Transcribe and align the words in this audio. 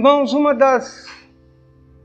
Irmãos, 0.00 0.32
uma 0.32 0.54
das, 0.54 1.06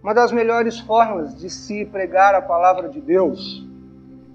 uma 0.03 0.13
das 0.13 0.29
melhores 0.29 0.77
formas 0.81 1.33
de 1.33 1.49
se 1.49 1.86
pregar 1.86 2.36
a 2.36 2.41
palavra 2.41 2.89
de 2.89 2.99
Deus 2.99 3.65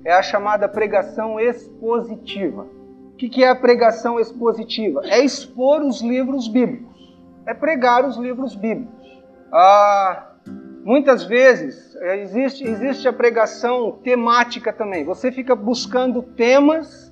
é 0.03 0.15
a 0.15 0.23
chamada 0.23 0.67
pregação 0.67 1.39
expositiva. 1.39 2.67
O 3.13 3.17
que 3.17 3.45
é 3.45 3.51
a 3.51 3.55
pregação 3.55 4.19
expositiva? 4.19 5.03
É 5.05 5.23
expor 5.23 5.83
os 5.83 6.01
livros 6.01 6.49
bíblicos, 6.49 7.15
é 7.45 7.53
pregar 7.53 8.03
os 8.07 8.17
livros 8.17 8.55
bíblicos. 8.55 9.21
Ah, 9.53 10.31
muitas 10.83 11.25
vezes 11.25 11.95
é, 11.97 12.19
existe, 12.23 12.65
existe 12.65 13.07
a 13.07 13.13
pregação 13.13 13.93
temática 14.03 14.73
também. 14.73 15.05
Você 15.05 15.31
fica 15.31 15.55
buscando 15.55 16.23
temas 16.23 17.10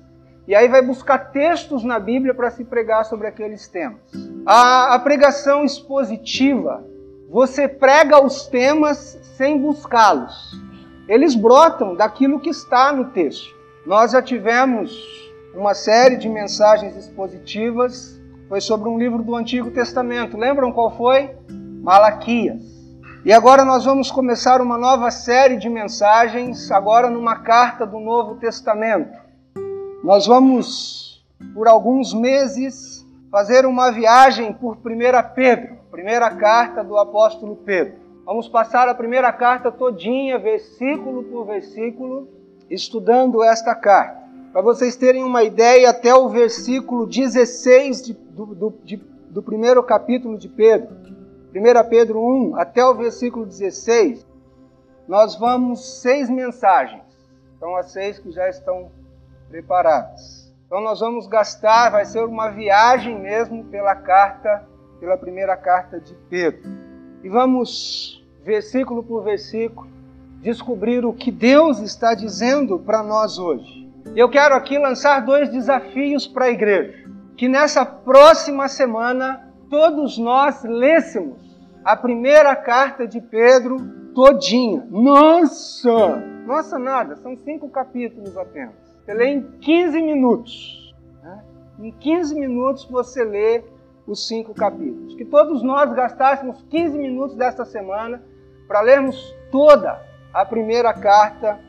e 0.49 0.55
aí 0.55 0.67
vai 0.67 0.81
buscar 0.81 1.31
textos 1.31 1.83
na 1.83 1.99
Bíblia 1.99 2.33
para 2.33 2.49
se 2.49 2.65
pregar 2.65 3.05
sobre 3.05 3.27
aqueles 3.27 3.67
temas. 3.67 4.01
A, 4.47 4.95
a 4.95 4.99
pregação 4.99 5.63
expositiva, 5.63 6.83
você 7.29 7.67
prega 7.67 8.19
os 8.19 8.47
temas 8.47 8.97
sem 9.37 9.59
buscá-los. 9.59 10.59
Eles 11.07 11.35
brotam 11.35 11.93
daquilo 11.93 12.39
que 12.39 12.49
está 12.49 12.91
no 12.91 13.11
texto. 13.11 13.55
Nós 13.85 14.13
já 14.13 14.23
tivemos 14.23 14.91
uma 15.53 15.75
série 15.75 16.17
de 16.17 16.27
mensagens 16.27 16.97
expositivas, 16.97 18.19
foi 18.47 18.59
sobre 18.59 18.89
um 18.89 18.97
livro 18.97 19.21
do 19.21 19.35
Antigo 19.35 19.69
Testamento. 19.69 20.35
Lembram 20.35 20.71
qual 20.71 20.97
foi? 20.97 21.29
Malaquias. 21.83 22.63
E 23.23 23.31
agora 23.31 23.63
nós 23.63 23.85
vamos 23.85 24.09
começar 24.09 24.61
uma 24.61 24.79
nova 24.79 25.11
série 25.11 25.57
de 25.57 25.69
mensagens, 25.69 26.71
agora 26.71 27.07
numa 27.07 27.35
carta 27.35 27.85
do 27.85 27.99
Novo 27.99 28.33
Testamento. 28.37 29.28
Nós 30.01 30.25
vamos, 30.25 31.25
por 31.53 31.67
alguns 31.67 32.13
meses, 32.13 33.05
fazer 33.29 33.65
uma 33.65 33.91
viagem 33.91 34.53
por 34.53 34.77
1 34.77 34.79
Pedro, 35.35 35.75
primeira 35.91 36.31
carta 36.31 36.81
do 36.81 36.97
apóstolo 36.97 37.57
Pedro. 37.57 37.95
Vamos 38.25 38.47
passar 38.47 38.87
a 38.87 38.95
primeira 38.95 39.31
carta 39.33 39.69
todinha, 39.69 40.39
versículo 40.39 41.23
por 41.23 41.45
versículo, 41.45 42.29
estudando 42.69 43.43
esta 43.43 43.75
carta. 43.75 44.23
Para 44.53 44.61
vocês 44.61 44.95
terem 44.95 45.21
uma 45.21 45.43
ideia, 45.43 45.89
até 45.89 46.15
o 46.15 46.29
versículo 46.29 47.05
16 47.05 48.01
de, 48.01 48.13
do, 48.13 48.45
do, 48.45 48.73
de, 48.85 48.95
do 49.29 49.43
primeiro 49.43 49.83
capítulo 49.83 50.37
de 50.37 50.47
Pedro, 50.47 50.95
1 51.53 51.89
Pedro 51.89 52.21
1, 52.21 52.55
até 52.55 52.85
o 52.85 52.95
versículo 52.95 53.45
16, 53.45 54.25
nós 55.09 55.35
vamos 55.35 55.99
seis 56.01 56.29
mensagens. 56.29 57.03
São 57.59 57.75
as 57.75 57.91
seis 57.91 58.17
que 58.17 58.31
já 58.31 58.47
estão 58.47 58.89
preparadas. 59.49 60.53
Então 60.65 60.81
nós 60.81 60.99
vamos 60.99 61.27
gastar, 61.27 61.89
vai 61.89 62.05
ser 62.05 62.23
uma 62.23 62.49
viagem 62.49 63.19
mesmo 63.19 63.65
pela 63.65 63.95
carta, 63.95 64.63
pela 64.99 65.17
primeira 65.17 65.57
carta 65.57 65.99
de 65.99 66.13
Pedro. 66.29 66.69
E 67.23 67.29
vamos, 67.29 68.23
versículo 68.43 69.03
por 69.03 69.23
versículo, 69.23 69.89
descobrir 70.41 71.03
o 71.05 71.11
que 71.11 71.31
Deus 71.31 71.79
está 71.79 72.13
dizendo 72.13 72.79
para 72.79 73.01
nós 73.01 73.39
hoje. 73.39 73.89
Eu 74.15 74.29
quero 74.29 74.55
aqui 74.55 74.77
lançar 74.77 75.25
dois 75.25 75.49
desafios 75.49 76.27
para 76.27 76.45
a 76.45 76.49
igreja. 76.51 77.09
Que 77.35 77.47
nessa 77.47 77.85
próxima 77.85 78.67
semana 78.67 79.51
todos 79.69 80.17
nós 80.17 80.63
lêssemos 80.63 81.37
a 81.83 81.95
primeira 81.95 82.55
carta 82.55 83.07
de 83.07 83.19
Pedro 83.19 83.77
todinha. 84.13 84.85
Nossa! 84.89 86.17
Nossa, 86.45 86.77
nada, 86.79 87.15
são 87.17 87.37
cinco 87.37 87.69
capítulos 87.69 88.35
apenas. 88.37 88.88
Você 89.09 89.15
lê 89.15 89.25
em 89.29 89.41
15 89.41 90.03
minutos. 90.03 90.93
Né? 91.23 91.43
Em 91.79 91.91
15 91.91 92.35
minutos 92.35 92.85
você 92.85 93.23
lê 93.23 93.63
os 94.05 94.27
cinco 94.27 94.53
capítulos. 94.53 95.15
Que 95.15 95.25
todos 95.25 95.63
nós 95.63 95.91
gastássemos 95.93 96.61
15 96.69 96.95
minutos 96.95 97.35
desta 97.35 97.65
semana 97.65 98.21
para 98.67 98.81
lermos 98.81 99.35
toda 99.51 99.99
a 100.31 100.45
primeira 100.45 100.93
carta 100.93 101.59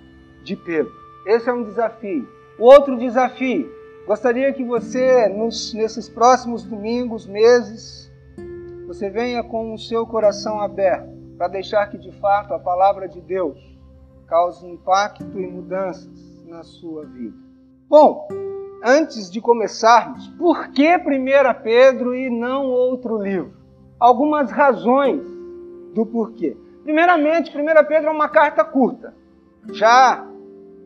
de 0.44 0.54
Pedro. 0.54 0.92
Esse 1.24 1.48
é 1.48 1.52
um 1.54 1.62
desafio. 1.62 2.28
Outro 2.58 2.98
desafio. 2.98 3.72
Gostaria 4.06 4.52
que 4.52 4.62
você, 4.62 5.26
nos, 5.30 5.72
nesses 5.72 6.10
próximos 6.10 6.62
domingos, 6.62 7.26
meses, 7.26 8.12
você 8.86 9.08
venha 9.08 9.42
com 9.42 9.72
o 9.72 9.78
seu 9.78 10.06
coração 10.06 10.60
aberto 10.60 11.08
para 11.38 11.48
deixar 11.48 11.86
que 11.86 11.96
de 11.96 12.12
fato 12.20 12.52
a 12.52 12.58
palavra 12.58 13.08
de 13.08 13.22
Deus 13.22 13.58
cause 14.26 14.66
impacto 14.66 15.40
e 15.40 15.46
mudanças 15.46 16.29
na 16.50 16.64
sua 16.64 17.06
vida. 17.06 17.36
Bom, 17.88 18.26
antes 18.84 19.30
de 19.30 19.40
começarmos, 19.40 20.26
por 20.30 20.68
que 20.72 20.96
1 20.96 21.00
Pedro 21.62 22.12
e 22.12 22.28
não 22.28 22.66
outro 22.66 23.22
livro? 23.22 23.52
Algumas 24.00 24.50
razões 24.50 25.22
do 25.94 26.04
porquê. 26.04 26.56
Primeiramente, 26.82 27.56
1 27.56 27.86
Pedro 27.86 28.08
é 28.08 28.12
uma 28.12 28.28
carta 28.28 28.64
curta. 28.64 29.14
Já 29.72 30.26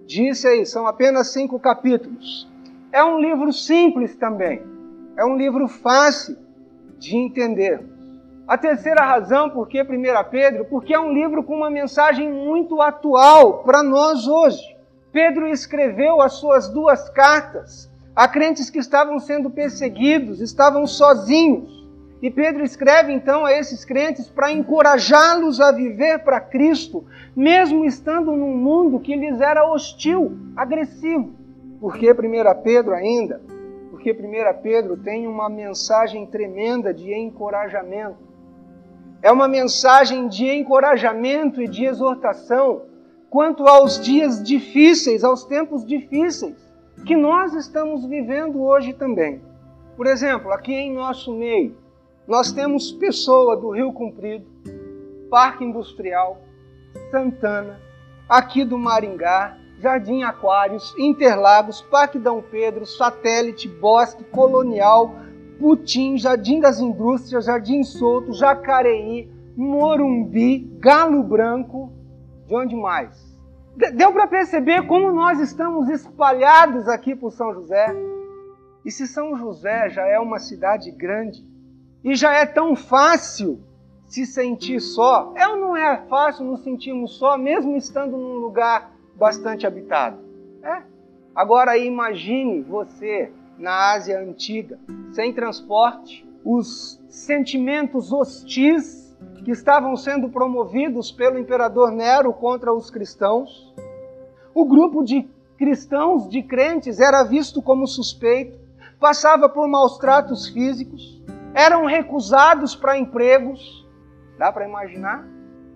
disse 0.07 0.47
aí, 0.47 0.67
são 0.67 0.87
apenas 0.87 1.33
cinco 1.33 1.59
capítulos. 1.59 2.47
É 2.93 3.03
um 3.03 3.19
livro 3.19 3.51
simples 3.51 4.15
também. 4.15 4.63
É 5.17 5.25
um 5.25 5.37
livro 5.37 5.67
fácil 5.67 6.37
de 6.99 7.17
entender. 7.17 7.83
A 8.47 8.59
terceira 8.59 9.03
razão 9.03 9.49
por 9.49 9.67
que 9.67 9.81
1 9.81 9.87
Pedro, 10.31 10.67
porque 10.67 10.93
é 10.93 11.01
um 11.01 11.15
livro 11.15 11.43
com 11.43 11.57
uma 11.57 11.71
mensagem 11.71 12.31
muito 12.31 12.83
atual 12.83 13.63
para 13.63 13.83
nós 13.83 14.29
hoje. 14.29 14.74
Pedro 15.15 15.47
escreveu 15.47 16.21
as 16.21 16.33
suas 16.33 16.69
duas 16.69 17.09
cartas 17.09 17.89
a 18.17 18.27
crentes 18.27 18.69
que 18.69 18.81
estavam 18.81 19.21
sendo 19.21 19.49
perseguidos, 19.49 20.41
estavam 20.41 20.89
sozinhos. 20.89 21.85
E 22.21 22.29
Pedro 22.33 22.65
escreve 22.65 23.13
então 23.13 23.45
a 23.45 23.53
esses 23.53 23.85
crentes 23.85 24.29
para 24.29 24.51
encorajá-los 24.51 25.61
a 25.61 25.71
viver 25.71 26.25
para 26.25 26.41
Cristo, 26.41 27.05
mesmo 27.37 27.85
estando 27.85 28.33
num 28.33 28.57
mundo 28.57 28.99
que 28.99 29.15
lhes 29.15 29.41
era 29.41 29.65
hostil, 29.65 30.37
agressivo. 30.57 31.33
Por 31.81 31.97
que 31.97 32.11
1 32.11 32.17
Pedro 32.65 32.93
ainda? 32.93 33.41
Porque 33.93 34.11
1 34.11 34.63
Pedro 34.65 34.97
tem 34.97 35.29
uma 35.29 35.49
mensagem 35.49 36.27
tremenda 36.27 36.93
de 36.93 37.15
encorajamento. 37.15 38.19
É 39.23 39.31
uma 39.31 39.47
mensagem 39.47 40.27
de 40.27 40.51
encorajamento 40.51 41.63
e 41.63 41.69
de 41.69 41.85
exortação 41.85 42.94
quanto 43.35 43.67
aos 43.67 44.01
dias 44.01 44.41
difíceis, 44.41 45.25
aos 45.25 45.45
tempos 45.45 45.85
difíceis 45.85 46.55
que 47.05 47.17
nós 47.17 47.53
estamos 47.53 48.07
vivendo 48.07 48.63
hoje 48.63 48.93
também. 48.93 49.43
Por 49.97 50.07
exemplo, 50.07 50.53
aqui 50.53 50.73
em 50.73 50.95
nosso 50.95 51.35
meio, 51.35 51.77
nós 52.29 52.53
temos 52.53 52.93
Pessoa 52.93 53.57
do 53.57 53.71
Rio 53.71 53.93
Comprido, 53.93 54.47
Parque 55.29 55.65
Industrial, 55.65 56.41
Santana, 57.11 57.81
aqui 58.29 58.65
do 58.65 58.79
Maringá, 58.79 59.59
Jardim 59.81 60.23
Aquários, 60.23 60.95
Interlagos, 60.97 61.83
Parque 61.83 62.21
Dom 62.21 62.41
Pedro, 62.41 62.87
Satélite, 62.87 63.67
Bosque, 63.67 64.23
Colonial, 64.23 65.13
Putim, 65.59 66.17
Jardim 66.17 66.61
das 66.61 66.79
Indústrias, 66.79 67.47
Jardim 67.47 67.83
Solto, 67.83 68.33
Jacareí, 68.33 69.29
Morumbi, 69.57 70.71
Galo 70.79 71.21
Branco, 71.25 71.93
de 72.47 72.55
onde 72.55 72.77
mais? 72.77 73.35
Deu 73.95 74.13
para 74.13 74.27
perceber 74.29 74.87
como 74.87 75.13
nós 75.13 75.41
estamos 75.41 75.89
espalhados 75.89 76.89
aqui 76.89 77.17
por 77.17 77.33
São 77.33 77.53
José? 77.53 77.87
E 78.85 78.91
se 78.91 79.07
São 79.07 79.37
José 79.37 79.89
já 79.89 80.07
é 80.07 80.19
uma 80.19 80.39
cidade 80.39 80.91
grande 80.91 81.45
e 82.05 82.15
já 82.15 82.33
é 82.35 82.47
tão 82.47 82.77
fácil 82.77 83.61
se 84.07 84.27
sentir 84.27 84.79
só, 84.81 85.33
é 85.35 85.49
ou 85.49 85.57
não 85.57 85.77
é 85.77 85.97
fácil 86.09 86.45
nos 86.45 86.63
sentirmos 86.63 87.17
só, 87.19 87.37
mesmo 87.37 87.77
estando 87.77 88.17
num 88.17 88.37
lugar 88.37 88.93
bastante 89.17 89.67
habitado? 89.67 90.19
É. 90.63 90.83
Agora 91.35 91.77
imagine 91.77 92.61
você 92.61 93.33
na 93.59 93.93
Ásia 93.93 94.21
Antiga, 94.21 94.79
sem 95.13 95.33
transporte, 95.33 96.25
os 96.45 97.01
sentimentos 97.09 98.13
hostis 98.13 99.04
que 99.45 99.51
estavam 99.51 99.95
sendo 99.95 100.31
promovidos 100.31 101.13
pelo 101.13 101.39
imperador 101.39 101.93
Nero 101.93 102.33
contra 102.33 102.73
os 102.73 102.91
cristãos. 102.91 103.73
O 104.55 104.65
grupo 104.65 105.05
de 105.05 105.29
cristãos, 105.59 106.29
de 106.29 106.43
crentes, 106.43 106.99
era 106.99 107.23
visto 107.23 107.61
como 107.61 107.87
suspeito, 107.87 108.59
passava 108.99 109.49
por 109.49 109.69
maus 109.69 109.99
tratos 109.99 110.49
físicos, 110.49 111.23
eram 111.53 111.85
recusados 111.85 112.75
para 112.75 112.99
empregos. 112.99 113.87
Dá 114.39 114.51
para 114.51 114.67
imaginar? 114.67 115.29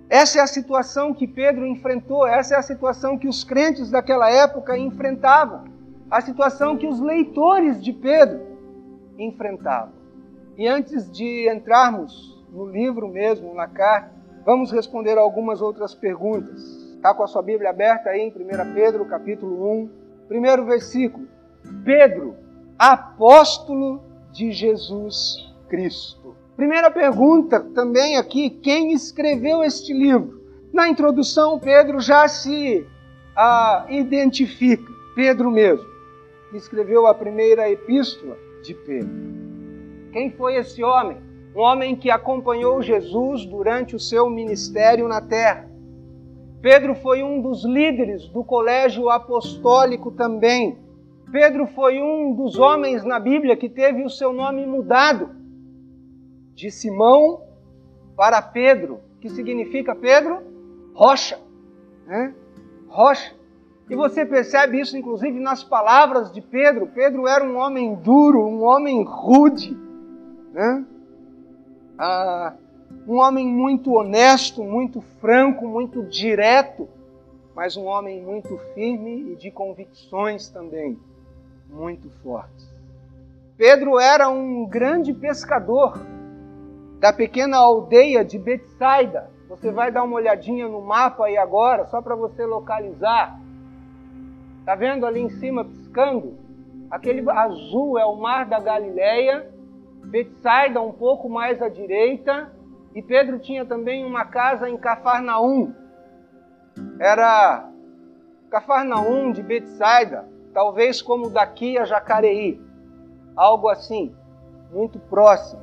Essa 0.09 0.39
é 0.39 0.43
a 0.43 0.47
situação 0.47 1.13
que 1.13 1.27
Pedro 1.27 1.67
enfrentou, 1.67 2.27
essa 2.27 2.55
é 2.55 2.59
a 2.59 2.63
situação 2.63 3.19
que 3.19 3.29
os 3.29 3.45
crentes 3.45 3.91
daquela 3.91 4.31
época 4.31 4.79
enfrentavam, 4.79 5.65
a 6.11 6.23
situação 6.23 6.79
que 6.79 6.87
os 6.87 6.99
leitores 6.99 7.83
de 7.83 7.93
Pedro 7.93 8.41
enfrentavam. 9.19 9.93
E 10.57 10.67
antes 10.67 11.11
de 11.13 11.49
entrarmos 11.53 12.28
no 12.53 12.67
livro 12.67 13.09
mesmo, 13.09 13.55
na 13.55 13.67
carta, 13.67 14.11
vamos 14.45 14.71
responder 14.71 15.19
algumas 15.19 15.61
outras 15.61 15.95
perguntas. 15.95 16.61
Está 16.97 17.15
com 17.15 17.23
a 17.23 17.27
sua 17.27 17.43
Bíblia 17.43 17.71
aberta 17.71 18.11
aí 18.11 18.21
em 18.21 18.29
1 18.29 18.75
Pedro, 18.75 19.05
capítulo 19.05 19.71
1, 19.83 19.91
primeiro 20.27 20.65
versículo. 20.65 21.27
Pedro, 21.85 22.37
apóstolo 22.79 24.03
de 24.33 24.51
Jesus 24.53 25.53
Cristo. 25.69 26.35
Primeira 26.57 26.91
pergunta 26.91 27.61
também 27.61 28.17
aqui: 28.17 28.51
quem 28.51 28.93
escreveu 28.93 29.63
este 29.63 29.93
livro? 29.93 30.43
Na 30.73 30.89
introdução, 30.89 31.59
Pedro 31.59 32.01
já 32.01 32.27
se 32.27 32.87
ah, 33.37 33.87
identifica, 33.89 34.91
Pedro 35.15 35.51
mesmo, 35.51 35.87
que 36.51 36.57
escreveu 36.57 37.07
a 37.07 37.15
primeira 37.15 37.71
epístola 37.71 38.37
de 38.63 38.75
Pedro. 38.75 39.11
Quem 40.13 40.31
foi 40.33 40.57
esse 40.57 40.83
homem? 40.83 41.28
Um 41.59 41.63
homem 41.63 41.97
que 41.97 42.09
acompanhou 42.09 42.81
Jesus 42.81 43.45
durante 43.45 43.97
o 43.97 43.99
seu 43.99 44.31
ministério 44.31 45.09
na 45.09 45.21
terra. 45.21 45.69
Pedro 46.63 46.95
foi 46.95 47.21
um 47.25 47.43
dos 47.43 47.65
líderes 47.65 48.29
do 48.29 48.45
colégio 48.45 49.11
apostólico 49.11 50.13
também. 50.13 50.79
Pedro 51.33 51.67
foi 51.67 52.01
um 52.01 52.33
dos 52.33 52.57
homens 52.61 53.03
na 53.03 53.19
Bíblia 53.19 53.57
que 53.57 53.69
teve 53.69 54.05
o 54.05 54.09
seu 54.09 54.33
nome 54.33 54.65
mudado 54.67 55.31
de 56.55 56.71
Simão 56.71 57.43
para 58.17 58.41
Pedro, 58.41 59.01
que 59.21 59.29
significa 59.29 59.97
Pedro? 59.97 60.41
Rocha. 60.95 61.41
Né? 62.07 62.37
Rocha. 62.87 63.35
E 63.91 63.97
você 63.97 64.25
percebe 64.25 64.79
isso, 64.79 64.97
inclusive, 64.97 65.41
nas 65.41 65.65
palavras 65.65 66.31
de 66.31 66.41
Pedro. 66.41 66.87
Pedro 66.95 67.27
era 67.27 67.43
um 67.43 67.57
homem 67.57 67.97
duro, 67.97 68.47
um 68.47 68.63
homem 68.63 69.03
rude, 69.03 69.77
né? 70.53 70.87
Ah, 71.99 72.55
um 73.07 73.17
homem 73.17 73.47
muito 73.47 73.93
honesto, 73.95 74.63
muito 74.63 75.01
franco, 75.21 75.67
muito 75.67 76.03
direto, 76.05 76.89
mas 77.55 77.77
um 77.77 77.87
homem 77.87 78.23
muito 78.23 78.57
firme 78.75 79.33
e 79.33 79.37
de 79.37 79.51
convicções 79.51 80.49
também 80.49 80.99
muito 81.69 82.09
fortes. 82.23 82.69
Pedro 83.57 83.99
era 83.99 84.29
um 84.29 84.65
grande 84.67 85.13
pescador 85.13 85.99
da 87.01 87.13
pequena 87.13 87.57
aldeia 87.57 88.25
de 88.25 88.39
Betsaida. 88.39 89.31
Você 89.49 89.71
vai 89.71 89.91
dar 89.91 90.05
uma 90.05 90.17
olhadinha 90.17 90.69
no 90.69 90.81
mapa 90.81 91.27
aí 91.27 91.37
agora, 91.37 91.87
só 91.87 92.01
para 92.01 92.15
você 92.15 92.45
localizar. 92.45 93.41
Tá 94.65 94.75
vendo 94.75 95.07
ali 95.07 95.21
em 95.21 95.31
cima 95.31 95.65
piscando? 95.65 96.39
Aquele 96.91 97.29
azul 97.31 97.99
é 97.99 98.05
o 98.05 98.17
mar 98.17 98.47
da 98.47 98.61
Galileia, 98.61 99.51
Betsaida 100.07 100.81
um 100.81 100.93
pouco 100.93 101.29
mais 101.29 101.61
à 101.61 101.69
direita, 101.69 102.53
e 102.95 103.03
Pedro 103.03 103.39
tinha 103.39 103.65
também 103.65 104.05
uma 104.05 104.25
casa 104.25 104.69
em 104.69 104.77
Cafarnaum. 104.77 105.73
Era 106.99 107.69
Cafarnaum 108.51 109.33
de 109.33 109.43
Betsaida, 109.43 110.27
talvez 110.55 111.03
como 111.03 111.31
daqui 111.31 111.77
a 111.79 111.85
Jacareí, 111.85 112.61
algo 113.37 113.69
assim, 113.69 114.15
muito 114.73 114.99
próximo. 114.99 115.63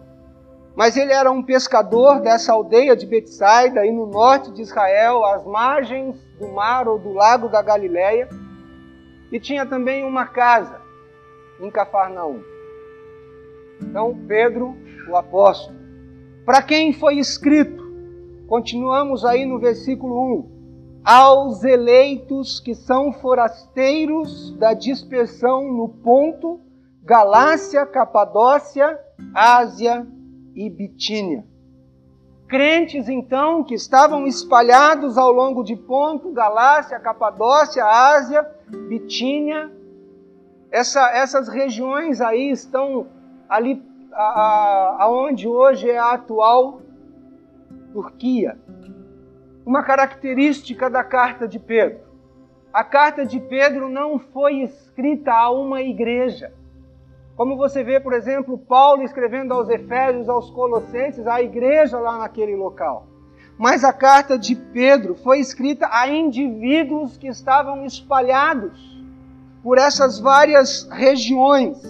Mas 0.75 0.97
ele 0.97 1.13
era 1.13 1.31
um 1.31 1.41
pescador 1.41 2.19
dessa 2.19 2.53
aldeia 2.53 2.95
de 2.95 3.05
Betsaida, 3.05 3.81
aí 3.81 3.91
no 3.91 4.05
norte 4.05 4.51
de 4.51 4.61
Israel, 4.61 5.23
às 5.25 5.45
margens 5.45 6.15
do 6.37 6.49
mar 6.49 6.87
ou 6.87 6.99
do 6.99 7.13
lago 7.13 7.47
da 7.47 7.61
Galileia, 7.61 8.29
e 9.31 9.39
tinha 9.39 9.65
também 9.65 10.05
uma 10.05 10.27
casa 10.27 10.81
em 11.59 11.71
Cafarnaum. 11.71 12.54
Então, 13.81 14.17
Pedro, 14.27 14.75
o 15.09 15.15
apóstolo. 15.15 15.77
Para 16.45 16.61
quem 16.61 16.93
foi 16.93 17.17
escrito? 17.17 17.83
Continuamos 18.47 19.25
aí 19.25 19.45
no 19.45 19.59
versículo 19.59 20.49
1. 20.51 20.55
Aos 21.03 21.63
eleitos 21.63 22.59
que 22.59 22.75
são 22.75 23.11
forasteiros 23.13 24.55
da 24.57 24.73
dispersão 24.73 25.71
no 25.71 25.89
Ponto, 25.89 26.59
Galácia, 27.03 27.85
Capadócia, 27.85 28.99
Ásia 29.33 30.05
e 30.55 30.69
Bitínia. 30.69 31.45
Crentes, 32.47 33.09
então, 33.09 33.63
que 33.63 33.73
estavam 33.73 34.27
espalhados 34.27 35.17
ao 35.17 35.31
longo 35.31 35.63
de 35.63 35.75
Ponto, 35.75 36.31
Galácia, 36.31 36.99
Capadócia, 36.99 37.83
Ásia, 37.83 38.47
Bitínia. 38.87 39.71
Essa, 40.71 41.09
essas 41.09 41.47
regiões 41.47 42.21
aí 42.21 42.51
estão 42.51 43.07
ali 43.49 43.83
aonde 44.99 45.47
hoje 45.47 45.89
é 45.89 45.97
a 45.97 46.13
atual 46.13 46.81
Turquia. 47.91 48.57
Uma 49.65 49.83
característica 49.83 50.89
da 50.89 51.03
carta 51.03 51.47
de 51.47 51.59
Pedro. 51.59 51.99
A 52.71 52.83
carta 52.83 53.25
de 53.25 53.39
Pedro 53.39 53.89
não 53.89 54.19
foi 54.19 54.61
escrita 54.61 55.31
a 55.31 55.49
uma 55.49 55.81
igreja. 55.81 56.53
Como 57.35 57.57
você 57.57 57.83
vê, 57.83 57.99
por 57.99 58.13
exemplo, 58.13 58.57
Paulo 58.57 59.03
escrevendo 59.03 59.53
aos 59.53 59.69
Efésios, 59.69 60.29
aos 60.29 60.49
Colossenses, 60.51 61.27
a 61.27 61.41
igreja 61.41 61.99
lá 61.99 62.17
naquele 62.17 62.55
local. 62.55 63.07
Mas 63.57 63.83
a 63.83 63.93
carta 63.93 64.37
de 64.37 64.55
Pedro 64.55 65.15
foi 65.15 65.39
escrita 65.39 65.87
a 65.91 66.07
indivíduos 66.07 67.17
que 67.17 67.27
estavam 67.27 67.85
espalhados 67.85 69.01
por 69.63 69.77
essas 69.77 70.19
várias 70.19 70.87
regiões, 70.91 71.81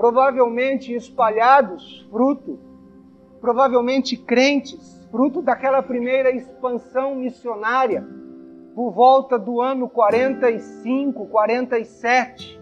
provavelmente 0.00 0.94
espalhados, 0.94 2.08
fruto, 2.10 2.58
provavelmente 3.38 4.16
crentes, 4.16 5.06
fruto 5.10 5.42
daquela 5.42 5.82
primeira 5.82 6.30
expansão 6.30 7.14
missionária, 7.14 8.02
por 8.74 8.92
volta 8.92 9.38
do 9.38 9.60
ano 9.60 9.90
45, 9.90 11.26
47 11.26 12.58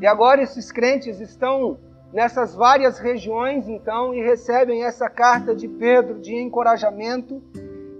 e 0.00 0.06
agora 0.06 0.40
esses 0.40 0.72
crentes 0.72 1.20
estão 1.20 1.78
nessas 2.10 2.54
várias 2.54 2.98
regiões, 2.98 3.68
então, 3.68 4.14
e 4.14 4.22
recebem 4.22 4.84
essa 4.84 5.10
carta 5.10 5.54
de 5.54 5.68
Pedro 5.68 6.18
de 6.18 6.34
encorajamento 6.34 7.42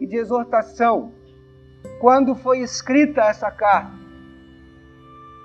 e 0.00 0.06
de 0.06 0.16
exortação. 0.16 1.12
Quando 2.00 2.34
foi 2.34 2.60
escrita 2.60 3.20
essa 3.24 3.50
carta? 3.50 4.03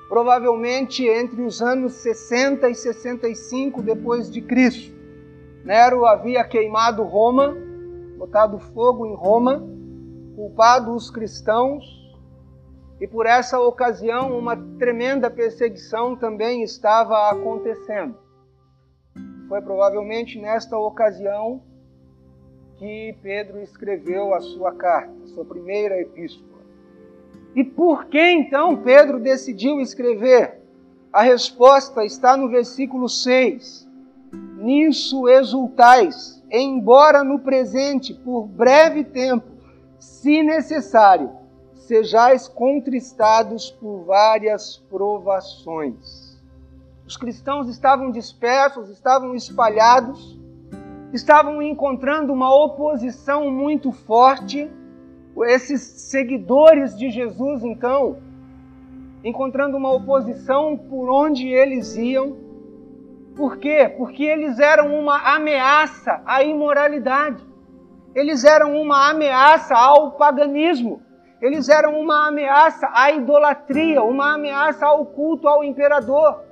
Provavelmente 0.10 1.08
entre 1.08 1.42
os 1.44 1.62
anos 1.62 1.94
60 1.94 2.70
e 2.70 2.76
65 2.76 3.82
depois 3.82 4.30
de 4.30 4.42
Cristo. 4.42 4.94
Nero 5.64 6.06
havia 6.06 6.44
queimado 6.44 7.04
Roma, 7.04 7.56
botado 8.18 8.60
fogo 8.60 9.06
em 9.06 9.16
Roma, 9.16 9.64
culpado 10.36 10.94
os 10.94 11.10
cristãos 11.10 12.00
e 13.00 13.08
por 13.08 13.26
essa 13.26 13.58
ocasião, 13.60 14.38
uma 14.38 14.58
tremenda 14.78 15.32
perseguição 15.32 16.18
também 16.18 16.64
estava 16.64 17.30
acontecendo. 17.30 18.18
Foi 19.48 19.62
provavelmente 19.62 20.38
nesta 20.38 20.78
ocasião 20.78 21.64
que 22.78 23.16
Pedro 23.22 23.62
escreveu 23.62 24.34
a 24.34 24.42
sua 24.42 24.74
carta, 24.74 25.28
sua 25.28 25.46
primeira 25.46 26.00
epístola. 26.02 26.49
E 27.56 27.64
por 27.64 28.06
que 28.06 28.22
então 28.22 28.78
Pedro 28.78 29.20
decidiu 29.20 29.80
escrever? 29.80 30.62
A 31.12 31.22
resposta 31.22 32.06
está 32.06 32.38
no 32.38 32.50
versículo 32.50 33.10
6. 33.10 33.88
Nisso 34.58 35.28
exultais, 35.28 36.44
embora 36.52 37.24
no 37.24 37.40
presente, 37.40 38.14
por 38.14 38.46
breve 38.46 39.04
tempo, 39.04 39.48
se 39.98 40.44
necessário, 40.44 41.32
sejais 41.74 42.48
contristados 42.48 43.72
por 43.72 44.04
várias 44.04 44.78
provações. 44.90 46.30
Os 47.08 47.18
cristãos 47.18 47.68
estavam 47.68 48.12
dispersos, 48.12 48.90
estavam 48.90 49.34
espalhados, 49.34 50.40
estavam 51.12 51.60
encontrando 51.60 52.32
uma 52.32 52.54
oposição 52.54 53.50
muito 53.50 53.92
forte. 53.92 54.70
Esses 55.46 55.82
seguidores 55.82 56.98
de 56.98 57.10
Jesus, 57.10 57.64
então, 57.64 58.18
encontrando 59.24 59.78
uma 59.78 59.92
oposição 59.94 60.78
por 60.78 61.10
onde 61.10 61.48
eles 61.48 61.96
iam. 61.96 62.38
Por 63.36 63.58
quê? 63.58 63.94
Porque 63.98 64.24
eles 64.24 64.60
eram 64.60 64.94
uma 65.00 65.36
ameaça 65.36 66.22
à 66.26 66.44
imoralidade. 66.44 67.44
Eles 68.14 68.44
eram 68.44 68.80
uma 68.82 69.10
ameaça 69.10 69.76
ao 69.76 70.12
paganismo. 70.12 71.02
Eles 71.42 71.70
eram 71.70 72.00
uma 72.00 72.28
ameaça 72.28 72.90
à 72.94 73.12
idolatria, 73.12 74.04
uma 74.04 74.34
ameaça 74.34 74.86
ao 74.86 75.06
culto 75.06 75.48
ao 75.48 75.64
imperador. 75.64 76.44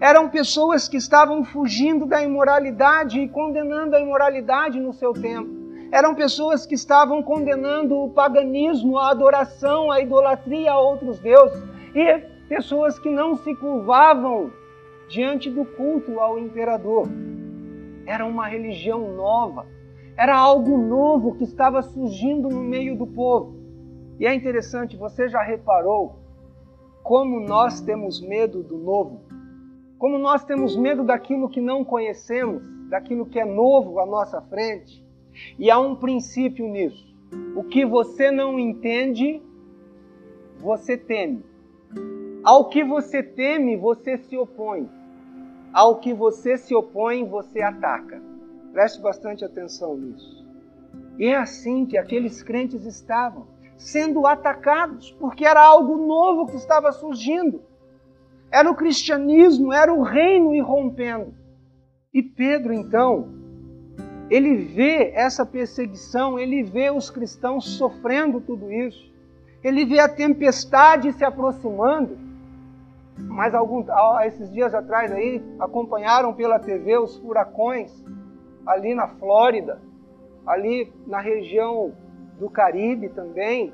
Eram 0.00 0.28
pessoas 0.28 0.88
que 0.88 0.96
estavam 0.96 1.44
fugindo 1.44 2.06
da 2.06 2.22
imoralidade 2.22 3.20
e 3.20 3.28
condenando 3.28 3.96
a 3.96 4.00
imoralidade 4.00 4.78
no 4.78 4.92
seu 4.92 5.12
tempo. 5.12 5.61
Eram 5.92 6.14
pessoas 6.14 6.64
que 6.64 6.74
estavam 6.74 7.22
condenando 7.22 7.98
o 7.98 8.08
paganismo, 8.08 8.96
a 8.96 9.10
adoração, 9.10 9.90
a 9.90 10.00
idolatria 10.00 10.72
a 10.72 10.80
outros 10.80 11.18
deuses. 11.18 11.62
E 11.94 12.18
pessoas 12.48 12.98
que 12.98 13.10
não 13.10 13.36
se 13.36 13.54
curvavam 13.54 14.50
diante 15.06 15.50
do 15.50 15.66
culto 15.66 16.18
ao 16.18 16.38
imperador. 16.38 17.06
Era 18.06 18.24
uma 18.24 18.48
religião 18.48 19.14
nova. 19.14 19.66
Era 20.16 20.34
algo 20.34 20.78
novo 20.78 21.34
que 21.34 21.44
estava 21.44 21.82
surgindo 21.82 22.48
no 22.48 22.62
meio 22.62 22.96
do 22.96 23.06
povo. 23.06 23.54
E 24.18 24.26
é 24.26 24.34
interessante, 24.34 24.96
você 24.96 25.28
já 25.28 25.42
reparou 25.42 26.16
como 27.02 27.38
nós 27.40 27.82
temos 27.82 28.18
medo 28.18 28.62
do 28.62 28.78
novo? 28.78 29.20
Como 29.98 30.18
nós 30.18 30.42
temos 30.42 30.74
medo 30.74 31.04
daquilo 31.04 31.50
que 31.50 31.60
não 31.60 31.84
conhecemos, 31.84 32.62
daquilo 32.88 33.26
que 33.26 33.38
é 33.38 33.44
novo 33.44 33.98
à 34.00 34.06
nossa 34.06 34.40
frente. 34.40 35.02
E 35.58 35.70
há 35.70 35.78
um 35.78 35.96
princípio 35.96 36.66
nisso. 36.68 37.12
O 37.56 37.64
que 37.64 37.84
você 37.84 38.30
não 38.30 38.58
entende, 38.58 39.40
você 40.58 40.96
teme. 40.96 41.44
Ao 42.44 42.68
que 42.68 42.82
você 42.82 43.22
teme, 43.22 43.76
você 43.76 44.18
se 44.18 44.36
opõe. 44.36 44.88
Ao 45.72 46.00
que 46.00 46.12
você 46.12 46.56
se 46.56 46.74
opõe, 46.74 47.24
você 47.24 47.62
ataca. 47.62 48.20
Preste 48.72 49.00
bastante 49.00 49.44
atenção 49.44 49.96
nisso. 49.96 50.42
E 51.18 51.26
é 51.26 51.36
assim 51.36 51.86
que 51.86 51.96
aqueles 51.96 52.42
crentes 52.42 52.84
estavam, 52.84 53.46
sendo 53.76 54.26
atacados, 54.26 55.12
porque 55.12 55.44
era 55.44 55.60
algo 55.60 55.96
novo 56.06 56.46
que 56.46 56.56
estava 56.56 56.90
surgindo. 56.92 57.62
Era 58.50 58.70
o 58.70 58.74
cristianismo, 58.74 59.72
era 59.72 59.92
o 59.92 60.02
reino 60.02 60.54
irrompendo. 60.54 61.34
E 62.12 62.22
Pedro, 62.22 62.72
então, 62.72 63.41
ele 64.32 64.56
vê 64.56 65.12
essa 65.14 65.44
perseguição, 65.44 66.38
ele 66.38 66.62
vê 66.62 66.90
os 66.90 67.10
cristãos 67.10 67.76
sofrendo 67.76 68.40
tudo 68.40 68.72
isso, 68.72 69.12
ele 69.62 69.84
vê 69.84 70.00
a 70.00 70.08
tempestade 70.08 71.12
se 71.12 71.24
aproximando 71.24 72.18
mas 73.18 73.54
algum, 73.54 73.84
esses 74.24 74.50
dias 74.50 74.74
atrás 74.74 75.12
aí 75.12 75.42
acompanharam 75.60 76.32
pela 76.32 76.58
TV 76.58 76.98
os 76.98 77.18
furacões 77.18 77.92
ali 78.66 78.94
na 78.94 79.08
Flórida, 79.08 79.80
ali 80.46 80.92
na 81.06 81.20
região 81.20 81.92
do 82.38 82.48
Caribe 82.48 83.08
também. 83.10 83.72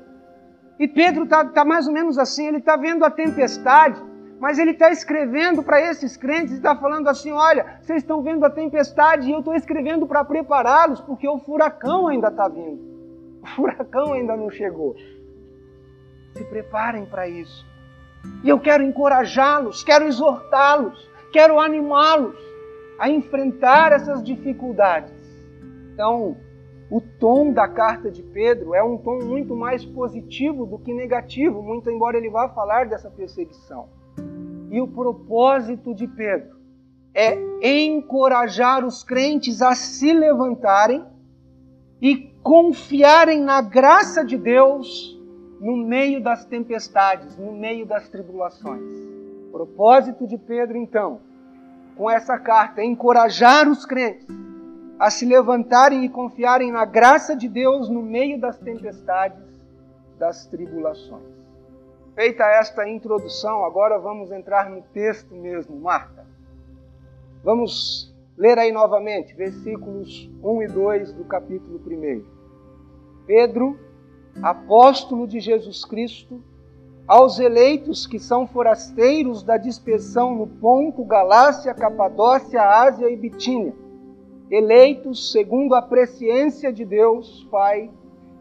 E 0.77 0.87
Pedro 0.87 1.23
está 1.23 1.45
tá 1.45 1.65
mais 1.65 1.87
ou 1.87 1.93
menos 1.93 2.17
assim, 2.17 2.47
ele 2.47 2.57
está 2.57 2.75
vendo 2.75 3.03
a 3.03 3.11
tempestade, 3.11 4.01
mas 4.39 4.57
ele 4.57 4.71
está 4.71 4.89
escrevendo 4.89 5.61
para 5.61 5.81
esses 5.81 6.15
crentes 6.15 6.53
e 6.53 6.57
está 6.57 6.75
falando 6.75 7.07
assim: 7.09 7.31
olha, 7.31 7.77
vocês 7.81 8.01
estão 8.01 8.23
vendo 8.23 8.45
a 8.45 8.49
tempestade 8.49 9.27
e 9.27 9.33
eu 9.33 9.39
estou 9.39 9.53
escrevendo 9.53 10.07
para 10.07 10.23
prepará-los, 10.23 11.01
porque 11.01 11.27
o 11.27 11.39
furacão 11.39 12.07
ainda 12.07 12.29
está 12.29 12.47
vindo. 12.47 12.87
O 13.41 13.47
furacão 13.47 14.11
ainda 14.13 14.35
não 14.35 14.49
chegou. 14.49 14.95
Se 16.35 16.43
preparem 16.43 17.05
para 17.05 17.27
isso. 17.27 17.65
E 18.43 18.49
eu 18.49 18.59
quero 18.59 18.83
encorajá-los, 18.83 19.81
quero 19.81 20.05
exortá-los, 20.05 21.09
quero 21.31 21.57
animá-los 21.57 22.37
a 22.99 23.09
enfrentar 23.09 23.93
essas 23.93 24.21
dificuldades. 24.21 25.13
Então, 25.93 26.35
o 26.91 26.99
tom 26.99 27.53
da 27.53 27.65
carta 27.65 28.11
de 28.11 28.21
Pedro 28.21 28.75
é 28.75 28.83
um 28.83 28.97
tom 28.97 29.19
muito 29.23 29.55
mais 29.55 29.85
positivo 29.85 30.65
do 30.65 30.77
que 30.77 30.93
negativo, 30.93 31.61
muito 31.61 31.89
embora 31.89 32.17
ele 32.17 32.29
vá 32.29 32.49
falar 32.49 32.87
dessa 32.87 33.09
perseguição. 33.09 33.87
E 34.69 34.79
o 34.79 34.87
propósito 34.87 35.93
de 35.93 36.07
Pedro 36.07 36.57
é 37.13 37.35
encorajar 37.85 38.85
os 38.85 39.03
crentes 39.03 39.61
a 39.61 39.73
se 39.73 40.13
levantarem 40.13 41.03
e 42.01 42.31
confiarem 42.43 43.41
na 43.41 43.61
graça 43.61 44.23
de 44.23 44.37
Deus 44.37 45.17
no 45.59 45.75
meio 45.75 46.21
das 46.21 46.45
tempestades, 46.45 47.37
no 47.37 47.51
meio 47.51 47.85
das 47.85 48.07
tribulações. 48.09 48.93
O 49.47 49.51
propósito 49.51 50.27
de 50.27 50.37
Pedro, 50.37 50.77
então, 50.77 51.19
com 51.97 52.09
essa 52.09 52.37
carta 52.37 52.81
é 52.81 52.85
encorajar 52.85 53.67
os 53.67 53.85
crentes 53.85 54.27
a 54.99 55.09
se 55.09 55.25
levantarem 55.25 56.05
e 56.05 56.09
confiarem 56.09 56.71
na 56.71 56.85
graça 56.85 57.35
de 57.35 57.47
Deus 57.47 57.89
no 57.89 58.01
meio 58.01 58.39
das 58.39 58.57
tempestades, 58.57 59.43
das 60.17 60.45
tribulações. 60.45 61.38
Feita 62.19 62.43
esta 62.43 62.85
introdução, 62.85 63.63
agora 63.63 63.97
vamos 63.97 64.29
entrar 64.29 64.69
no 64.69 64.81
texto 64.81 65.33
mesmo, 65.33 65.79
Marta. 65.79 66.27
Vamos 67.41 68.13
ler 68.37 68.59
aí 68.59 68.73
novamente, 68.73 69.33
versículos 69.33 70.29
1 70.43 70.63
e 70.63 70.67
2 70.67 71.13
do 71.13 71.23
capítulo 71.23 71.79
1. 71.79 72.25
Pedro, 73.25 73.79
apóstolo 74.43 75.25
de 75.25 75.39
Jesus 75.39 75.85
Cristo, 75.85 76.43
aos 77.07 77.39
eleitos 77.39 78.05
que 78.05 78.19
são 78.19 78.45
forasteiros 78.45 79.41
da 79.41 79.55
dispersão 79.55 80.35
no 80.35 80.45
Ponto, 80.45 81.05
Galácia, 81.05 81.73
Capadócia, 81.73 82.61
Ásia 82.61 83.09
e 83.09 83.15
Bitínia, 83.15 83.73
eleitos 84.51 85.31
segundo 85.31 85.73
a 85.73 85.81
presciência 85.81 86.73
de 86.73 86.83
Deus 86.83 87.47
Pai, 87.49 87.89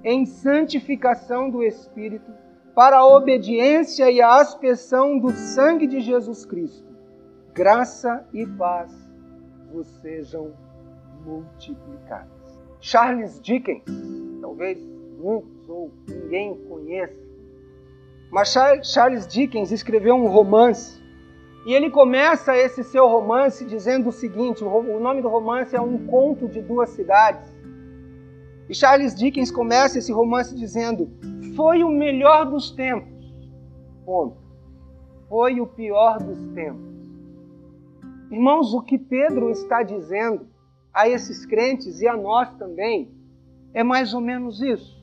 em 0.03 0.27
santificação 0.27 1.49
do 1.49 1.63
Espírito, 1.63 2.38
para 2.79 2.99
a 2.99 3.07
obediência 3.09 4.09
e 4.09 4.23
a 4.23 4.37
aspersão 4.37 5.19
do 5.19 5.33
sangue 5.33 5.85
de 5.85 6.01
Jesus 6.01 6.45
Cristo. 6.45 6.87
Graça 7.53 8.25
e 8.33 8.47
paz 8.47 8.93
vos 9.73 9.89
sejam 10.01 10.53
multiplicadas. 11.27 12.31
Charles 12.81 13.41
Dickens, 13.41 13.83
talvez 14.41 14.79
muitos 15.19 15.69
ou 15.69 15.91
ninguém 16.09 16.55
conheça. 16.69 17.19
Mas 18.31 18.55
Charles 18.85 19.27
Dickens 19.27 19.73
escreveu 19.73 20.15
um 20.15 20.29
romance 20.29 21.03
e 21.67 21.75
ele 21.75 21.91
começa 21.91 22.57
esse 22.57 22.85
seu 22.85 23.09
romance 23.09 23.65
dizendo 23.65 24.11
o 24.11 24.13
seguinte: 24.13 24.63
o 24.63 25.01
nome 25.01 25.21
do 25.21 25.29
romance 25.29 25.75
é 25.75 25.81
Um 25.81 26.07
Conto 26.07 26.47
de 26.47 26.63
Duas 26.63 26.91
Cidades. 26.91 27.53
E 28.69 28.75
Charles 28.75 29.17
Dickens 29.17 29.51
começa 29.51 29.99
esse 29.99 30.13
romance 30.13 30.55
dizendo: 30.55 31.11
Foi 31.59 31.83
o 31.83 31.91
melhor 31.91 32.47
dos 32.47 32.71
tempos. 32.71 33.13
Ponto. 34.07 34.39
Foi 35.29 35.61
o 35.61 35.67
pior 35.67 36.23
dos 36.23 36.39
tempos. 36.55 36.89
Irmãos, 38.31 38.73
o 38.73 38.81
que 38.81 38.97
Pedro 38.97 39.51
está 39.51 39.83
dizendo 39.83 40.47
a 40.95 41.09
esses 41.09 41.45
crentes 41.45 42.01
e 42.01 42.07
a 42.07 42.17
nós 42.17 42.51
também 42.55 43.11
é 43.75 43.83
mais 43.83 44.15
ou 44.15 44.21
menos 44.21 44.63
isso 44.63 44.99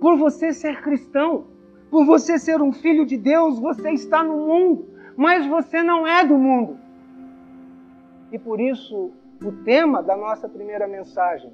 por 0.00 0.16
você 0.16 0.52
ser 0.52 0.80
cristão, 0.80 1.46
por 1.90 2.04
você 2.04 2.38
ser 2.38 2.60
um 2.62 2.72
filho 2.72 3.04
de 3.04 3.16
Deus, 3.16 3.58
você 3.58 3.90
está 3.90 4.22
no 4.22 4.36
mundo, 4.36 4.88
mas 5.16 5.46
você 5.46 5.82
não 5.82 6.06
é 6.06 6.24
do 6.24 6.38
mundo. 6.38 6.78
E 8.30 8.38
por 8.38 8.60
isso, 8.60 9.10
o 9.42 9.52
tema 9.64 10.02
da 10.02 10.16
nossa 10.16 10.48
primeira 10.48 10.86
mensagem: 10.86 11.50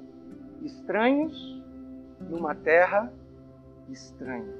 estranhos 0.61 1.54
numa 2.29 2.55
terra 2.55 3.11
estranha. 3.89 4.53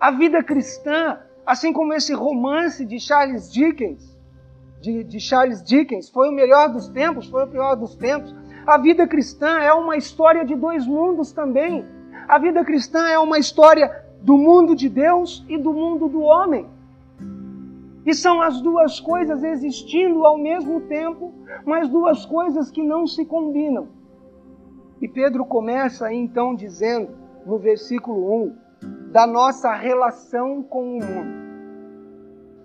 A 0.00 0.10
vida 0.10 0.42
cristã, 0.42 1.18
assim 1.44 1.72
como 1.72 1.92
esse 1.92 2.12
romance 2.14 2.84
de 2.84 3.00
Charles 3.00 3.52
Dickens, 3.52 4.16
de, 4.80 5.02
de 5.02 5.18
Charles 5.18 5.62
Dickens, 5.62 6.08
foi 6.08 6.28
o 6.28 6.32
melhor 6.32 6.68
dos 6.72 6.88
tempos, 6.88 7.28
foi 7.28 7.44
o 7.44 7.48
pior 7.48 7.74
dos 7.74 7.96
tempos. 7.96 8.34
A 8.66 8.78
vida 8.78 9.06
cristã 9.08 9.58
é 9.58 9.72
uma 9.72 9.96
história 9.96 10.44
de 10.44 10.54
dois 10.54 10.86
mundos 10.86 11.32
também. 11.32 11.84
A 12.28 12.38
vida 12.38 12.64
cristã 12.64 13.08
é 13.08 13.18
uma 13.18 13.38
história 13.38 14.04
do 14.22 14.36
mundo 14.36 14.76
de 14.76 14.88
Deus 14.88 15.44
e 15.48 15.58
do 15.58 15.72
mundo 15.72 16.08
do 16.08 16.20
homem. 16.20 16.66
E 18.06 18.14
são 18.14 18.40
as 18.40 18.60
duas 18.60 19.00
coisas 19.00 19.42
existindo 19.42 20.24
ao 20.24 20.38
mesmo 20.38 20.80
tempo, 20.82 21.32
mas 21.64 21.88
duas 21.88 22.24
coisas 22.24 22.70
que 22.70 22.82
não 22.82 23.06
se 23.06 23.24
combinam. 23.24 23.88
E 25.00 25.06
Pedro 25.06 25.44
começa 25.44 26.12
então 26.12 26.54
dizendo, 26.54 27.10
no 27.46 27.58
versículo 27.58 28.44
1, 28.44 28.56
da 29.12 29.26
nossa 29.26 29.72
relação 29.72 30.62
com 30.62 30.98
o 30.98 31.04
mundo. 31.04 31.38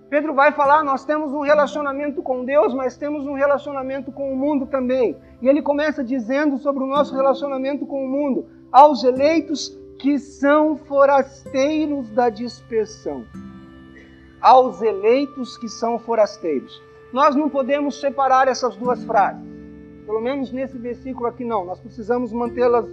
Pedro 0.10 0.34
vai 0.34 0.52
falar: 0.52 0.84
nós 0.84 1.06
temos 1.06 1.32
um 1.32 1.42
relacionamento 1.42 2.22
com 2.22 2.44
Deus, 2.44 2.74
mas 2.74 2.98
temos 2.98 3.26
um 3.26 3.34
relacionamento 3.34 4.12
com 4.12 4.32
o 4.32 4.36
mundo 4.36 4.66
também. 4.66 5.18
E 5.42 5.48
ele 5.48 5.62
começa 5.62 6.04
dizendo 6.04 6.58
sobre 6.58 6.84
o 6.84 6.88
nosso 6.88 7.16
relacionamento 7.16 7.86
com 7.86 8.06
o 8.06 8.08
mundo 8.08 8.48
aos 8.72 9.04
eleitos 9.04 9.76
que 10.00 10.18
são 10.20 10.76
forasteiros 10.76 12.10
da 12.12 12.30
dispersão. 12.30 13.26
Aos 14.42 14.82
eleitos 14.82 15.58
que 15.58 15.70
são 15.70 15.98
forasteiros. 15.98 16.82
Nós 17.14 17.36
não 17.36 17.48
podemos 17.48 18.02
separar 18.02 18.48
essas 18.48 18.76
duas 18.76 19.04
frases. 19.04 19.53
Pelo 20.06 20.22
menos 20.22 20.52
nesse 20.52 20.78
versículo 20.78 21.28
aqui 21.28 21.44
não. 21.44 21.66
Nós 21.66 21.80
precisamos 21.80 22.32
mantê-las 22.32 22.86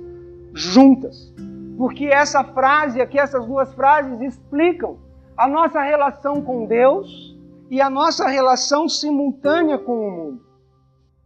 juntas. 0.53 1.33
Porque 1.77 2.07
essa 2.07 2.45
frase 2.45 3.01
aqui, 3.01 3.19
essas 3.19 3.47
duas 3.47 3.73
frases 3.75 4.21
explicam 4.21 4.99
a 5.37 5.49
nossa 5.49 5.81
relação 5.81 6.43
com 6.43 6.67
Deus 6.67 7.37
e 7.71 7.81
a 7.81 7.89
nossa 7.89 8.29
relação 8.29 8.89
simultânea 8.89 9.79
com 9.79 10.07
o 10.07 10.11
mundo. 10.11 10.41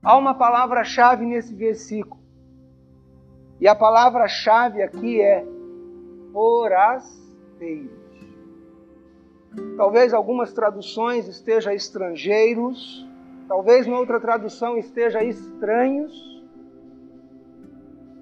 Há 0.03 0.17
uma 0.17 0.35
palavra-chave 0.35 1.25
nesse 1.25 1.55
versículo 1.55 2.25
e 3.61 3.69
a 3.69 3.75
palavra-chave 3.75 4.83
aqui 4.83 5.21
é 5.21 5.45
forasteiros. 6.33 7.91
Talvez 9.77 10.13
algumas 10.13 10.53
traduções 10.53 11.29
esteja 11.29 11.73
estrangeiros, 11.73 13.04
talvez 13.49 13.87
noutra 13.87 14.21
tradução 14.21 14.77
esteja 14.77 15.23
estranhos. 15.23 16.35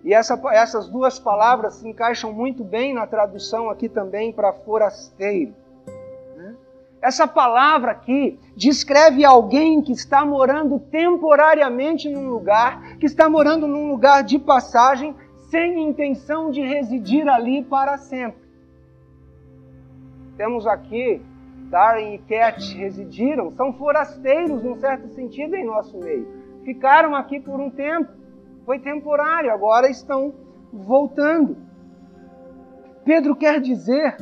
E 0.05 0.13
essa, 0.13 0.41
essas 0.51 0.89
duas 0.89 1.19
palavras 1.19 1.75
se 1.75 1.89
encaixam 1.89 2.33
muito 2.33 2.65
bem 2.65 2.93
na 2.93 3.07
tradução 3.07 3.71
aqui 3.71 3.89
também 3.89 4.33
para 4.33 4.53
forasteiro. 4.53 5.55
Né? 6.37 6.57
Essa 7.01 7.27
palavra 7.27 7.93
aqui 7.93 8.39
descreve 8.57 9.25
alguém 9.25 9.81
que 9.81 9.93
está 9.93 10.25
morando 10.25 10.81
temporariamente 10.81 12.09
num 12.09 12.29
lugar, 12.29 12.97
que 12.99 13.07
está 13.07 13.29
morando 13.29 13.69
num 13.69 13.89
lugar 13.89 14.25
de 14.25 14.41
passagem, 14.41 15.15
sem 15.51 15.89
intenção 15.89 16.51
de 16.51 16.63
residir 16.63 17.29
ali 17.29 17.63
para 17.63 17.97
sempre. 17.97 18.43
Temos 20.37 20.67
aqui 20.67 21.23
Darren 21.73 22.17
e 22.17 22.19
Cat 22.19 22.63
residiram, 22.77 23.51
são 23.53 23.73
forasteiros 23.73 24.63
num 24.63 24.77
certo 24.77 25.09
sentido 25.09 25.57
em 25.57 25.65
nosso 25.65 25.99
meio. 25.99 26.29
Ficaram 26.67 27.17
aqui 27.17 27.41
por 27.41 27.59
um 27.59 27.71
tempo, 27.71 28.13
foi 28.67 28.79
temporário, 28.79 29.51
agora 29.51 29.89
estão 29.89 30.35
voltando. 30.71 31.57
Pedro 33.07 33.35
quer 33.35 33.59
dizer 33.59 34.19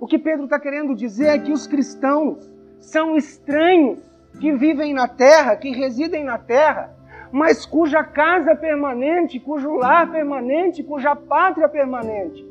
o 0.00 0.06
que 0.06 0.18
Pedro 0.18 0.44
está 0.44 0.58
querendo 0.58 0.94
dizer 0.94 1.26
é 1.26 1.38
que 1.38 1.52
os 1.52 1.66
cristãos 1.66 2.50
são 2.80 3.16
estranhos 3.16 4.00
que 4.40 4.50
vivem 4.52 4.94
na 4.94 5.06
terra, 5.06 5.56
que 5.56 5.70
residem 5.70 6.24
na 6.24 6.38
terra, 6.38 6.96
mas 7.30 7.66
cuja 7.66 8.02
casa 8.02 8.56
permanente, 8.56 9.38
cujo 9.38 9.74
lar 9.74 10.10
permanente, 10.10 10.82
cuja 10.82 11.14
pátria 11.14 11.68
permanente 11.68 12.42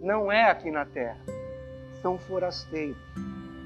não 0.00 0.32
é 0.32 0.50
aqui 0.50 0.70
na 0.70 0.86
terra. 0.86 1.20
São 2.00 2.18
forasteiros. 2.18 2.96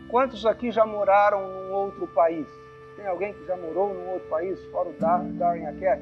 Quantos 0.09 0.47
aqui 0.47 0.71
já 0.71 0.87
moraram 0.87 1.49
num 1.49 1.73
outro 1.73 2.07
país? 2.09 2.47
Tem 2.97 3.07
alguém 3.07 3.35
que 3.35 3.45
já 3.45 3.57
morou 3.57 3.93
num 3.93 4.13
outro 4.13 4.29
país, 4.29 4.65
fora 4.67 4.89
o 4.89 4.93
Darwin 4.93 5.67
Aker? 5.67 6.01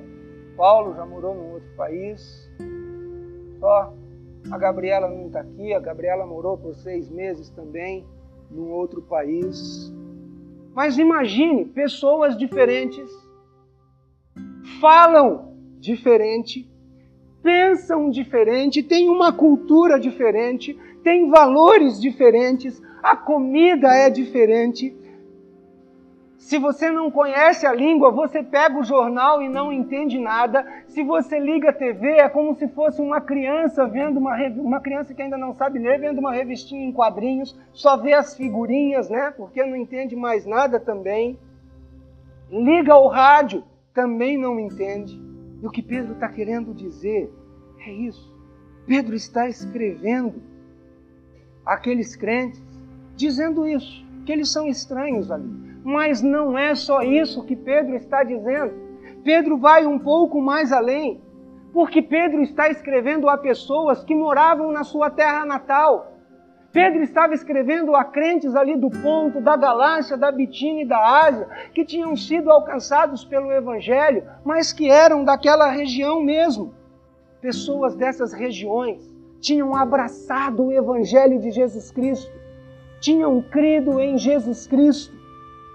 Paulo 0.56 0.94
já 0.94 1.04
morou 1.04 1.34
num 1.34 1.52
outro 1.54 1.68
país. 1.76 2.48
Só 3.58 3.92
a 4.50 4.58
Gabriela 4.58 5.08
não 5.08 5.26
está 5.26 5.40
aqui, 5.40 5.72
a 5.72 5.80
Gabriela 5.80 6.26
morou 6.26 6.58
por 6.58 6.74
seis 6.74 7.08
meses 7.08 7.48
também 7.50 8.06
num 8.50 8.70
outro 8.70 9.00
país. 9.02 9.92
Mas 10.74 10.98
imagine 10.98 11.64
pessoas 11.64 12.36
diferentes, 12.36 13.10
falam 14.80 15.54
diferente, 15.78 16.70
pensam 17.42 18.10
diferente, 18.10 18.82
têm 18.82 19.08
uma 19.08 19.32
cultura 19.32 19.98
diferente, 19.98 20.78
têm 21.04 21.30
valores 21.30 22.00
diferentes, 22.00 22.82
a 23.02 23.14
comida 23.14 23.94
é 23.94 24.10
diferente, 24.10 24.96
se 26.44 26.58
você 26.58 26.90
não 26.90 27.10
conhece 27.10 27.66
a 27.66 27.72
língua, 27.72 28.10
você 28.10 28.42
pega 28.42 28.78
o 28.78 28.84
jornal 28.84 29.40
e 29.40 29.48
não 29.48 29.72
entende 29.72 30.18
nada. 30.18 30.62
Se 30.88 31.02
você 31.02 31.40
liga 31.40 31.70
a 31.70 31.72
TV, 31.72 32.06
é 32.18 32.28
como 32.28 32.54
se 32.54 32.68
fosse 32.68 33.00
uma 33.00 33.18
criança 33.18 33.86
vendo 33.86 34.18
uma, 34.18 34.36
uma 34.58 34.78
criança 34.78 35.14
que 35.14 35.22
ainda 35.22 35.38
não 35.38 35.54
sabe 35.54 35.78
ler, 35.78 35.98
vendo 35.98 36.18
uma 36.18 36.34
revistinha 36.34 36.84
em 36.84 36.92
quadrinhos, 36.92 37.58
só 37.72 37.96
vê 37.96 38.12
as 38.12 38.36
figurinhas, 38.36 39.08
né? 39.08 39.32
Porque 39.34 39.64
não 39.64 39.74
entende 39.74 40.14
mais 40.14 40.44
nada 40.44 40.78
também. 40.78 41.38
Liga 42.50 42.94
o 42.94 43.08
rádio, 43.08 43.64
também 43.94 44.36
não 44.36 44.60
entende. 44.60 45.18
E 45.62 45.66
o 45.66 45.70
que 45.70 45.80
Pedro 45.80 46.12
está 46.12 46.28
querendo 46.28 46.74
dizer 46.74 47.32
é 47.86 47.90
isso. 47.90 48.36
Pedro 48.86 49.14
está 49.14 49.48
escrevendo 49.48 50.42
aqueles 51.64 52.16
crentes, 52.16 52.62
dizendo 53.16 53.66
isso, 53.66 54.04
que 54.24 54.32
eles 54.32 54.50
são 54.50 54.66
estranhos 54.66 55.30
ali 55.30 55.74
mas 55.84 56.22
não 56.22 56.56
é 56.56 56.74
só 56.74 57.02
isso 57.02 57.44
que 57.44 57.54
Pedro 57.54 57.94
está 57.94 58.24
dizendo. 58.24 58.72
Pedro 59.22 59.58
vai 59.58 59.84
um 59.84 59.98
pouco 59.98 60.40
mais 60.40 60.72
além, 60.72 61.20
porque 61.74 62.00
Pedro 62.00 62.40
está 62.40 62.70
escrevendo 62.70 63.28
a 63.28 63.36
pessoas 63.36 64.02
que 64.02 64.14
moravam 64.14 64.72
na 64.72 64.82
sua 64.82 65.10
terra 65.10 65.44
natal. 65.44 66.12
Pedro 66.72 67.02
estava 67.02 67.34
escrevendo 67.34 67.94
a 67.94 68.02
crentes 68.02 68.56
ali 68.56 68.76
do 68.76 68.90
ponto, 68.90 69.40
da 69.40 69.56
Galácia, 69.56 70.16
da 70.16 70.32
Bitínia 70.32 70.84
e 70.84 70.88
da 70.88 70.98
Ásia, 70.98 71.46
que 71.72 71.84
tinham 71.84 72.16
sido 72.16 72.50
alcançados 72.50 73.24
pelo 73.24 73.52
Evangelho, 73.52 74.24
mas 74.44 74.72
que 74.72 74.90
eram 74.90 75.22
daquela 75.22 75.70
região 75.70 76.20
mesmo. 76.22 76.74
Pessoas 77.40 77.94
dessas 77.94 78.32
regiões 78.32 79.08
tinham 79.40 79.74
abraçado 79.74 80.64
o 80.64 80.72
Evangelho 80.72 81.38
de 81.40 81.50
Jesus 81.50 81.90
Cristo, 81.90 82.32
tinham 83.00 83.40
crido 83.42 84.00
em 84.00 84.16
Jesus 84.16 84.66
Cristo, 84.66 85.14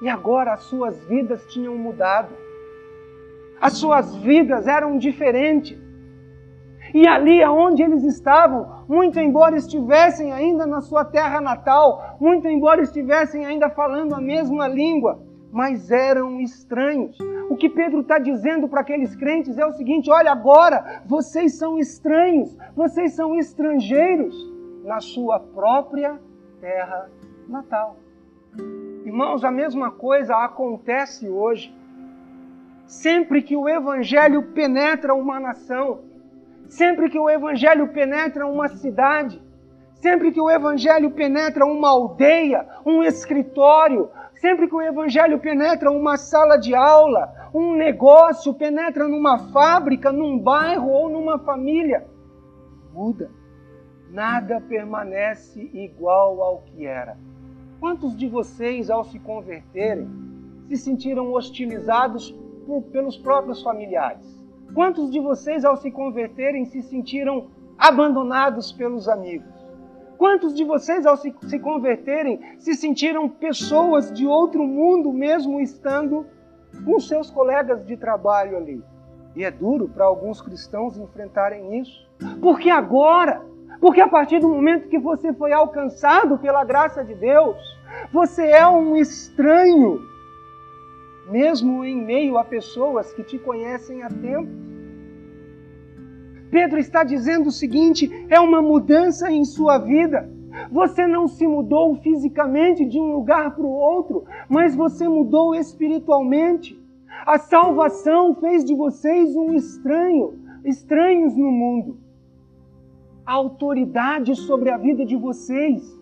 e 0.01 0.09
agora 0.09 0.53
as 0.53 0.63
suas 0.63 1.03
vidas 1.05 1.45
tinham 1.47 1.77
mudado. 1.77 2.33
As 3.59 3.73
suas 3.73 4.15
vidas 4.15 4.67
eram 4.67 4.97
diferentes. 4.97 5.77
E 6.93 7.07
ali 7.07 7.43
aonde 7.43 7.83
eles 7.83 8.03
estavam, 8.03 8.85
muito 8.87 9.19
embora 9.19 9.55
estivessem 9.55 10.31
ainda 10.31 10.65
na 10.65 10.81
sua 10.81 11.05
terra 11.05 11.39
natal, 11.39 12.17
muito 12.19 12.47
embora 12.47 12.81
estivessem 12.81 13.45
ainda 13.45 13.69
falando 13.69 14.15
a 14.15 14.21
mesma 14.21 14.67
língua, 14.67 15.21
mas 15.51 15.91
eram 15.91 16.39
estranhos. 16.39 17.17
O 17.49 17.55
que 17.55 17.69
Pedro 17.69 18.01
está 18.01 18.19
dizendo 18.19 18.67
para 18.67 18.81
aqueles 18.81 19.15
crentes 19.15 19.57
é 19.57 19.65
o 19.65 19.73
seguinte: 19.73 20.09
olha, 20.09 20.31
agora 20.31 21.01
vocês 21.05 21.55
são 21.55 21.77
estranhos, 21.77 22.55
vocês 22.75 23.13
são 23.13 23.35
estrangeiros 23.35 24.35
na 24.83 24.99
sua 24.99 25.39
própria 25.39 26.19
terra 26.61 27.09
natal. 27.47 27.97
Irmãos, 29.05 29.43
a 29.43 29.51
mesma 29.51 29.91
coisa 29.91 30.35
acontece 30.35 31.27
hoje. 31.27 31.75
Sempre 32.85 33.41
que 33.41 33.55
o 33.55 33.69
Evangelho 33.69 34.41
penetra 34.53 35.13
uma 35.13 35.39
nação, 35.39 35.99
sempre 36.67 37.09
que 37.09 37.19
o 37.19 37.29
Evangelho 37.29 37.87
penetra 37.89 38.47
uma 38.47 38.67
cidade, 38.67 39.41
sempre 39.93 40.31
que 40.31 40.41
o 40.41 40.49
Evangelho 40.49 41.11
penetra 41.11 41.65
uma 41.65 41.89
aldeia, 41.89 42.67
um 42.85 43.03
escritório, 43.03 44.09
sempre 44.39 44.67
que 44.67 44.75
o 44.75 44.81
Evangelho 44.81 45.37
penetra 45.39 45.91
uma 45.91 46.17
sala 46.17 46.57
de 46.57 46.73
aula, 46.73 47.49
um 47.53 47.75
negócio, 47.75 48.53
penetra 48.53 49.07
numa 49.07 49.37
fábrica, 49.37 50.11
num 50.11 50.39
bairro 50.39 50.89
ou 50.89 51.09
numa 51.09 51.37
família, 51.39 52.07
muda. 52.93 53.29
Nada 54.09 54.61
permanece 54.61 55.69
igual 55.73 56.41
ao 56.41 56.61
que 56.61 56.85
era. 56.85 57.17
Quantos 57.79 58.15
de 58.17 58.27
vocês, 58.27 58.89
ao 58.89 59.03
se 59.03 59.19
converterem, 59.19 60.09
se 60.67 60.77
sentiram 60.77 61.33
hostilizados 61.33 62.31
por, 62.65 62.81
pelos 62.83 63.17
próprios 63.17 63.61
familiares? 63.61 64.25
Quantos 64.73 65.11
de 65.11 65.19
vocês, 65.19 65.65
ao 65.65 65.75
se 65.75 65.91
converterem, 65.91 66.65
se 66.65 66.81
sentiram 66.81 67.47
abandonados 67.77 68.71
pelos 68.71 69.07
amigos? 69.07 69.58
Quantos 70.19 70.53
de 70.53 70.65
vocês, 70.65 71.05
ao 71.05 71.15
se, 71.15 71.33
se 71.47 71.57
converterem, 71.57 72.41
se 72.59 72.73
sentiram 72.73 73.29
pessoas 73.29 74.11
de 74.11 74.27
outro 74.27 74.65
mundo, 74.65 75.13
mesmo 75.13 75.61
estando 75.61 76.25
com 76.83 76.99
seus 76.99 77.31
colegas 77.31 77.85
de 77.85 77.95
trabalho 77.95 78.57
ali? 78.57 78.83
E 79.33 79.45
é 79.45 79.49
duro 79.49 79.87
para 79.87 80.03
alguns 80.03 80.41
cristãos 80.41 80.97
enfrentarem 80.97 81.79
isso, 81.79 82.05
porque 82.41 82.69
agora 82.69 83.41
porque 83.79 84.01
a 84.01 84.09
partir 84.09 84.39
do 84.39 84.49
momento 84.49 84.89
que 84.89 84.99
você 84.99 85.31
foi 85.31 85.53
alcançado 85.53 86.37
pela 86.37 86.65
graça 86.65 87.01
de 87.01 87.15
Deus, 87.15 87.55
você 88.11 88.45
é 88.47 88.67
um 88.67 88.97
estranho, 88.97 90.01
mesmo 91.29 91.85
em 91.85 91.95
meio 91.95 92.37
a 92.37 92.43
pessoas 92.43 93.13
que 93.13 93.23
te 93.23 93.39
conhecem 93.39 94.03
há 94.03 94.09
tempo. 94.09 94.68
Pedro 96.49 96.79
está 96.79 97.03
dizendo 97.03 97.47
o 97.47 97.51
seguinte: 97.51 98.09
é 98.29 98.39
uma 98.39 98.61
mudança 98.61 99.31
em 99.31 99.43
sua 99.43 99.77
vida. 99.77 100.29
Você 100.71 101.07
não 101.07 101.27
se 101.27 101.47
mudou 101.47 101.95
fisicamente 101.95 102.85
de 102.85 102.99
um 102.99 103.13
lugar 103.13 103.55
para 103.55 103.65
o 103.65 103.71
outro, 103.71 104.25
mas 104.49 104.75
você 104.75 105.07
mudou 105.07 105.55
espiritualmente. 105.55 106.77
A 107.25 107.37
salvação 107.37 108.35
fez 108.35 108.63
de 108.63 108.75
vocês 108.75 109.35
um 109.35 109.53
estranho, 109.53 110.33
estranhos 110.63 111.35
no 111.35 111.51
mundo 111.51 112.09
a 113.29 113.33
autoridade 113.33 114.35
sobre 114.35 114.71
a 114.71 114.77
vida 114.77 115.05
de 115.05 115.15
vocês 115.15 115.95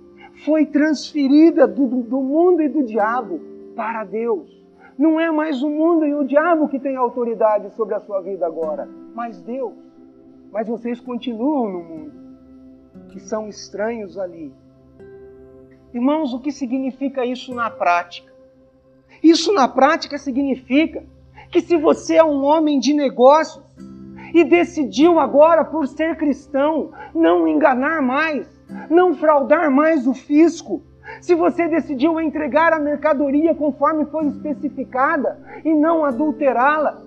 foi 0.46 0.66
transferida 0.66 1.68
do, 1.68 1.86
do 1.86 2.22
mundo 2.22 2.62
e 2.62 2.70
do 2.70 2.84
diabo 2.84 3.42
para 3.76 4.06
Deus. 4.06 4.50
Não 4.98 5.20
é 5.20 5.30
mais 5.30 5.62
o 5.62 5.70
mundo 5.70 6.06
e 6.06 6.14
o 6.14 6.24
diabo 6.24 6.70
que 6.70 6.80
tem 6.80 6.96
autoridade 6.96 7.70
sobre 7.76 7.96
a 7.96 8.00
sua 8.00 8.22
vida 8.22 8.46
agora, 8.46 8.88
mas 9.14 9.42
Deus. 9.42 9.74
Mas 10.52 10.68
vocês 10.68 11.00
continuam 11.00 11.72
no 11.72 11.84
mundo, 11.84 12.12
que 13.10 13.20
são 13.20 13.48
estranhos 13.48 14.18
ali. 14.18 14.54
Irmãos, 15.94 16.34
o 16.34 16.40
que 16.40 16.52
significa 16.52 17.26
isso 17.26 17.54
na 17.54 17.70
prática? 17.70 18.32
Isso 19.22 19.54
na 19.54 19.68
prática 19.68 20.18
significa 20.18 21.04
que 21.50 21.62
se 21.62 21.78
você 21.78 22.16
é 22.16 22.24
um 22.24 22.44
homem 22.44 22.80
de 22.80 22.94
negócios, 22.94 23.66
e 24.34 24.44
decidiu 24.44 25.20
agora, 25.20 25.64
por 25.64 25.88
ser 25.88 26.16
cristão, 26.16 26.92
não 27.14 27.48
enganar 27.48 28.02
mais, 28.02 28.48
não 28.90 29.16
fraudar 29.16 29.72
mais 29.72 30.08
o 30.08 30.14
fisco, 30.14 30.82
se 31.22 31.34
você 31.34 31.68
decidiu 31.68 32.20
entregar 32.20 32.74
a 32.74 32.80
mercadoria 32.80 33.56
conforme 33.56 34.06
foi 34.06 34.28
especificada 34.28 35.40
e 35.64 35.74
não 35.74 36.04
adulterá-la, 36.04 37.02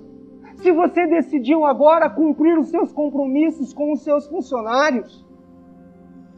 se 0.61 0.71
você 0.73 1.07
decidiu 1.07 1.65
agora 1.65 2.11
cumprir 2.11 2.59
os 2.59 2.69
seus 2.69 2.93
compromissos 2.93 3.73
com 3.73 3.93
os 3.93 4.03
seus 4.03 4.27
funcionários, 4.27 5.25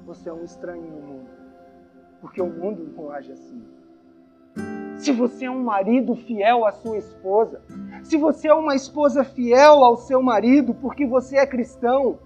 você 0.06 0.28
é 0.28 0.32
um 0.32 0.44
estranho 0.44 0.82
no 0.82 1.00
mundo, 1.00 1.30
porque 2.20 2.40
o 2.40 2.48
mundo 2.48 2.88
não 2.96 3.10
age 3.10 3.32
assim. 3.32 3.62
se 4.96 5.10
você 5.10 5.46
é 5.46 5.50
um 5.50 5.64
marido 5.64 6.14
fiel 6.14 6.64
à 6.64 6.70
sua 6.70 6.98
esposa, 6.98 7.62
se 8.04 8.16
você 8.16 8.48
é 8.48 8.54
uma 8.54 8.76
esposa 8.76 9.24
fiel 9.24 9.82
ao 9.82 9.96
seu 9.96 10.22
marido 10.22 10.74
porque 10.74 11.04
você 11.04 11.38
é 11.38 11.46
cristão, 11.46 12.18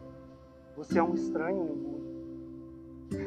você 0.76 0.98
é 0.98 1.02
um 1.02 1.14
estranho 1.14 1.64
no 1.64 1.74
mundo. 1.74 1.96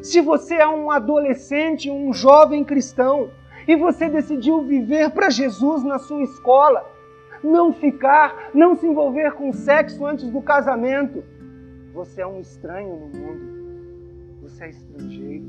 Se 0.03 0.21
você 0.21 0.55
é 0.55 0.67
um 0.67 0.91
adolescente, 0.91 1.89
um 1.89 2.13
jovem 2.13 2.63
cristão, 2.63 3.31
e 3.67 3.75
você 3.75 4.09
decidiu 4.09 4.61
viver 4.61 5.11
para 5.11 5.29
Jesus 5.29 5.83
na 5.83 5.97
sua 5.97 6.21
escola, 6.21 6.85
não 7.43 7.73
ficar, 7.73 8.49
não 8.53 8.75
se 8.75 8.87
envolver 8.87 9.33
com 9.33 9.51
sexo 9.53 10.05
antes 10.05 10.29
do 10.29 10.41
casamento, 10.41 11.23
você 11.93 12.21
é 12.21 12.27
um 12.27 12.39
estranho 12.39 12.95
no 12.95 13.19
mundo. 13.19 14.39
Você 14.41 14.65
é 14.65 14.69
estrangeiro. 14.69 15.45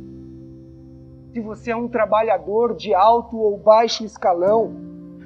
Se 1.32 1.40
você 1.40 1.70
é 1.70 1.76
um 1.76 1.88
trabalhador 1.88 2.74
de 2.74 2.92
alto 2.92 3.36
ou 3.36 3.56
baixo 3.56 4.04
escalão, 4.04 4.74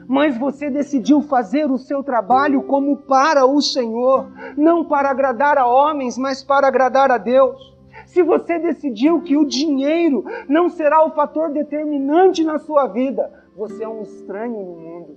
mas 0.07 0.37
você 0.37 0.68
decidiu 0.68 1.22
fazer 1.22 1.70
o 1.70 1.79
seu 1.79 2.03
trabalho 2.03 2.62
como 2.64 2.96
para 2.98 3.46
o 3.46 3.61
Senhor, 3.61 4.31
não 4.57 4.85
para 4.85 5.11
agradar 5.11 5.57
a 5.57 5.66
homens, 5.66 6.18
mas 6.18 6.44
para 6.44 6.66
agradar 6.66 7.11
a 7.11 7.18
Deus. 7.18 7.74
Se 8.07 8.22
você 8.22 8.59
decidiu 8.59 9.22
que 9.22 9.37
o 9.37 9.46
dinheiro 9.46 10.24
não 10.48 10.68
será 10.68 11.05
o 11.05 11.11
fator 11.12 11.50
determinante 11.50 12.44
na 12.44 12.59
sua 12.59 12.87
vida, 12.87 13.33
você 13.57 13.83
é 13.85 13.88
um 13.88 14.03
estranho 14.03 14.53
no 14.53 14.77
mundo. 14.77 15.16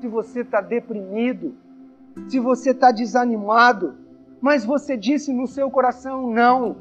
Se 0.00 0.06
você 0.06 0.40
está 0.40 0.60
deprimido, 0.60 1.54
se 2.28 2.38
você 2.38 2.70
está 2.70 2.90
desanimado, 2.90 3.96
mas 4.40 4.64
você 4.64 4.96
disse 4.96 5.32
no 5.32 5.46
seu 5.46 5.70
coração: 5.70 6.30
não, 6.30 6.76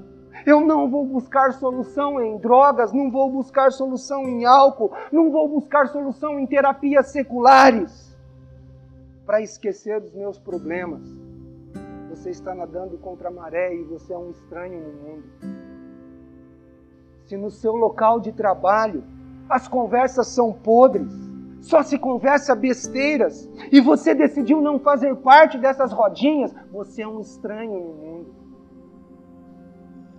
eu 0.45 0.61
não 0.61 0.89
vou 0.89 1.05
buscar 1.05 1.53
solução 1.53 2.21
em 2.21 2.37
drogas, 2.37 2.93
não 2.93 3.09
vou 3.09 3.31
buscar 3.31 3.71
solução 3.71 4.23
em 4.23 4.45
álcool, 4.45 4.91
não 5.11 5.31
vou 5.31 5.47
buscar 5.47 5.87
solução 5.87 6.39
em 6.39 6.45
terapias 6.45 7.07
seculares 7.07 8.15
para 9.25 9.41
esquecer 9.41 9.99
dos 9.99 10.13
meus 10.13 10.37
problemas. 10.37 11.01
Você 12.09 12.29
está 12.29 12.55
nadando 12.55 12.97
contra 12.97 13.27
a 13.27 13.31
maré 13.31 13.75
e 13.75 13.83
você 13.83 14.13
é 14.13 14.17
um 14.17 14.29
estranho 14.29 14.79
no 14.79 14.93
mundo. 14.93 15.23
Se 17.25 17.35
no 17.35 17.51
seu 17.51 17.75
local 17.75 18.19
de 18.19 18.31
trabalho 18.31 19.03
as 19.49 19.67
conversas 19.67 20.27
são 20.27 20.53
podres, 20.53 21.26
só 21.61 21.83
se 21.83 21.97
conversa 21.97 22.55
besteiras. 22.55 23.49
E 23.71 23.81
você 23.81 24.13
decidiu 24.13 24.61
não 24.61 24.79
fazer 24.79 25.15
parte 25.17 25.57
dessas 25.57 25.91
rodinhas, 25.91 26.53
você 26.71 27.01
é 27.01 27.07
um 27.07 27.19
estranho 27.19 27.73
no 27.73 27.93
mundo. 27.93 28.35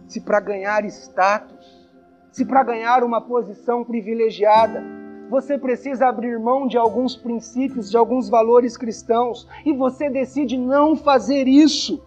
Se 0.07 0.21
para 0.21 0.41
ganhar 0.41 0.85
status, 0.87 1.89
se 2.33 2.45
para 2.45 2.63
ganhar 2.63 3.05
uma 3.05 3.21
posição 3.21 3.85
privilegiada, 3.85 4.83
você 5.29 5.59
precisa 5.59 6.07
abrir 6.07 6.39
mão 6.39 6.67
de 6.67 6.79
alguns 6.79 7.15
princípios, 7.15 7.91
de 7.91 7.97
alguns 7.97 8.29
valores 8.29 8.77
cristãos, 8.77 9.47
e 9.65 9.73
você 9.75 10.09
decide 10.09 10.57
não 10.57 10.97
fazer 10.97 11.47
isso, 11.47 12.03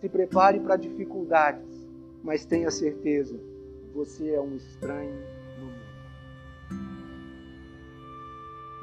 se 0.00 0.08
prepare 0.08 0.60
para 0.60 0.76
dificuldades, 0.76 1.88
mas 2.22 2.44
tenha 2.44 2.70
certeza, 2.70 3.34
você 3.94 4.34
é 4.34 4.40
um 4.40 4.54
estranho 4.56 5.33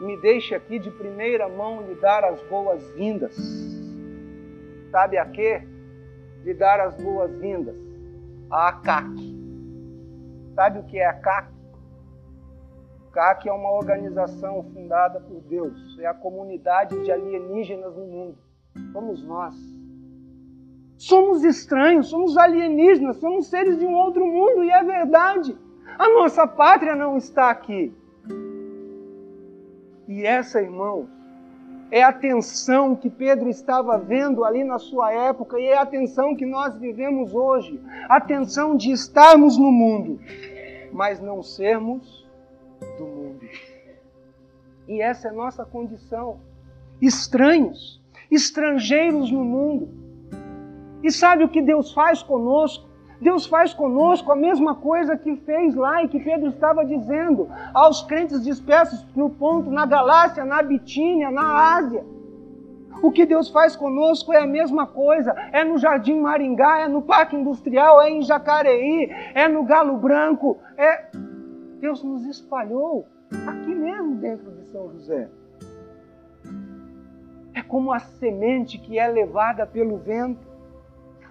me 0.02 0.18
deixe 0.18 0.56
aqui 0.56 0.80
de 0.80 0.90
primeira 0.92 1.48
mão 1.48 1.82
lhe 1.82 1.96
dar 1.96 2.24
as 2.24 2.42
boas-vindas. 2.44 3.36
Sabe 4.92 5.18
a 5.18 5.26
quê? 5.26 5.62
Lhe 6.44 6.54
dar 6.54 6.80
as 6.80 6.96
boas-vindas 6.96 7.76
a 8.52 8.68
ACAC. 8.68 9.08
Sabe 10.54 10.80
o 10.80 10.84
que 10.84 10.98
é 10.98 11.08
a 11.08 11.14
CAC? 11.14 11.50
CAC 13.14 13.48
é 13.48 13.54
uma 13.54 13.72
organização 13.72 14.64
fundada 14.74 15.20
por 15.22 15.42
Deus, 15.42 15.98
é 16.00 16.06
a 16.06 16.14
comunidade 16.14 17.02
de 17.04 17.12
alienígenas 17.12 17.96
no 17.96 18.06
mundo. 18.06 18.38
Somos 18.92 19.24
nós. 19.24 19.56
Somos 20.98 21.44
estranhos, 21.44 22.08
somos 22.10 22.38
alienígenas, 22.38 23.18
somos 23.18 23.48
seres 23.48 23.78
de 23.78 23.86
um 23.86 23.94
outro 23.94 24.26
mundo 24.26 24.64
e 24.64 24.70
é 24.70 24.84
verdade. 24.84 25.58
A 25.98 26.10
nossa 26.10 26.46
pátria 26.46 26.96
não 26.96 27.18
está 27.18 27.50
aqui. 27.50 27.94
E 30.08 30.26
essa, 30.26 30.62
irmãos, 30.62 31.08
é 31.92 32.02
a 32.02 32.14
tensão 32.14 32.96
que 32.96 33.10
Pedro 33.10 33.50
estava 33.50 33.98
vendo 33.98 34.46
ali 34.46 34.64
na 34.64 34.80
sua 34.80 35.12
época 35.12 35.60
e 35.60 35.66
é 35.66 35.78
a 35.78 35.86
tensão 35.86 36.36
que 36.36 36.46
nós 36.46 36.78
vivemos 36.78 37.34
hoje. 37.34 37.80
A 38.08 38.20
tensão 38.20 38.76
de 38.78 38.92
estarmos 38.92 39.58
no 39.58 39.72
mundo, 39.72 40.20
mas 40.94 41.20
não 41.20 41.44
sermos 41.44 42.26
do 42.98 43.06
mundo. 43.06 43.42
E 44.88 45.02
essa 45.02 45.28
é 45.28 45.32
nossa 45.32 45.66
condição. 45.66 46.40
Estranhos, 47.02 48.02
estrangeiros 48.30 49.32
no 49.32 49.44
mundo. 49.44 49.90
E 51.04 51.12
sabe 51.12 51.44
o 51.44 51.50
que 51.50 51.62
Deus 51.62 51.94
faz 51.94 52.22
conosco? 52.22 52.91
Deus 53.22 53.46
faz 53.46 53.72
conosco 53.72 54.32
a 54.32 54.36
mesma 54.36 54.74
coisa 54.74 55.16
que 55.16 55.36
fez 55.36 55.76
lá 55.76 56.04
e 56.04 56.08
que 56.08 56.20
Pedro 56.20 56.50
estava 56.50 56.84
dizendo 56.84 57.48
aos 57.72 58.02
crentes 58.02 58.44
dispersos 58.44 59.06
no 59.16 59.30
ponto, 59.30 59.70
na 59.70 59.86
Galácia, 59.86 60.44
na 60.44 60.64
Bitínia, 60.64 61.30
na 61.30 61.76
Ásia. 61.76 62.04
O 63.04 63.12
que 63.12 63.24
Deus 63.24 63.48
faz 63.50 63.76
conosco 63.76 64.34
é 64.34 64.40
a 64.40 64.48
mesma 64.48 64.88
coisa. 64.88 65.32
É 65.52 65.64
no 65.64 65.78
Jardim 65.78 66.20
Maringá, 66.20 66.80
é 66.80 66.88
no 66.88 67.04
Parque 67.04 67.36
Industrial, 67.36 68.02
é 68.02 68.10
em 68.10 68.24
Jacareí, 68.24 69.12
é 69.36 69.48
no 69.48 69.64
Galo 69.66 69.98
Branco. 69.98 70.58
É... 70.76 71.12
Deus 71.80 72.04
nos 72.04 72.26
espalhou 72.26 73.08
aqui 73.48 73.74
mesmo 73.74 74.16
dentro 74.16 74.52
de 74.52 74.66
São 74.72 74.92
José. 74.94 75.30
É 77.54 77.62
como 77.62 77.94
a 77.94 78.00
semente 78.00 78.80
que 78.80 78.98
é 78.98 79.08
levada 79.08 79.66
pelo 79.68 79.98
vento 79.98 80.51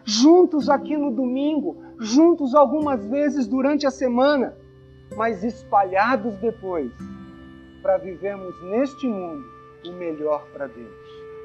juntos 0.05 0.69
aqui 0.69 0.97
no 0.97 1.11
domingo, 1.11 1.77
juntos 1.99 2.55
algumas 2.55 3.05
vezes 3.07 3.47
durante 3.47 3.87
a 3.87 3.91
semana, 3.91 4.55
mas 5.17 5.43
espalhados 5.43 6.35
depois, 6.39 6.93
para 7.83 7.99
vivermos 7.99 8.55
neste 8.65 9.07
mundo 9.07 9.45
o 9.87 9.93
melhor 9.93 10.47
para 10.53 10.67
Deus, 10.67 10.95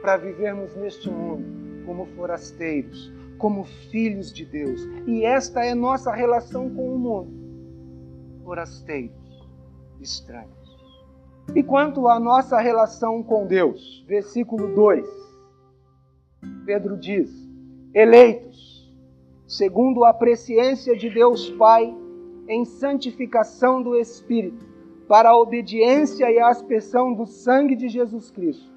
para 0.01 0.17
vivermos 0.17 0.75
neste 0.75 1.09
mundo 1.09 1.83
como 1.85 2.05
forasteiros, 2.15 3.11
como 3.37 3.63
filhos 3.63 4.31
de 4.33 4.45
Deus. 4.45 4.81
E 5.05 5.23
esta 5.23 5.63
é 5.63 5.73
nossa 5.73 6.11
relação 6.11 6.69
com 6.69 6.95
o 6.95 6.99
mundo. 6.99 7.45
Forasteiros, 8.43 9.47
estranhos. 10.01 10.65
E 11.53 11.61
quanto 11.61 12.07
à 12.07 12.19
nossa 12.19 12.59
relação 12.59 13.21
com 13.21 13.45
Deus, 13.45 14.03
versículo 14.07 14.73
2, 14.73 15.07
Pedro 16.65 16.97
diz: 16.97 17.44
eleitos, 17.95 18.93
segundo 19.47 20.03
a 20.03 20.13
presciência 20.13 20.97
de 20.97 21.09
Deus 21.09 21.49
Pai, 21.51 21.95
em 22.45 22.65
santificação 22.65 23.81
do 23.81 23.95
Espírito, 23.95 24.65
para 25.07 25.29
a 25.29 25.37
obediência 25.37 26.29
e 26.29 26.37
a 26.37 26.49
aspersão 26.49 27.13
do 27.13 27.25
sangue 27.25 27.73
de 27.73 27.87
Jesus 27.87 28.29
Cristo. 28.29 28.69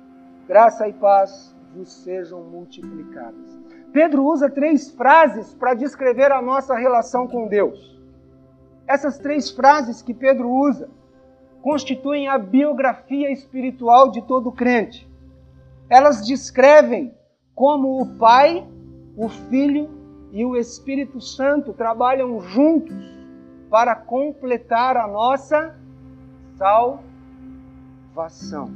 Graça 0.47 0.87
e 0.87 0.93
paz 0.93 1.53
vos 1.75 1.93
sejam 1.93 2.45
multiplicadas. 2.45 3.59
Pedro 3.93 4.25
usa 4.25 4.49
três 4.49 4.89
frases 4.93 5.53
para 5.53 5.75
descrever 5.75 6.31
a 6.31 6.41
nossa 6.41 6.77
relação 6.77 7.27
com 7.27 7.49
Deus. 7.49 8.01
Essas 8.87 9.19
três 9.19 9.51
frases 9.51 10.01
que 10.01 10.15
Pedro 10.15 10.49
usa 10.49 10.89
constituem 11.61 12.29
a 12.29 12.39
biografia 12.39 13.33
espiritual 13.33 14.13
de 14.13 14.23
todo 14.23 14.53
crente. 14.53 15.11
Elas 15.91 16.25
descrevem 16.25 17.13
como 17.53 18.01
o 18.01 18.17
Pai 18.17 18.65
o 19.19 19.29
Filho 19.29 19.91
e 20.31 20.45
o 20.45 20.57
Espírito 20.57 21.21
Santo 21.21 21.73
trabalham 21.73 22.41
juntos 22.41 22.95
para 23.69 23.97
completar 23.97 24.97
a 24.97 25.09
nossa 25.09 25.77
salvação. 26.57 28.71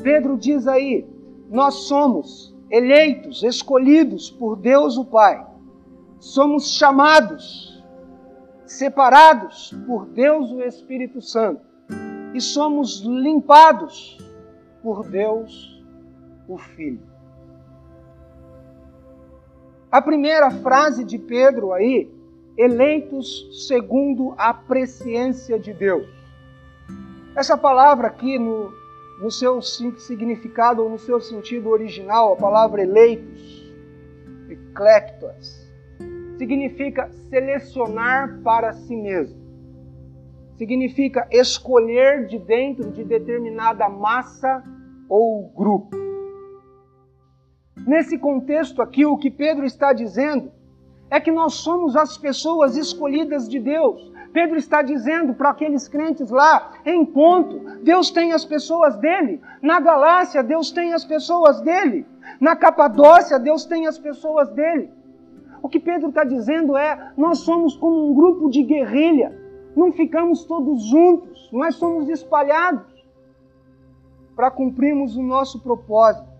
Pedro 0.00 0.38
diz 0.38 0.68
aí: 0.68 1.04
nós 1.50 1.88
somos 1.88 2.54
eleitos, 2.70 3.42
escolhidos 3.42 4.30
por 4.30 4.56
Deus 4.56 4.96
o 4.96 5.04
Pai, 5.04 5.44
somos 6.20 6.70
chamados, 6.70 7.84
separados 8.64 9.74
por 9.84 10.06
Deus 10.06 10.52
o 10.52 10.62
Espírito 10.62 11.20
Santo 11.20 11.66
e 12.32 12.40
somos 12.40 13.00
limpados 13.00 14.16
por 14.80 15.08
Deus 15.08 15.82
o 16.46 16.56
Filho. 16.56 17.15
A 19.90 20.02
primeira 20.02 20.50
frase 20.50 21.04
de 21.04 21.16
Pedro 21.16 21.72
aí, 21.72 22.10
eleitos 22.56 23.66
segundo 23.66 24.34
a 24.36 24.52
presciência 24.52 25.58
de 25.58 25.72
Deus. 25.72 26.08
Essa 27.36 27.56
palavra 27.56 28.08
aqui, 28.08 28.38
no, 28.38 28.72
no 29.20 29.30
seu 29.30 29.62
significado 29.62 30.82
ou 30.82 30.90
no 30.90 30.98
seu 30.98 31.20
sentido 31.20 31.68
original, 31.68 32.32
a 32.32 32.36
palavra 32.36 32.82
eleitos, 32.82 33.72
eclectos, 34.48 35.70
significa 36.36 37.10
selecionar 37.30 38.40
para 38.42 38.72
si 38.72 38.96
mesmo. 38.96 39.46
significa 40.56 41.28
escolher 41.30 42.26
de 42.26 42.38
dentro 42.38 42.90
de 42.90 43.04
determinada 43.04 43.88
massa 43.90 44.64
ou 45.08 45.48
grupo. 45.54 46.05
Nesse 47.86 48.18
contexto 48.18 48.82
aqui, 48.82 49.06
o 49.06 49.16
que 49.16 49.30
Pedro 49.30 49.64
está 49.64 49.92
dizendo 49.92 50.50
é 51.08 51.20
que 51.20 51.30
nós 51.30 51.54
somos 51.54 51.94
as 51.94 52.18
pessoas 52.18 52.76
escolhidas 52.76 53.48
de 53.48 53.60
Deus. 53.60 54.12
Pedro 54.32 54.56
está 54.58 54.82
dizendo 54.82 55.34
para 55.34 55.50
aqueles 55.50 55.86
crentes 55.86 56.28
lá, 56.28 56.72
em 56.84 57.06
ponto, 57.06 57.60
Deus 57.84 58.10
tem 58.10 58.32
as 58.32 58.44
pessoas 58.44 58.96
dele. 58.96 59.40
Na 59.62 59.78
Galácia, 59.78 60.42
Deus 60.42 60.72
tem 60.72 60.92
as 60.92 61.04
pessoas 61.04 61.60
dele. 61.60 62.04
Na 62.40 62.56
Capadócia, 62.56 63.38
Deus 63.38 63.64
tem 63.64 63.86
as 63.86 63.98
pessoas 63.98 64.50
dele. 64.50 64.90
O 65.62 65.68
que 65.68 65.78
Pedro 65.78 66.08
está 66.08 66.24
dizendo 66.24 66.76
é: 66.76 67.12
nós 67.16 67.38
somos 67.38 67.76
como 67.76 68.10
um 68.10 68.14
grupo 68.14 68.50
de 68.50 68.64
guerrilha, 68.64 69.32
não 69.76 69.92
ficamos 69.92 70.44
todos 70.44 70.82
juntos, 70.84 71.48
nós 71.52 71.76
somos 71.76 72.08
espalhados 72.08 72.84
para 74.34 74.50
cumprirmos 74.50 75.16
o 75.16 75.22
nosso 75.22 75.60
propósito. 75.60 76.35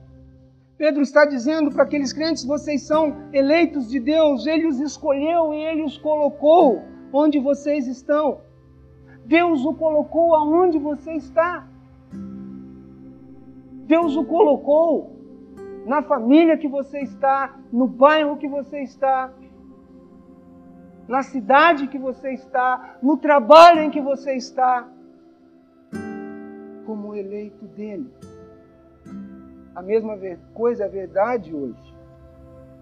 Pedro 0.78 1.02
está 1.02 1.24
dizendo 1.24 1.70
para 1.70 1.84
aqueles 1.84 2.12
crentes: 2.12 2.44
vocês 2.44 2.82
são 2.82 3.16
eleitos 3.32 3.88
de 3.88 3.98
Deus, 3.98 4.46
Ele 4.46 4.66
os 4.66 4.78
escolheu 4.78 5.54
e 5.54 5.58
Ele 5.64 5.82
os 5.82 5.96
colocou 5.96 6.82
onde 7.12 7.38
vocês 7.38 7.86
estão. 7.86 8.40
Deus 9.24 9.64
o 9.64 9.74
colocou 9.74 10.34
aonde 10.34 10.78
você 10.78 11.12
está. 11.12 11.66
Deus 13.86 14.16
o 14.16 14.24
colocou 14.24 15.16
na 15.86 16.02
família 16.02 16.58
que 16.58 16.68
você 16.68 17.00
está, 17.00 17.56
no 17.72 17.86
bairro 17.86 18.36
que 18.36 18.48
você 18.48 18.82
está, 18.82 19.32
na 21.08 21.22
cidade 21.22 21.86
que 21.86 21.98
você 21.98 22.32
está, 22.32 22.98
no 23.00 23.16
trabalho 23.16 23.80
em 23.82 23.90
que 23.90 24.00
você 24.00 24.34
está, 24.34 24.88
como 26.84 27.14
eleito 27.14 27.64
dele. 27.66 28.10
A 29.76 29.82
mesma 29.82 30.18
coisa 30.54 30.86
é 30.86 30.88
verdade 30.88 31.54
hoje. 31.54 31.94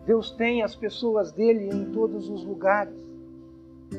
Deus 0.07 0.31
tem 0.31 0.63
as 0.63 0.77
pessoas 0.77 1.33
dele 1.33 1.69
em 1.69 1.87
todos 1.87 2.31
os 2.31 2.45
lugares. 2.45 2.95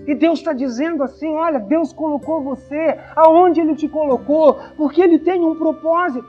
E 0.08 0.16
Deus 0.16 0.40
está 0.40 0.54
dizendo 0.54 1.04
assim: 1.04 1.28
olha, 1.36 1.60
Deus 1.60 1.92
colocou 1.92 2.42
você 2.42 2.98
aonde 3.14 3.60
Ele 3.60 3.76
te 3.76 3.90
colocou, 3.90 4.60
porque 4.78 5.02
Ele 5.02 5.20
tem 5.20 5.44
um 5.44 5.56
propósito. 5.58 6.26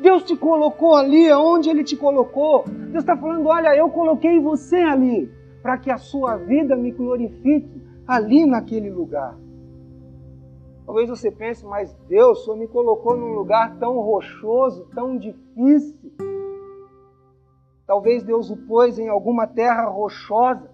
Deus 0.00 0.22
te 0.22 0.34
colocou 0.34 0.94
ali 0.96 1.28
aonde 1.28 1.68
Ele 1.68 1.84
te 1.84 1.98
colocou. 1.98 2.64
Deus 2.66 3.02
está 3.02 3.14
falando: 3.14 3.46
olha, 3.46 3.76
eu 3.76 3.90
coloquei 3.90 4.40
você 4.40 4.76
ali, 4.76 5.30
para 5.60 5.76
que 5.76 5.90
a 5.90 5.98
sua 5.98 6.34
vida 6.36 6.74
me 6.76 6.92
glorifique 6.92 7.82
ali 8.06 8.46
naquele 8.46 8.88
lugar. 8.88 9.36
Talvez 10.84 11.08
você 11.08 11.30
pense, 11.30 11.64
mas 11.64 11.92
Deus 12.08 12.44
só 12.44 12.56
me 12.56 12.66
colocou 12.66 13.16
num 13.16 13.34
lugar 13.34 13.78
tão 13.78 14.00
rochoso, 14.00 14.86
tão 14.94 15.16
difícil. 15.16 16.12
Talvez 17.86 18.22
Deus 18.22 18.50
o 18.50 18.56
pôs 18.56 18.98
em 18.98 19.08
alguma 19.08 19.46
terra 19.46 19.86
rochosa, 19.86 20.70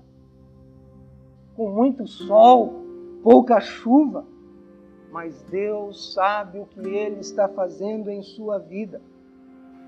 com 1.57 1.71
muito 1.71 2.07
sol, 2.07 2.75
pouca 3.23 3.61
chuva. 3.61 4.25
Mas 5.11 5.42
Deus 5.45 6.12
sabe 6.12 6.59
o 6.59 6.66
que 6.66 6.81
Ele 6.81 7.21
está 7.21 7.49
fazendo 7.49 8.11
em 8.11 8.23
sua 8.23 8.59
vida. 8.59 9.01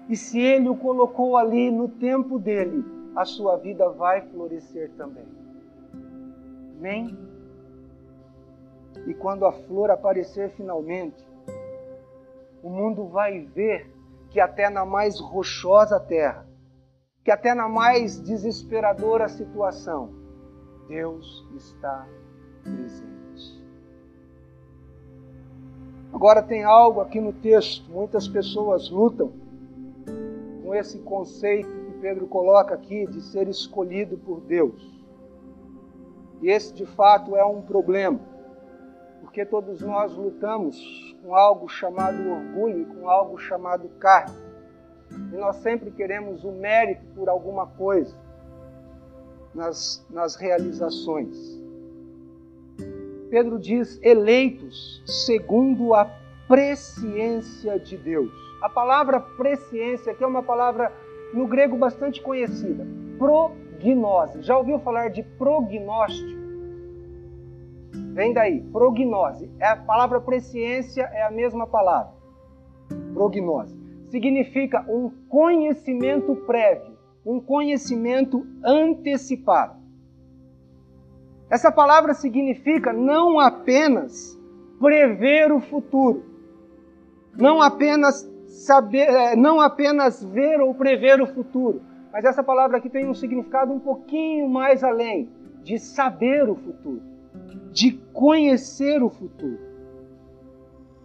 E 0.09 0.17
se 0.17 0.41
Ele 0.41 0.71
o 0.71 0.77
colocou 0.77 1.37
ali 1.37 1.71
no 1.71 1.89
tempo 1.89 2.39
dele, 2.39 2.83
a 3.15 3.25
sua 3.25 3.57
vida 3.57 3.91
vai 3.91 4.23
florescer 4.23 4.91
também. 4.97 5.27
Amém? 6.79 7.28
E 9.09 9.15
quando 9.15 9.47
a 9.47 9.53
flor 9.53 9.91
aparecer 9.91 10.51
finalmente, 10.51 11.27
o 12.63 12.69
mundo 12.69 13.07
vai 13.07 13.41
ver 13.41 13.91
que 14.29 14.39
até 14.39 14.69
na 14.69 14.85
mais 14.85 15.19
rochosa 15.19 15.99
terra, 15.99 16.47
que 17.25 17.31
até 17.31 17.55
na 17.55 17.67
mais 17.67 18.21
desesperadora 18.21 19.27
situação, 19.27 20.11
Deus 20.89 21.43
está 21.57 22.07
presente. 22.63 23.65
Agora 26.13 26.43
tem 26.43 26.63
algo 26.63 27.01
aqui 27.01 27.19
no 27.19 27.33
texto, 27.33 27.91
muitas 27.91 28.29
pessoas 28.29 28.91
lutam 28.91 29.33
com 30.63 30.75
esse 30.75 30.99
conceito 30.99 31.71
que 31.71 31.99
Pedro 32.03 32.27
coloca 32.27 32.75
aqui 32.75 33.07
de 33.07 33.23
ser 33.23 33.49
escolhido 33.49 34.19
por 34.19 34.43
Deus. 34.43 35.03
E 36.43 36.51
esse 36.51 36.75
de 36.75 36.85
fato 36.85 37.35
é 37.35 37.45
um 37.47 37.63
problema 37.63 38.37
porque 39.39 39.47
todos 39.47 39.81
nós 39.83 40.17
lutamos 40.17 41.17
com 41.23 41.33
algo 41.33 41.69
chamado 41.69 42.29
orgulho 42.29 42.83
e 42.83 42.85
com 42.87 43.09
algo 43.09 43.39
chamado 43.39 43.89
carne. 44.01 44.35
E 45.13 45.37
nós 45.37 45.57
sempre 45.57 45.93
queremos 45.93 46.43
o 46.43 46.51
mérito 46.51 47.07
por 47.15 47.29
alguma 47.29 47.65
coisa 47.65 48.17
nas, 49.55 50.05
nas 50.11 50.35
realizações. 50.35 51.37
Pedro 53.31 53.61
diz 53.61 54.01
eleitos 54.03 55.05
segundo 55.07 55.95
a 55.95 56.11
presciência 56.49 57.79
de 57.79 57.97
Deus. 57.97 58.33
A 58.61 58.69
palavra 58.69 59.21
presciência 59.21 60.11
aqui 60.11 60.25
é 60.25 60.27
uma 60.27 60.43
palavra 60.43 60.93
no 61.33 61.47
grego 61.47 61.77
bastante 61.77 62.21
conhecida, 62.21 62.85
prognose. 63.17 64.43
Já 64.43 64.59
ouviu 64.59 64.81
falar 64.81 65.11
de 65.11 65.23
prognóstico? 65.23 66.38
Vem 68.19 68.33
daí, 68.33 68.61
prognose. 68.73 69.49
É 69.61 69.69
a 69.69 69.77
palavra 69.77 70.21
presciência 70.21 71.03
é 71.03 71.23
a 71.23 71.31
mesma 71.31 71.69
palavra. 71.69 72.13
Prognose. 73.15 73.79
Significa 74.11 74.85
um 74.89 75.09
conhecimento 75.29 76.35
prévio, 76.35 76.99
um 77.25 77.39
conhecimento 77.39 78.45
antecipado. 78.65 79.79
Essa 81.49 81.71
palavra 81.71 82.13
significa 82.13 82.93
não 82.93 83.39
apenas 83.39 84.37
prever 84.81 85.53
o 85.53 85.61
futuro, 85.61 86.25
não 87.37 87.63
apenas 87.63 88.29
saber, 88.49 89.09
é, 89.09 89.37
não 89.37 89.61
apenas 89.61 90.25
ver 90.25 90.61
ou 90.61 90.75
prever 90.75 91.23
o 91.23 91.27
futuro, 91.29 91.83
mas 92.13 92.25
essa 92.25 92.43
palavra 92.43 92.79
aqui 92.79 92.91
tem 92.91 93.09
um 93.09 93.15
significado 93.15 93.73
um 93.73 93.79
pouquinho 93.79 94.49
mais 94.49 94.83
além 94.83 95.31
de 95.63 95.79
saber 95.79 96.51
o 96.51 96.57
futuro 96.57 97.08
de 97.79 97.93
conhecer 98.13 99.01
o 99.05 99.09
futuro. 99.09 99.61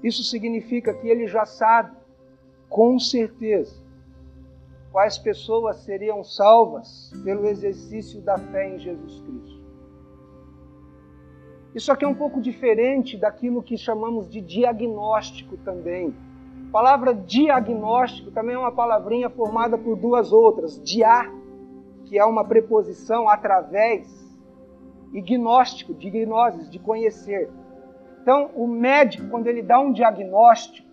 Isso 0.04 0.24
significa 0.24 0.92
que 0.92 1.08
ele 1.08 1.28
já 1.28 1.46
sabe, 1.46 1.96
com 2.68 2.98
certeza, 2.98 3.76
quais 4.92 5.20
pessoas 5.20 5.78
seriam 5.84 6.24
salvas 6.24 7.14
pelo 7.24 7.46
exercício 7.46 8.20
da 8.22 8.40
fé 8.40 8.74
em 8.74 8.80
Jesus 8.80 9.22
Cristo. 9.22 9.62
Isso 11.76 11.92
aqui 11.92 12.06
é 12.06 12.08
um 12.08 12.16
pouco 12.16 12.42
diferente 12.42 13.18
daquilo 13.18 13.62
que 13.62 13.78
chamamos 13.78 14.28
de 14.28 14.42
diagnóstico 14.42 15.56
também. 15.58 16.12
A 16.70 16.72
palavra 16.72 17.14
diagnóstico 17.14 18.32
também 18.32 18.56
é 18.56 18.58
uma 18.58 18.72
palavrinha 18.72 19.30
formada 19.30 19.78
por 19.78 19.96
duas 19.96 20.32
outras. 20.32 20.82
Dia, 20.82 21.32
que 22.06 22.18
é 22.18 22.26
uma 22.26 22.44
preposição 22.44 23.30
através, 23.30 24.23
e 25.14 25.22
gnóstico, 25.22 25.94
de 25.94 26.10
gnoses, 26.10 26.70
de 26.70 26.80
conhecer. 26.80 27.50
Então, 28.22 28.50
o 28.56 28.68
médico, 28.68 29.28
quando 29.30 29.48
ele 29.48 29.62
dá 29.62 29.80
um 29.80 29.92
diagnóstico, 29.92 30.88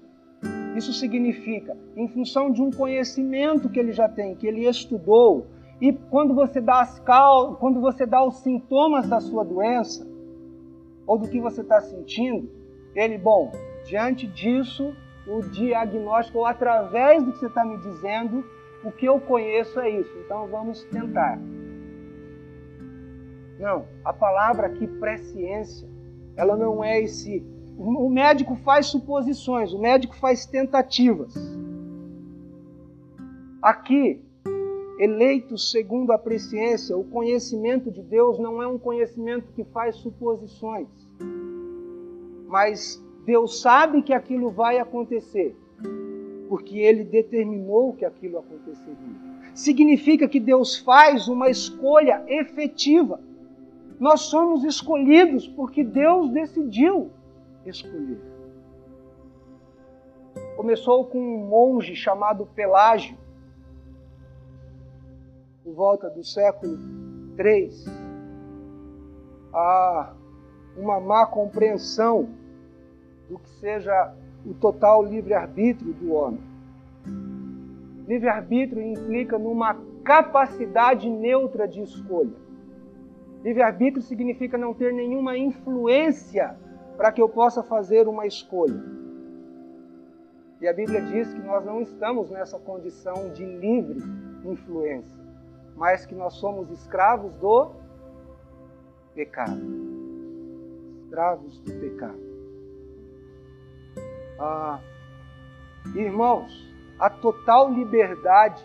isso 0.76 0.92
significa, 0.92 1.76
em 1.96 2.06
função 2.08 2.50
de 2.50 2.62
um 2.62 2.70
conhecimento 2.70 3.68
que 3.68 3.78
ele 3.78 3.92
já 3.92 4.08
tem, 4.08 4.34
que 4.34 4.46
ele 4.46 4.68
estudou, 4.68 5.46
e 5.80 5.92
quando 5.92 6.34
você 6.34 6.60
dá 6.60 6.80
as 6.80 6.98
cal... 7.00 7.56
quando 7.56 7.80
você 7.80 8.04
dá 8.04 8.22
os 8.22 8.36
sintomas 8.36 9.08
da 9.08 9.20
sua 9.20 9.44
doença, 9.44 10.06
ou 11.06 11.18
do 11.18 11.28
que 11.28 11.40
você 11.40 11.62
está 11.62 11.80
sentindo, 11.80 12.48
ele, 12.94 13.16
bom, 13.16 13.50
diante 13.84 14.26
disso, 14.26 14.94
o 15.26 15.40
diagnóstico, 15.40 16.38
ou 16.38 16.46
através 16.46 17.22
do 17.22 17.32
que 17.32 17.38
você 17.38 17.46
está 17.46 17.64
me 17.64 17.78
dizendo, 17.78 18.44
o 18.84 18.90
que 18.90 19.06
eu 19.06 19.20
conheço 19.20 19.80
é 19.80 19.90
isso. 19.90 20.12
Então 20.24 20.46
vamos 20.46 20.84
tentar. 20.84 21.38
Não, 23.60 23.84
a 24.02 24.10
palavra 24.10 24.68
aqui, 24.68 24.86
presciência, 24.86 25.86
ela 26.34 26.56
não 26.56 26.82
é 26.82 27.02
esse. 27.02 27.44
O 27.76 28.08
médico 28.08 28.56
faz 28.56 28.86
suposições, 28.86 29.74
o 29.74 29.78
médico 29.78 30.16
faz 30.16 30.46
tentativas. 30.46 31.34
Aqui, 33.60 34.24
eleitos 34.98 35.70
segundo 35.70 36.10
a 36.10 36.18
presciência, 36.18 36.96
o 36.96 37.04
conhecimento 37.04 37.90
de 37.90 38.02
Deus 38.02 38.38
não 38.38 38.62
é 38.62 38.66
um 38.66 38.78
conhecimento 38.78 39.52
que 39.52 39.62
faz 39.64 39.96
suposições, 39.96 40.88
mas 42.48 43.02
Deus 43.26 43.60
sabe 43.60 44.00
que 44.00 44.14
aquilo 44.14 44.50
vai 44.50 44.78
acontecer, 44.78 45.54
porque 46.48 46.78
Ele 46.78 47.04
determinou 47.04 47.92
que 47.92 48.06
aquilo 48.06 48.38
aconteceria. 48.38 49.20
Significa 49.54 50.26
que 50.26 50.40
Deus 50.40 50.78
faz 50.78 51.28
uma 51.28 51.50
escolha 51.50 52.24
efetiva. 52.26 53.20
Nós 54.00 54.22
somos 54.22 54.64
escolhidos 54.64 55.46
porque 55.46 55.84
Deus 55.84 56.30
decidiu. 56.30 57.10
escolher. 57.66 58.18
Começou 60.56 61.04
com 61.04 61.18
um 61.18 61.46
monge 61.46 61.94
chamado 61.94 62.46
Pelágio, 62.46 63.14
por 65.62 65.74
volta 65.74 66.08
do 66.08 66.24
século 66.24 66.78
III. 67.38 67.70
Há 69.52 70.14
uma 70.78 70.98
má 70.98 71.26
compreensão 71.26 72.30
do 73.28 73.38
que 73.38 73.50
seja 73.50 74.14
o 74.46 74.54
total 74.54 75.04
livre-arbítrio 75.04 75.92
do 75.92 76.14
homem. 76.14 76.40
Livre-arbítrio 78.06 78.82
implica 78.82 79.38
numa 79.38 79.76
capacidade 80.02 81.10
neutra 81.10 81.68
de 81.68 81.82
escolha. 81.82 82.49
Livre-arbítrio 83.42 84.02
significa 84.02 84.58
não 84.58 84.74
ter 84.74 84.92
nenhuma 84.92 85.36
influência 85.36 86.56
para 86.96 87.10
que 87.10 87.22
eu 87.22 87.28
possa 87.28 87.62
fazer 87.62 88.06
uma 88.06 88.26
escolha. 88.26 88.82
E 90.60 90.68
a 90.68 90.72
Bíblia 90.74 91.00
diz 91.00 91.32
que 91.32 91.40
nós 91.40 91.64
não 91.64 91.80
estamos 91.80 92.30
nessa 92.30 92.58
condição 92.58 93.32
de 93.32 93.44
livre 93.44 93.98
influência, 94.44 95.18
mas 95.74 96.04
que 96.04 96.14
nós 96.14 96.34
somos 96.34 96.70
escravos 96.70 97.32
do 97.36 97.70
pecado. 99.14 99.58
Escravos 101.04 101.58
do 101.60 101.72
pecado. 101.80 102.20
Ah, 104.38 104.80
irmãos, 105.94 106.52
a 106.98 107.08
total 107.08 107.72
liberdade 107.72 108.62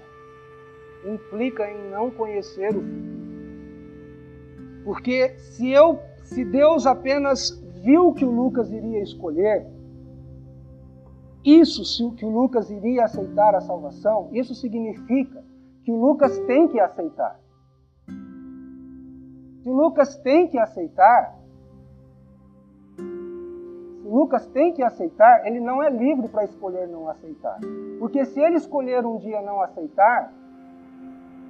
implica 1.06 1.70
em 1.72 1.90
não 1.90 2.12
conhecer 2.12 2.76
o 2.76 2.82
Filho. 2.82 3.25
Porque 4.86 5.36
se 5.40 5.70
eu, 5.72 6.00
se 6.24 6.46
Deus 6.46 6.86
apenas 6.86 7.60
viu 7.84 8.14
que 8.14 8.24
o 8.24 8.30
Lucas 8.30 8.72
iria 8.72 9.02
escolher, 9.02 9.66
isso 11.44 11.84
se 11.84 12.04
o 12.04 12.12
que 12.12 12.24
o 12.24 12.30
Lucas 12.30 12.70
iria 12.70 13.04
aceitar 13.04 13.56
a 13.56 13.62
salvação, 13.62 14.30
isso 14.32 14.54
significa 14.54 15.44
que 15.84 15.92
o 15.92 16.00
Lucas 16.00 16.38
tem 16.40 16.68
que 16.68 16.80
aceitar. 16.80 17.40
Se 19.62 19.70
o 19.70 19.74
Lucas 19.74 20.16
tem 20.18 20.48
que 20.48 20.60
aceitar, 20.60 21.36
Lucas 24.04 24.46
tem 24.48 24.72
que 24.72 24.84
aceitar, 24.84 25.48
ele 25.48 25.60
não 25.60 25.82
é 25.82 25.90
livre 25.90 26.28
para 26.28 26.46
escolher 26.46 26.88
não 26.88 27.10
aceitar. 27.10 27.60
Porque 28.00 28.24
se 28.24 28.40
ele 28.40 28.58
escolher 28.58 29.04
um 29.04 29.18
dia 29.18 29.42
não 29.42 29.62
aceitar, 29.62 30.32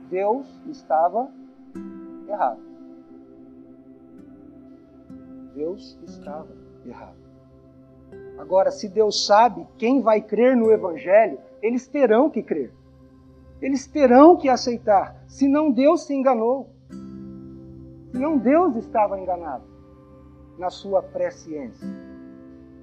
Deus 0.10 0.48
estava 0.68 1.30
errado. 2.28 2.75
Deus 5.56 5.98
estava 6.06 6.50
errado. 6.86 7.16
Agora, 8.38 8.70
se 8.70 8.90
Deus 8.90 9.26
sabe 9.26 9.66
quem 9.78 10.02
vai 10.02 10.22
crer 10.22 10.56
no 10.56 10.70
Evangelho, 10.70 11.40
eles 11.62 11.88
terão 11.88 12.30
que 12.30 12.44
crer. 12.44 12.74
Eles 13.62 13.88
terão 13.88 14.36
que 14.36 14.50
aceitar. 14.50 15.16
Senão 15.28 15.72
Deus 15.72 16.06
se 16.06 16.14
enganou. 16.14 16.70
Senão 18.12 18.38
Deus 18.38 18.76
estava 18.76 19.20
enganado 19.20 19.64
na 20.60 20.70
sua 20.70 21.02
presciência. 21.02 21.88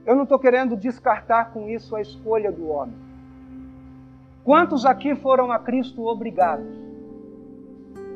Eu 0.07 0.17
não 0.17 0.25
estou 0.25 0.39
querendo 0.39 0.77
descartar 0.77 1.53
com 1.53 1.69
isso 1.69 1.95
a 1.95 2.01
escolha 2.01 2.51
do 2.51 2.69
homem. 2.69 2.97
Quantos 4.43 4.85
aqui 4.85 5.15
foram 5.15 5.53
a 5.53 5.59
Cristo 5.59 6.05
obrigados? 6.07 6.67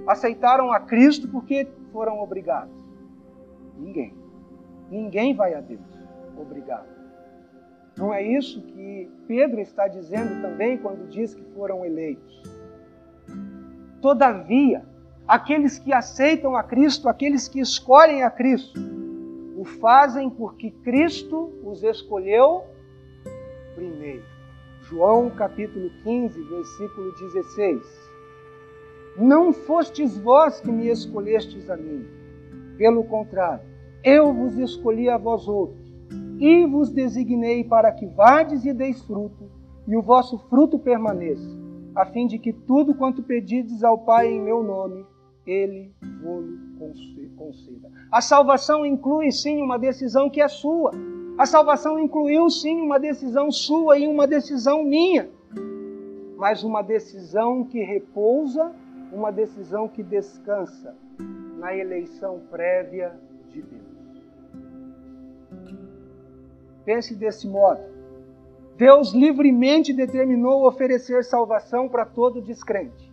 Aceitaram 0.07 0.73
a 0.73 0.81
Cristo 0.81 1.29
porque 1.29 1.69
foram 1.93 2.21
obrigados? 2.21 2.75
Ninguém. 3.79 4.26
Ninguém 4.91 5.35
vai 5.35 5.55
a 5.55 5.61
Deus 5.61 5.97
obrigado. 6.41 6.87
Não 7.97 8.13
é 8.13 8.23
isso 8.23 8.61
que 8.61 9.11
Pedro 9.27 9.61
está 9.61 9.89
dizendo 9.89 10.43
também 10.43 10.77
quando 10.77 11.09
diz 11.09 11.35
que 11.35 11.43
foram 11.55 11.85
eleitos. 11.85 12.43
Todavia, 14.03 14.85
aqueles 15.27 15.79
que 15.79 15.93
aceitam 15.93 16.55
a 16.55 16.63
Cristo, 16.63 17.09
aqueles 17.09 17.49
que 17.49 17.59
escolhem 17.59 18.23
a 18.23 18.31
Cristo, 18.31 18.79
o 19.57 19.65
fazem 19.65 20.29
porque 20.29 20.71
Cristo 20.71 21.51
os 21.65 21.83
escolheu 21.83 22.65
primeiro. 23.75 24.25
João 24.83 25.31
capítulo 25.31 25.91
15, 26.05 26.41
versículo 26.43 27.13
16. 27.13 28.07
Não 29.17 29.53
fostes 29.53 30.19
vós 30.19 30.61
que 30.61 30.71
me 30.71 30.89
escolhestes 30.89 31.71
a 31.71 31.77
mim, 31.77 32.07
pelo 32.77 33.03
contrário, 33.05 33.65
eu 34.05 34.33
vos 34.33 34.59
escolhi 34.59 35.09
a 35.09 35.19
vós 35.19 35.49
outros, 35.49 35.95
e 36.39 36.67
vos 36.67 36.91
designei 36.91 37.65
para 37.65 37.93
que 37.93 38.07
vades 38.07 38.65
e 38.65 38.73
deis 38.73 39.03
fruto, 39.03 39.51
e 39.87 39.97
o 39.97 40.03
vosso 40.03 40.39
fruto 40.51 40.79
permaneça, 40.79 41.49
a 41.95 42.07
fim 42.07 42.27
de 42.27 42.39
que 42.39 42.53
tudo 42.53 42.95
quanto 42.95 43.23
pedides 43.23 43.83
ao 43.83 43.99
Pai 43.99 44.33
em 44.33 44.41
meu 44.41 44.63
nome, 44.63 45.05
Ele 45.47 45.95
vos 46.23 46.67
conceda. 47.37 47.91
A 48.11 48.21
salvação 48.21 48.85
inclui 48.85 49.31
sim 49.31 49.63
uma 49.63 49.79
decisão 49.79 50.29
que 50.29 50.41
é 50.41 50.49
sua. 50.49 50.91
A 51.39 51.47
salvação 51.47 51.99
incluiu 51.99 52.49
sim 52.51 52.81
uma 52.81 52.99
decisão 52.99 53.51
sua 53.51 53.99
e 53.99 54.09
uma 54.09 54.27
decisão 54.27 54.83
minha. 54.83 55.29
Mas 56.37 56.65
uma 56.65 56.83
decisão 56.83 57.65
que 57.65 57.83
repousa, 57.83 58.73
uma 59.13 59.31
decisão 59.31 59.89
que 59.89 60.03
descansa 60.03 60.95
na 61.59 61.75
eleição 61.75 62.41
prévia 62.51 63.19
de 63.49 63.63
Deus. 63.63 63.86
Pense 66.87 67.17
desse 67.17 67.49
modo. 67.49 67.81
Deus 68.79 69.13
livremente 69.13 69.93
determinou 69.93 70.67
oferecer 70.67 71.25
salvação 71.25 71.89
para 71.89 72.07
todo 72.07 72.41
descrente. 72.41 73.13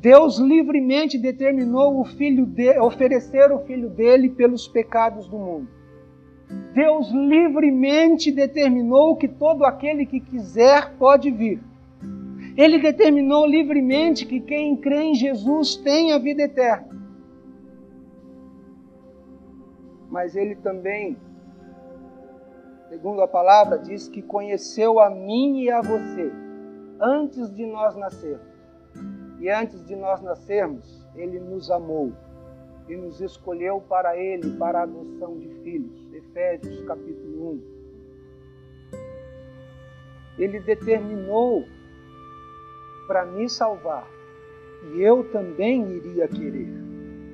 Deus 0.00 0.38
livremente 0.38 1.16
determinou 1.16 2.00
o 2.00 2.04
filho 2.04 2.46
de, 2.46 2.78
oferecer 2.80 3.52
o 3.52 3.60
filho 3.60 3.88
dele 3.88 4.30
pelos 4.30 4.66
pecados 4.66 5.28
do 5.28 5.38
mundo. 5.38 5.68
Deus 6.72 7.10
livremente 7.10 8.32
determinou 8.32 9.14
que 9.16 9.28
todo 9.28 9.64
aquele 9.64 10.04
que 10.04 10.18
quiser 10.18 10.94
pode 10.96 11.30
vir. 11.30 11.62
Ele 12.56 12.78
determinou 12.78 13.46
livremente 13.46 14.26
que 14.26 14.40
quem 14.40 14.76
crê 14.76 15.02
em 15.02 15.14
Jesus 15.14 15.76
tem 15.76 16.12
a 16.12 16.18
vida 16.18 16.42
eterna. 16.42 16.88
Mas 20.10 20.34
ele 20.34 20.56
também, 20.56 21.16
segundo 22.90 23.22
a 23.22 23.28
palavra, 23.28 23.78
diz 23.78 24.08
que 24.08 24.20
conheceu 24.20 24.98
a 24.98 25.08
mim 25.08 25.62
e 25.62 25.70
a 25.70 25.80
você 25.80 26.32
antes 27.00 27.48
de 27.54 27.64
nós 27.64 27.94
nascermos. 27.94 28.50
E 29.38 29.48
antes 29.48 29.86
de 29.86 29.94
nós 29.94 30.20
nascermos, 30.20 31.06
Ele 31.14 31.38
nos 31.38 31.70
amou 31.70 32.12
e 32.88 32.96
nos 32.96 33.20
escolheu 33.20 33.80
para 33.80 34.16
Ele, 34.16 34.56
para 34.58 34.80
a 34.80 34.82
adoção 34.82 35.38
de 35.38 35.48
filhos. 35.62 36.12
Efésios 36.12 36.82
capítulo 36.82 37.52
1. 37.52 37.62
Ele 40.36 40.58
determinou 40.58 41.64
para 43.06 43.24
me 43.24 43.48
salvar 43.48 44.06
e 44.92 45.00
eu 45.00 45.30
também 45.30 45.88
iria 45.92 46.26
querer. 46.26 46.68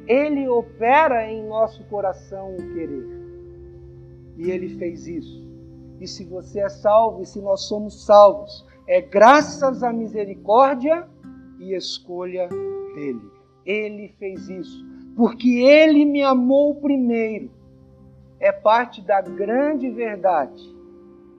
Ele 0.06 0.46
opera 0.48 1.26
em 1.26 1.46
nosso 1.48 1.82
coração 1.84 2.54
o 2.54 2.74
querer. 2.74 3.06
E 4.36 4.50
ele 4.50 4.68
fez 4.78 5.06
isso. 5.06 5.45
E 6.00 6.06
se 6.06 6.24
você 6.24 6.60
é 6.60 6.68
salvo, 6.68 7.22
e 7.22 7.26
se 7.26 7.40
nós 7.40 7.62
somos 7.62 8.04
salvos, 8.04 8.66
é 8.86 9.00
graças 9.00 9.82
à 9.82 9.92
misericórdia 9.92 11.08
e 11.58 11.74
escolha 11.74 12.48
dele. 12.94 13.30
Ele 13.64 14.08
fez 14.18 14.48
isso 14.48 14.86
porque 15.16 15.48
ele 15.48 16.04
me 16.04 16.22
amou 16.22 16.74
primeiro. 16.74 17.50
É 18.38 18.52
parte 18.52 19.00
da 19.00 19.22
grande 19.22 19.88
verdade 19.88 20.76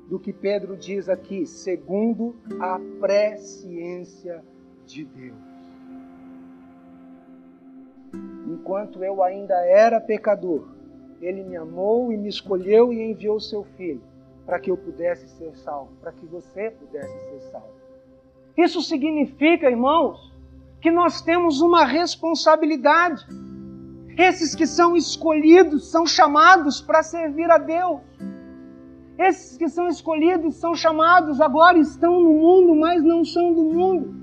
do 0.10 0.18
que 0.18 0.34
Pedro 0.34 0.76
diz 0.76 1.08
aqui, 1.08 1.46
segundo 1.46 2.36
a 2.60 2.80
presciência 3.00 4.44
de 4.86 5.06
Deus. 5.06 5.36
Enquanto 8.48 9.04
eu 9.04 9.22
ainda 9.22 9.54
era 9.66 10.02
pecador, 10.02 10.70
ele 11.22 11.44
me 11.44 11.56
amou 11.56 12.12
e 12.12 12.18
me 12.18 12.30
escolheu 12.30 12.92
e 12.92 13.12
enviou 13.12 13.40
seu 13.40 13.64
filho 13.64 14.02
para 14.48 14.60
que 14.62 14.72
eu 14.72 14.78
pudesse 14.78 15.28
ser 15.28 15.54
salvo, 15.58 15.92
para 16.00 16.14
que 16.14 16.26
você 16.26 16.72
pudesse 16.72 17.14
ser 17.30 17.42
salvo. 17.52 17.68
Isso 18.58 18.82
significa, 18.82 19.70
irmãos, 19.70 20.34
que 20.82 20.90
nós 20.90 21.22
temos 21.22 21.60
uma 21.60 21.84
responsabilidade. 21.84 23.28
Esses 24.18 24.56
que 24.56 24.66
são 24.66 24.96
escolhidos 24.96 25.92
são 25.92 26.08
chamados 26.08 26.80
para 26.80 27.04
servir 27.04 27.52
a 27.52 27.58
Deus. 27.58 28.00
Esses 29.20 29.58
que 29.58 29.68
são 29.68 29.90
escolhidos 29.90 30.56
são 30.56 30.74
chamados, 30.74 31.42
agora 31.42 31.78
estão 31.78 32.18
no 32.22 32.32
mundo, 32.32 32.74
mas 32.74 33.04
não 33.04 33.26
são 33.26 33.54
do 33.54 33.66
mundo. 33.66 34.16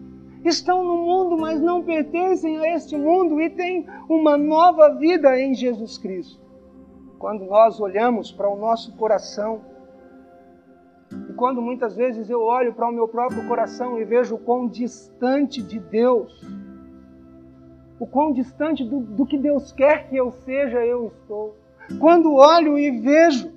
Estão 0.43 0.83
no 0.83 0.97
mundo, 0.97 1.37
mas 1.37 1.61
não 1.61 1.83
pertencem 1.83 2.57
a 2.59 2.75
este 2.75 2.97
mundo 2.97 3.41
e 3.41 3.51
têm 3.51 3.87
uma 4.09 4.39
nova 4.39 4.89
vida 4.95 5.39
em 5.39 5.55
Jesus 5.55 5.99
Cristo. 5.99 6.43
quando 7.19 7.47
nós 7.47 7.81
olhamos 7.81 8.31
para 8.31 8.51
o 8.51 8.57
nosso 8.57 8.95
coração, 8.97 9.63
e 11.35 11.37
quando 11.37 11.61
muitas 11.61 11.97
vezes 11.97 12.31
eu 12.31 12.41
olho 12.41 12.73
para 12.73 12.89
o 12.89 12.93
meu 12.93 13.09
próprio 13.09 13.45
coração 13.49 14.01
e 14.01 14.05
vejo 14.05 14.37
o 14.37 14.39
quão 14.39 14.69
distante 14.69 15.61
de 15.61 15.81
Deus, 15.81 16.41
o 17.99 18.07
quão 18.07 18.33
distante 18.33 18.85
do, 18.85 19.01
do 19.01 19.27
que 19.27 19.37
Deus 19.37 19.73
quer 19.73 20.09
que 20.09 20.17
eu 20.17 20.31
seja, 20.31 20.87
eu 20.87 21.09
estou. 21.09 21.57
Quando 21.99 22.35
olho 22.35 22.79
e 22.79 23.01
vejo 23.01 23.53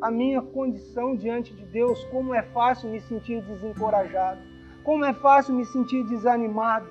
a 0.00 0.10
minha 0.10 0.42
condição 0.42 1.14
diante 1.14 1.54
de 1.54 1.64
Deus, 1.66 2.02
como 2.06 2.34
é 2.34 2.42
fácil 2.42 2.90
me 2.90 3.00
sentir 3.00 3.40
desencorajado, 3.42 4.40
como 4.82 5.04
é 5.04 5.12
fácil 5.12 5.54
me 5.54 5.64
sentir 5.64 6.04
desanimado. 6.06 6.88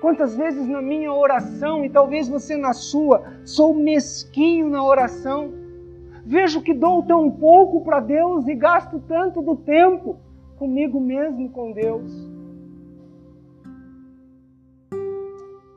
Quantas 0.00 0.36
vezes 0.36 0.68
na 0.68 0.80
minha 0.80 1.12
oração, 1.12 1.84
e 1.84 1.90
talvez 1.90 2.28
você 2.28 2.56
na 2.56 2.72
sua, 2.72 3.24
sou 3.44 3.74
mesquinho 3.74 4.68
na 4.68 4.84
oração, 4.84 5.63
vejo 6.24 6.62
que 6.62 6.72
dou 6.72 7.02
tão 7.02 7.30
pouco 7.30 7.84
para 7.84 8.00
Deus 8.00 8.46
e 8.48 8.54
gasto 8.54 9.00
tanto 9.00 9.42
do 9.42 9.56
tempo 9.56 10.18
comigo 10.56 11.00
mesmo 11.00 11.50
com 11.50 11.72
Deus. 11.72 12.10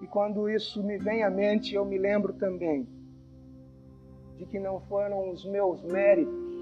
E 0.02 0.08
quando 0.08 0.50
isso 0.50 0.84
me 0.84 0.98
vem 0.98 1.24
à 1.24 1.30
mente, 1.30 1.76
eu 1.76 1.84
me 1.84 1.98
lembro 1.98 2.34
também 2.34 2.88
de 4.38 4.46
que 4.46 4.60
não 4.60 4.80
foram 4.82 5.32
os 5.32 5.44
meus 5.46 5.84
méritos, 5.84 6.56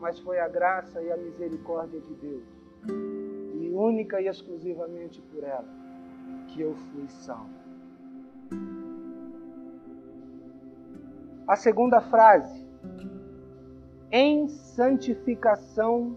mas 0.00 0.18
foi 0.18 0.40
a 0.40 0.48
graça 0.48 1.00
e 1.00 1.12
a 1.12 1.16
misericórdia 1.16 2.00
de 2.00 2.14
Deus. 2.14 2.44
E 3.60 3.70
única 3.70 4.20
e 4.20 4.26
exclusivamente 4.26 5.20
por 5.30 5.44
ela 5.44 5.68
que 6.48 6.60
eu 6.62 6.74
fui 6.74 7.06
salvo. 7.08 7.62
A 11.46 11.56
segunda 11.56 12.00
frase, 12.00 12.61
em 14.10 14.48
santificação 14.48 16.16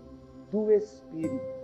do 0.52 0.72
Espírito. 0.72 1.56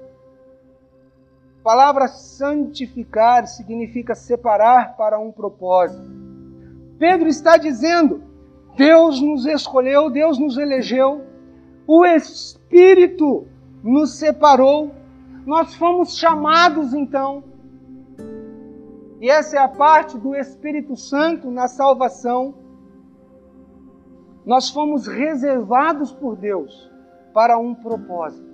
A 1.60 1.64
palavra 1.64 2.08
santificar 2.08 3.45
significa 3.47 4.16
separar 4.16 4.95
para 4.95 5.20
um 5.20 5.32
propósito. 5.32 6.10
Pedro 6.97 7.28
está 7.28 7.58
dizendo: 7.58 8.24
Deus 8.76 9.22
nos 9.22 9.45
escolheu, 9.45 10.10
Deus 10.10 10.39
nos 10.39 10.58
elegeu, 10.58 11.22
o 11.86 12.06
Espírito 12.06 13.47
nos 13.84 14.18
separou, 14.18 14.91
nós 15.45 15.76
fomos 15.76 16.18
chamados 16.18 16.93
então. 16.93 17.43
E 19.20 19.30
essa 19.30 19.58
é 19.58 19.60
a 19.60 19.68
parte 19.68 20.18
do 20.18 20.36
Espírito 20.36 20.95
Santo 20.95 21.52
na 21.52 21.68
salvação. 21.68 22.56
Nós 24.46 24.70
fomos 24.70 25.08
reservados 25.08 26.12
por 26.12 26.36
Deus 26.36 26.92
para 27.34 27.58
um 27.58 27.76
propósito. 27.76 28.50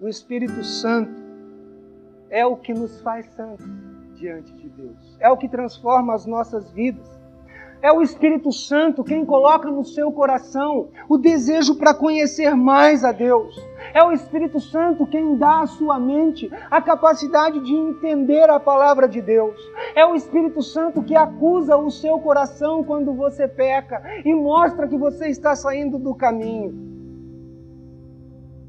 O 0.00 0.08
Espírito 0.08 0.62
Santo 0.62 1.20
é 2.30 2.46
o 2.46 2.56
que 2.56 2.72
nos 2.72 3.00
faz 3.00 3.26
santos 3.34 3.66
diante 4.14 4.52
de 4.52 4.68
Deus, 4.68 5.16
é 5.20 5.28
o 5.30 5.36
que 5.36 5.48
transforma 5.48 6.14
as 6.14 6.26
nossas 6.26 6.70
vidas. 6.70 7.17
É 7.80 7.92
o 7.92 8.02
Espírito 8.02 8.50
Santo 8.50 9.04
quem 9.04 9.24
coloca 9.24 9.70
no 9.70 9.84
seu 9.84 10.10
coração 10.10 10.88
o 11.08 11.16
desejo 11.16 11.76
para 11.76 11.94
conhecer 11.94 12.54
mais 12.56 13.04
a 13.04 13.12
Deus. 13.12 13.56
É 13.94 14.02
o 14.02 14.10
Espírito 14.10 14.58
Santo 14.58 15.06
quem 15.06 15.36
dá 15.36 15.62
à 15.62 15.66
sua 15.66 15.98
mente 15.98 16.50
a 16.70 16.82
capacidade 16.82 17.60
de 17.60 17.72
entender 17.72 18.50
a 18.50 18.58
palavra 18.58 19.08
de 19.08 19.22
Deus. 19.22 19.56
É 19.94 20.04
o 20.04 20.16
Espírito 20.16 20.60
Santo 20.60 21.04
que 21.04 21.14
acusa 21.14 21.76
o 21.76 21.90
seu 21.90 22.18
coração 22.18 22.82
quando 22.82 23.12
você 23.12 23.46
peca 23.46 24.02
e 24.24 24.34
mostra 24.34 24.88
que 24.88 24.96
você 24.96 25.28
está 25.28 25.54
saindo 25.54 25.98
do 25.98 26.14
caminho. 26.16 26.74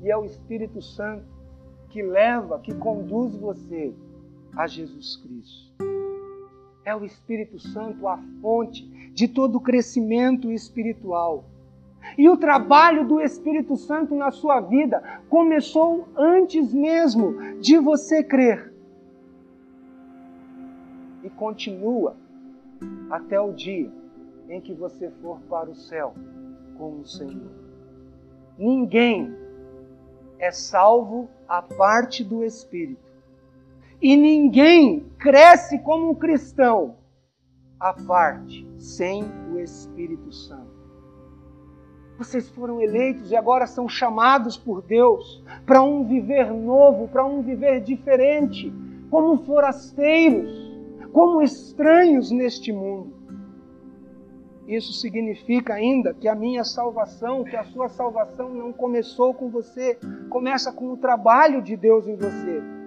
E 0.03 0.11
é 0.11 0.15
o 0.15 0.23
Espírito 0.23 0.81
Santo 0.81 1.25
que 1.89 2.03
leva, 2.03 2.59
que 2.59 2.73
conduz 2.75 3.35
você 3.35 3.91
a 4.55 4.67
Jesus 4.67 5.17
Cristo. 5.17 5.68
É 6.85 6.95
o 6.95 7.05
Espírito 7.05 7.59
Santo 7.59 8.07
a 8.07 8.17
fonte 8.41 8.87
de 9.13 9.27
todo 9.27 9.57
o 9.57 9.61
crescimento 9.61 10.51
espiritual. 10.51 11.43
E 12.17 12.29
o 12.29 12.37
trabalho 12.37 13.07
do 13.07 13.21
Espírito 13.21 13.75
Santo 13.75 14.15
na 14.15 14.31
sua 14.31 14.61
vida 14.61 15.21
começou 15.29 16.07
antes 16.15 16.73
mesmo 16.73 17.59
de 17.59 17.77
você 17.77 18.23
crer. 18.23 18.73
E 21.23 21.29
continua 21.29 22.15
até 23.09 23.39
o 23.39 23.51
dia 23.51 23.91
em 24.47 24.61
que 24.61 24.73
você 24.73 25.11
for 25.21 25.39
para 25.49 25.69
o 25.69 25.75
céu 25.75 26.13
com 26.77 27.01
o 27.01 27.05
Senhor. 27.05 27.51
Ninguém 28.57 29.33
é 30.39 30.51
salvo 30.51 31.29
à 31.47 31.61
parte 31.61 32.23
do 32.23 32.43
Espírito. 32.43 33.08
E 34.01 34.15
ninguém 34.15 35.11
cresce 35.19 35.77
como 35.79 36.11
um 36.11 36.15
cristão 36.15 36.95
à 37.77 37.91
parte, 37.93 38.65
sem 38.77 39.25
o 39.53 39.59
Espírito 39.59 40.31
Santo. 40.31 40.79
Vocês 42.17 42.49
foram 42.49 42.81
eleitos 42.81 43.29
e 43.29 43.35
agora 43.35 43.67
são 43.67 43.89
chamados 43.89 44.55
por 44.55 44.81
Deus 44.81 45.43
para 45.65 45.81
um 45.81 46.05
viver 46.05 46.49
novo, 46.49 47.09
para 47.09 47.25
um 47.25 47.41
viver 47.41 47.81
diferente, 47.81 48.73
como 49.11 49.43
forasteiros, 49.43 50.49
como 51.11 51.41
estranhos 51.41 52.31
neste 52.31 52.71
mundo. 52.71 53.13
Isso 54.65 54.93
significa 54.93 55.73
ainda 55.73 56.13
que 56.13 56.27
a 56.29 56.35
minha 56.35 56.63
salvação, 56.63 57.43
que 57.43 57.55
a 57.57 57.65
sua 57.65 57.89
salvação 57.89 58.53
não 58.53 58.71
começou 58.71 59.33
com 59.33 59.49
você, 59.49 59.97
começa 60.29 60.71
com 60.71 60.93
o 60.93 60.97
trabalho 60.97 61.61
de 61.61 61.75
Deus 61.75 62.07
em 62.07 62.15
você 62.15 62.78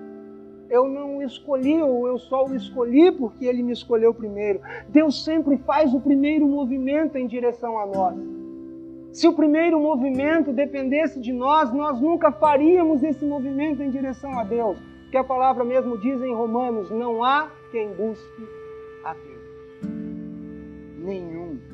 eu 0.72 0.88
não 0.88 1.20
escolhi, 1.20 1.82
ou 1.82 2.08
eu 2.08 2.18
só 2.18 2.46
o 2.46 2.54
escolhi 2.54 3.12
porque 3.12 3.44
ele 3.44 3.62
me 3.62 3.72
escolheu 3.72 4.14
primeiro. 4.14 4.58
Deus 4.88 5.22
sempre 5.22 5.58
faz 5.58 5.92
o 5.92 6.00
primeiro 6.00 6.48
movimento 6.48 7.18
em 7.18 7.26
direção 7.26 7.78
a 7.78 7.84
nós. 7.84 8.16
Se 9.12 9.28
o 9.28 9.34
primeiro 9.34 9.78
movimento 9.78 10.50
dependesse 10.50 11.20
de 11.20 11.30
nós, 11.30 11.70
nós 11.74 12.00
nunca 12.00 12.32
faríamos 12.32 13.02
esse 13.02 13.22
movimento 13.22 13.82
em 13.82 13.90
direção 13.90 14.38
a 14.38 14.44
Deus. 14.44 14.78
Que 15.10 15.18
a 15.18 15.24
palavra 15.24 15.62
mesmo 15.62 15.98
diz 15.98 16.22
em 16.22 16.34
Romanos: 16.34 16.90
não 16.90 17.22
há 17.22 17.50
quem 17.70 17.92
busque 17.92 18.48
a 19.04 19.12
Deus. 19.12 19.92
Nenhum 21.04 21.71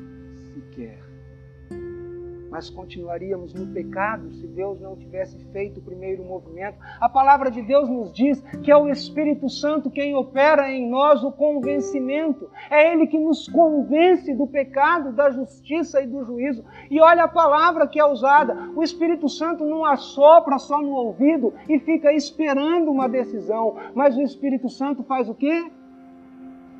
mas 2.49 2.69
continuaríamos 2.69 3.53
no 3.53 3.67
pecado 3.67 4.31
se 4.33 4.47
Deus 4.47 4.79
não 4.79 4.95
tivesse 4.95 5.37
feito 5.51 5.79
o 5.79 5.83
primeiro 5.83 6.23
movimento. 6.23 6.77
A 6.99 7.07
palavra 7.07 7.51
de 7.51 7.61
Deus 7.61 7.89
nos 7.89 8.11
diz 8.13 8.41
que 8.63 8.71
é 8.71 8.77
o 8.77 8.89
Espírito 8.89 9.49
Santo 9.49 9.89
quem 9.89 10.15
opera 10.15 10.71
em 10.71 10.89
nós 10.89 11.23
o 11.23 11.31
convencimento. 11.31 12.49
É 12.69 12.91
Ele 12.91 13.07
que 13.07 13.19
nos 13.19 13.47
convence 13.47 14.33
do 14.33 14.47
pecado, 14.47 15.11
da 15.11 15.29
justiça 15.29 16.01
e 16.01 16.07
do 16.07 16.25
juízo. 16.25 16.63
E 16.89 16.99
olha 16.99 17.23
a 17.23 17.27
palavra 17.27 17.87
que 17.87 17.99
é 17.99 18.05
usada: 18.05 18.71
o 18.75 18.83
Espírito 18.83 19.29
Santo 19.29 19.65
não 19.65 19.85
assopra 19.85 20.57
só 20.57 20.81
no 20.81 20.91
ouvido 20.91 21.53
e 21.67 21.79
fica 21.79 22.11
esperando 22.13 22.91
uma 22.91 23.07
decisão, 23.07 23.77
mas 23.93 24.17
o 24.17 24.21
Espírito 24.21 24.69
Santo 24.69 25.03
faz 25.03 25.29
o 25.29 25.35
quê? 25.35 25.71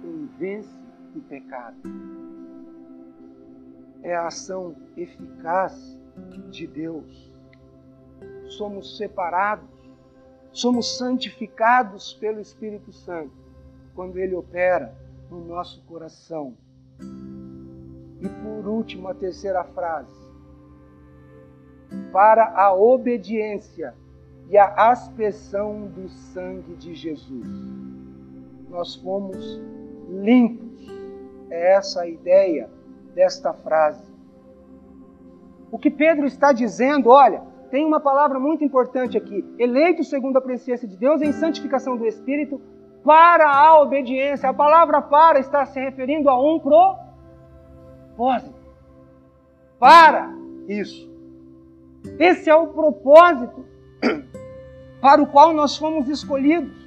Convence 0.02 0.78
do 1.14 1.22
pecado 1.22 2.29
é 4.04 4.16
a 4.16 4.28
ação 4.28 4.76
eficaz 4.96 5.98
de 6.50 6.68
Deus. 6.68 7.32
Somos 8.48 8.98
separados, 8.98 9.70
somos 10.52 10.98
santificados 10.98 12.14
pelo 12.14 12.40
Espírito 12.40 12.92
Santo 12.92 13.32
quando 13.94 14.18
ele 14.18 14.36
opera 14.36 14.96
no 15.30 15.46
nosso 15.46 15.82
coração. 15.84 16.56
E 18.22 18.28
por 18.28 18.68
último, 18.68 19.08
a 19.08 19.14
terceira 19.14 19.64
frase. 19.64 20.20
Para 22.12 22.54
a 22.56 22.74
obediência 22.74 23.94
e 24.50 24.58
a 24.58 24.92
aspersão 24.92 25.88
do 25.88 26.10
sangue 26.10 26.76
de 26.76 26.94
Jesus. 26.94 27.48
Nós 28.70 28.96
fomos 28.96 29.62
limpos. 30.10 30.88
É 31.50 31.74
essa 31.74 32.02
a 32.02 32.08
ideia 32.08 32.70
desta 33.14 33.54
frase. 33.54 34.04
O 35.72 35.78
que 35.78 35.90
Pedro 35.90 36.26
está 36.26 36.52
dizendo, 36.52 37.10
olha, 37.10 37.42
tem 37.70 37.86
uma 37.86 38.00
palavra 38.00 38.40
muito 38.40 38.64
importante 38.64 39.18
aqui: 39.18 39.46
eleito 39.58 40.04
segundo 40.04 40.38
a 40.38 40.42
presciência 40.42 40.88
de 40.88 40.98
Deus 40.98 41.22
em 41.22 41.32
santificação 41.32 41.96
do 41.96 42.06
Espírito 42.06 42.60
para 43.04 43.50
a 43.50 43.82
obediência. 43.82 44.50
A 44.50 44.54
palavra 44.54 45.02
para 45.02 45.40
está 45.40 45.66
se 45.66 45.80
referindo 45.80 46.30
a 46.30 46.40
um 46.40 46.60
propósito. 46.60 48.60
Para 49.78 50.34
isso. 50.68 51.10
Esse 52.18 52.50
é 52.50 52.56
o 52.56 52.68
propósito 52.68 53.66
para 55.02 55.22
o 55.22 55.28
qual 55.28 55.54
nós 55.54 55.78
fomos 55.78 56.10
escolhidos. 56.10 56.78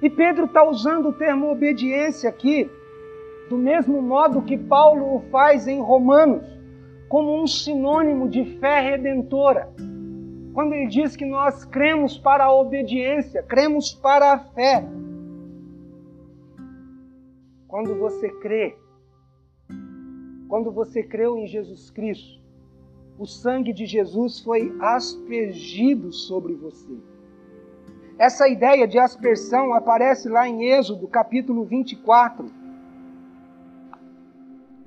E 0.00 0.08
Pedro 0.08 0.44
está 0.44 0.62
usando 0.62 1.08
o 1.08 1.12
termo 1.12 1.50
obediência 1.50 2.30
aqui 2.30 2.70
do 3.48 3.56
mesmo 3.56 4.02
modo 4.02 4.42
que 4.42 4.58
Paulo 4.58 5.16
o 5.16 5.20
faz 5.30 5.66
em 5.66 5.80
Romanos, 5.80 6.44
como 7.08 7.42
um 7.42 7.46
sinônimo 7.46 8.28
de 8.28 8.44
fé 8.58 8.80
redentora. 8.80 9.72
Quando 10.52 10.74
ele 10.74 10.88
diz 10.88 11.16
que 11.16 11.24
nós 11.24 11.64
cremos 11.64 12.18
para 12.18 12.44
a 12.44 12.52
obediência, 12.52 13.42
cremos 13.42 13.94
para 13.94 14.32
a 14.32 14.38
fé. 14.38 14.84
Quando 17.66 17.94
você 17.94 18.28
crê, 18.28 18.76
quando 20.48 20.70
você 20.72 21.02
creu 21.02 21.38
em 21.38 21.46
Jesus 21.46 21.90
Cristo, 21.90 22.40
o 23.18 23.26
sangue 23.26 23.72
de 23.72 23.84
Jesus 23.84 24.40
foi 24.40 24.74
aspergido 24.80 26.12
sobre 26.12 26.54
você. 26.54 26.96
Essa 28.18 28.48
ideia 28.48 28.86
de 28.86 28.98
aspersão 28.98 29.72
aparece 29.72 30.28
lá 30.28 30.48
em 30.48 30.64
Êxodo, 30.64 31.06
capítulo 31.06 31.64
24. 31.64 32.57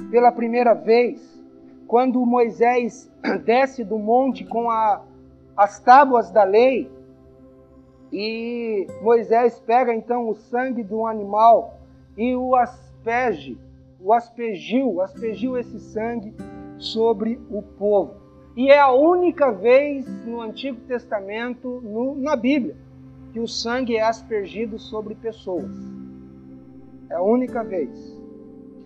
Pela 0.10 0.32
primeira 0.32 0.74
vez, 0.74 1.41
quando 1.88 2.26
Moisés 2.26 3.12
desce 3.45 3.84
do 3.84 3.99
monte 3.99 4.45
com 4.45 4.70
a, 4.70 5.04
as 5.56 5.80
tábuas 5.80 6.32
da 6.32 6.43
lei, 6.43 6.89
e 8.12 8.88
Moisés 9.02 9.60
pega 9.60 9.93
então 9.93 10.28
o 10.28 10.36
sangue 10.36 10.84
do 10.84 11.06
animal 11.06 11.80
e 12.18 12.36
o 12.36 12.56
asperge, 12.56 13.58
o 13.99 14.12
aspergiu, 14.14 15.02
aspergiu 15.02 15.58
esse 15.58 15.80
sangue 15.80 16.34
sobre 16.78 17.39
o 17.49 17.62
povo. 17.62 18.16
E 18.56 18.70
é 18.70 18.80
a 18.80 18.91
única 18.91 19.52
vez 19.52 20.06
no 20.26 20.41
Antigo 20.41 20.82
Testamento, 20.82 21.80
no, 21.82 22.16
na 22.16 22.36
Bíblia, 22.36 22.76
que 23.32 23.39
o 23.39 23.47
sangue 23.47 23.95
é 23.95 24.02
aspergido 24.02 24.78
sobre 24.78 25.16
pessoas. 25.16 25.72
É 27.10 27.16
a 27.16 27.22
única 27.22 27.64
vez 27.64 28.21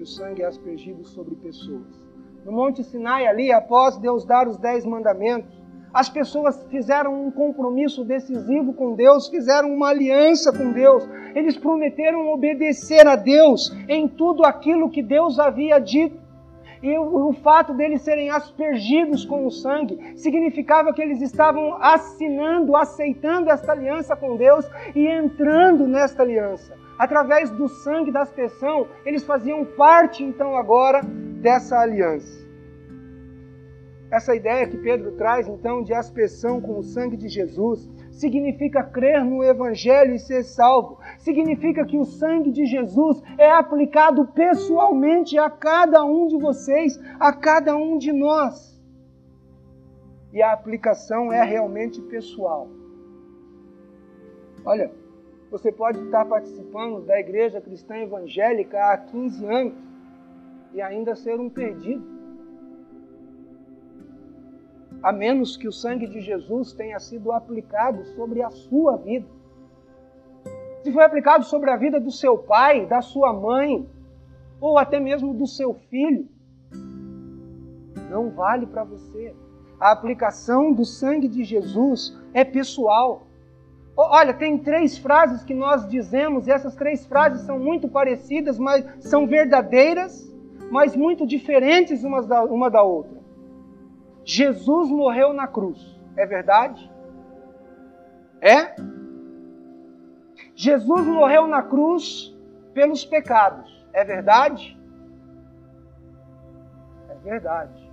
o 0.05 0.07
sangue 0.07 0.43
é 0.43 0.45
aspergido 0.45 1.03
sobre 1.03 1.33
pessoas. 1.33 1.99
No 2.45 2.51
Monte 2.51 2.83
Sinai, 2.83 3.25
ali, 3.25 3.51
após 3.51 3.97
Deus 3.97 4.23
dar 4.23 4.47
os 4.47 4.55
dez 4.55 4.85
mandamentos, 4.85 5.59
as 5.91 6.07
pessoas 6.07 6.63
fizeram 6.69 7.25
um 7.25 7.31
compromisso 7.31 8.05
decisivo 8.05 8.71
com 8.73 8.93
Deus, 8.93 9.27
fizeram 9.27 9.73
uma 9.73 9.89
aliança 9.89 10.53
com 10.53 10.71
Deus. 10.71 11.09
Eles 11.33 11.57
prometeram 11.57 12.31
obedecer 12.31 13.07
a 13.07 13.15
Deus 13.15 13.75
em 13.89 14.07
tudo 14.07 14.45
aquilo 14.45 14.91
que 14.91 15.01
Deus 15.01 15.39
havia 15.39 15.79
dito. 15.79 16.23
E 16.83 16.95
o, 16.99 17.29
o 17.29 17.33
fato 17.33 17.73
deles 17.73 18.03
serem 18.03 18.29
aspergidos 18.29 19.25
com 19.25 19.47
o 19.47 19.51
sangue 19.51 19.97
significava 20.17 20.93
que 20.93 21.01
eles 21.01 21.19
estavam 21.19 21.81
assinando, 21.81 22.75
aceitando 22.75 23.49
esta 23.49 23.71
aliança 23.71 24.15
com 24.15 24.37
Deus 24.37 24.69
e 24.93 25.07
entrando 25.07 25.87
nesta 25.87 26.21
aliança. 26.21 26.84
Através 26.97 27.51
do 27.51 27.67
sangue 27.67 28.11
da 28.11 28.21
aspersão, 28.21 28.87
eles 29.05 29.23
faziam 29.23 29.65
parte 29.65 30.23
então 30.23 30.55
agora 30.55 31.01
dessa 31.41 31.77
aliança. 31.77 32.45
Essa 34.11 34.35
ideia 34.35 34.67
que 34.67 34.77
Pedro 34.77 35.11
traz 35.13 35.47
então 35.47 35.83
de 35.83 35.93
aspersão 35.93 36.61
com 36.61 36.79
o 36.79 36.83
sangue 36.83 37.17
de 37.17 37.27
Jesus 37.27 37.89
significa 38.11 38.81
crer 38.81 39.23
no 39.25 39.43
Evangelho 39.43 40.15
e 40.15 40.19
ser 40.19 40.43
salvo. 40.43 40.99
Significa 41.17 41.85
que 41.85 41.97
o 41.97 42.05
sangue 42.05 42.51
de 42.51 42.65
Jesus 42.65 43.21
é 43.37 43.51
aplicado 43.51 44.27
pessoalmente 44.27 45.37
a 45.37 45.49
cada 45.49 46.05
um 46.05 46.27
de 46.27 46.37
vocês, 46.37 46.97
a 47.19 47.33
cada 47.33 47.75
um 47.75 47.97
de 47.97 48.13
nós. 48.13 48.81
E 50.31 50.41
a 50.41 50.53
aplicação 50.53 51.33
é 51.33 51.43
realmente 51.43 52.01
pessoal. 52.01 52.69
Olha, 54.63 54.91
você 55.55 55.71
pode 55.71 56.03
estar 56.03 56.25
participando 56.25 57.05
da 57.05 57.17
igreja 57.17 57.61
cristã 57.61 57.95
evangélica 57.95 58.77
há 58.77 58.97
15 58.97 59.45
anos 59.45 59.73
e 60.73 60.81
ainda 60.81 61.15
ser 61.15 61.39
um 61.39 61.49
perdido 61.49 62.03
a 65.01 65.13
menos 65.13 65.55
que 65.55 65.65
o 65.65 65.71
sangue 65.71 66.07
de 66.07 66.19
Jesus 66.19 66.73
tenha 66.73 66.99
sido 66.99 67.31
aplicado 67.31 68.03
sobre 68.07 68.41
a 68.41 68.49
sua 68.49 68.97
vida. 68.97 69.25
Se 70.83 70.91
foi 70.91 71.05
aplicado 71.05 71.45
sobre 71.45 71.71
a 71.71 71.77
vida 71.77 72.01
do 72.01 72.11
seu 72.11 72.37
pai, 72.37 72.85
da 72.85 73.01
sua 73.01 73.31
mãe, 73.31 73.87
ou 74.59 74.77
até 74.77 74.99
mesmo 74.99 75.33
do 75.33 75.47
seu 75.47 75.73
filho, 75.89 76.27
não 78.09 78.29
vale 78.29 78.65
para 78.65 78.83
você. 78.83 79.33
A 79.79 79.91
aplicação 79.91 80.73
do 80.73 80.83
sangue 80.83 81.29
de 81.29 81.45
Jesus 81.45 82.13
é 82.33 82.43
pessoal. 82.43 83.25
Olha, 83.97 84.33
tem 84.33 84.57
três 84.57 84.97
frases 84.97 85.43
que 85.43 85.53
nós 85.53 85.87
dizemos, 85.87 86.47
e 86.47 86.51
essas 86.51 86.75
três 86.75 87.05
frases 87.05 87.41
são 87.41 87.57
muito 87.57 87.87
parecidas, 87.87 88.59
mas 88.59 88.85
são 88.99 89.25
verdadeiras, 89.25 90.29
mas 90.69 90.95
muito 90.95 91.25
diferentes 91.25 92.03
umas 92.03 92.25
da, 92.27 92.43
uma 92.43 92.69
da 92.69 92.83
outra. 92.83 93.15
Jesus 94.25 94.89
morreu 94.89 95.31
na 95.31 95.47
cruz. 95.47 95.95
É 96.17 96.25
verdade? 96.25 96.91
É? 98.41 98.75
Jesus 100.55 101.05
morreu 101.05 101.47
na 101.47 101.61
cruz 101.61 102.35
pelos 102.73 103.05
pecados. 103.05 103.85
É 103.93 104.03
verdade? 104.03 104.77
É 107.09 107.15
verdade. 107.15 107.85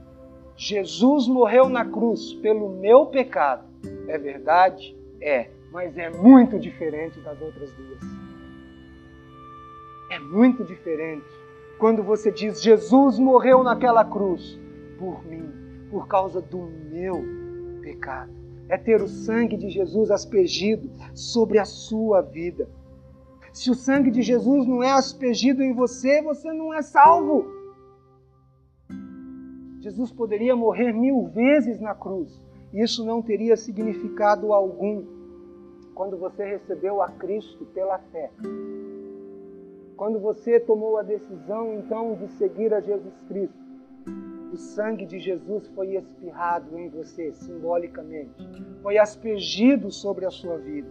Jesus 0.56 1.28
morreu 1.28 1.68
na 1.68 1.84
cruz 1.84 2.34
pelo 2.34 2.70
meu 2.70 3.06
pecado. 3.06 3.64
É 4.08 4.18
verdade? 4.18 4.96
É. 5.20 5.50
Mas 5.72 5.96
é 5.96 6.10
muito 6.10 6.58
diferente 6.58 7.18
das 7.20 7.40
outras 7.40 7.72
duas. 7.72 7.98
É 10.10 10.18
muito 10.18 10.62
diferente 10.62 11.24
quando 11.78 12.02
você 12.02 12.30
diz: 12.30 12.62
Jesus 12.62 13.18
morreu 13.18 13.62
naquela 13.62 14.04
cruz 14.04 14.60
por 14.98 15.24
mim 15.24 15.50
por 15.90 16.06
causa 16.06 16.42
do 16.42 16.58
meu 16.90 17.24
pecado. 17.80 18.30
É 18.68 18.76
ter 18.76 19.00
o 19.02 19.08
sangue 19.08 19.56
de 19.56 19.70
Jesus 19.70 20.10
aspergido 20.10 20.90
sobre 21.14 21.58
a 21.58 21.64
sua 21.64 22.20
vida. 22.20 22.68
Se 23.50 23.70
o 23.70 23.74
sangue 23.74 24.10
de 24.10 24.20
Jesus 24.20 24.66
não 24.66 24.82
é 24.82 24.92
aspergido 24.92 25.62
em 25.62 25.72
você, 25.72 26.20
você 26.22 26.52
não 26.52 26.72
é 26.72 26.82
salvo. 26.82 27.46
Jesus 29.80 30.12
poderia 30.12 30.54
morrer 30.54 30.92
mil 30.92 31.28
vezes 31.28 31.80
na 31.80 31.94
cruz, 31.94 32.40
e 32.72 32.82
isso 32.82 33.04
não 33.04 33.20
teria 33.20 33.56
significado 33.56 34.52
algum 34.52 35.21
quando 35.94 36.16
você 36.16 36.44
recebeu 36.44 37.02
a 37.02 37.08
Cristo 37.08 37.64
pela 37.66 37.98
fé. 37.98 38.30
Quando 39.96 40.18
você 40.18 40.58
tomou 40.58 40.96
a 40.96 41.02
decisão 41.02 41.74
então 41.74 42.14
de 42.14 42.28
seguir 42.32 42.72
a 42.72 42.80
Jesus 42.80 43.14
Cristo, 43.28 43.62
o 44.52 44.56
sangue 44.56 45.06
de 45.06 45.18
Jesus 45.18 45.68
foi 45.68 45.96
espirrado 45.96 46.78
em 46.78 46.88
você, 46.88 47.32
simbolicamente. 47.32 48.34
Foi 48.82 48.98
aspergido 48.98 49.90
sobre 49.90 50.26
a 50.26 50.30
sua 50.30 50.58
vida. 50.58 50.90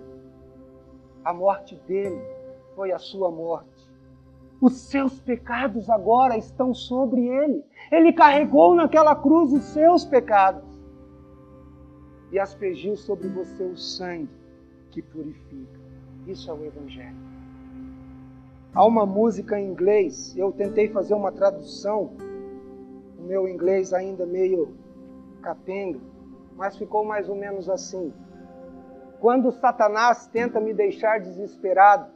A 1.23 1.33
morte 1.33 1.75
dele 1.87 2.19
foi 2.75 2.91
a 2.91 2.97
sua 2.97 3.29
morte. 3.29 3.91
Os 4.59 4.73
seus 4.73 5.19
pecados 5.19 5.89
agora 5.89 6.37
estão 6.37 6.73
sobre 6.73 7.27
ele. 7.27 7.63
Ele 7.91 8.13
carregou 8.13 8.75
naquela 8.75 9.15
cruz 9.15 9.51
os 9.51 9.63
seus 9.65 10.05
pecados 10.05 10.63
e 12.31 12.39
aspergiu 12.39 12.95
sobre 12.95 13.27
você 13.27 13.63
o 13.63 13.75
sangue 13.75 14.40
que 14.91 15.01
purifica. 15.01 15.79
Isso 16.27 16.51
é 16.51 16.53
o 16.53 16.63
Evangelho. 16.65 17.15
Há 18.73 18.85
uma 18.85 19.05
música 19.05 19.59
em 19.59 19.69
inglês, 19.69 20.35
eu 20.37 20.51
tentei 20.51 20.87
fazer 20.89 21.13
uma 21.13 21.31
tradução 21.31 22.11
o 23.21 23.27
meu 23.27 23.47
inglês 23.47 23.93
ainda 23.93 24.25
meio 24.25 24.73
capenga, 25.43 25.99
mas 26.57 26.75
ficou 26.75 27.05
mais 27.05 27.29
ou 27.29 27.35
menos 27.35 27.69
assim. 27.69 28.11
Quando 29.19 29.51
Satanás 29.51 30.25
tenta 30.25 30.59
me 30.59 30.73
deixar 30.73 31.19
desesperado 31.19 32.11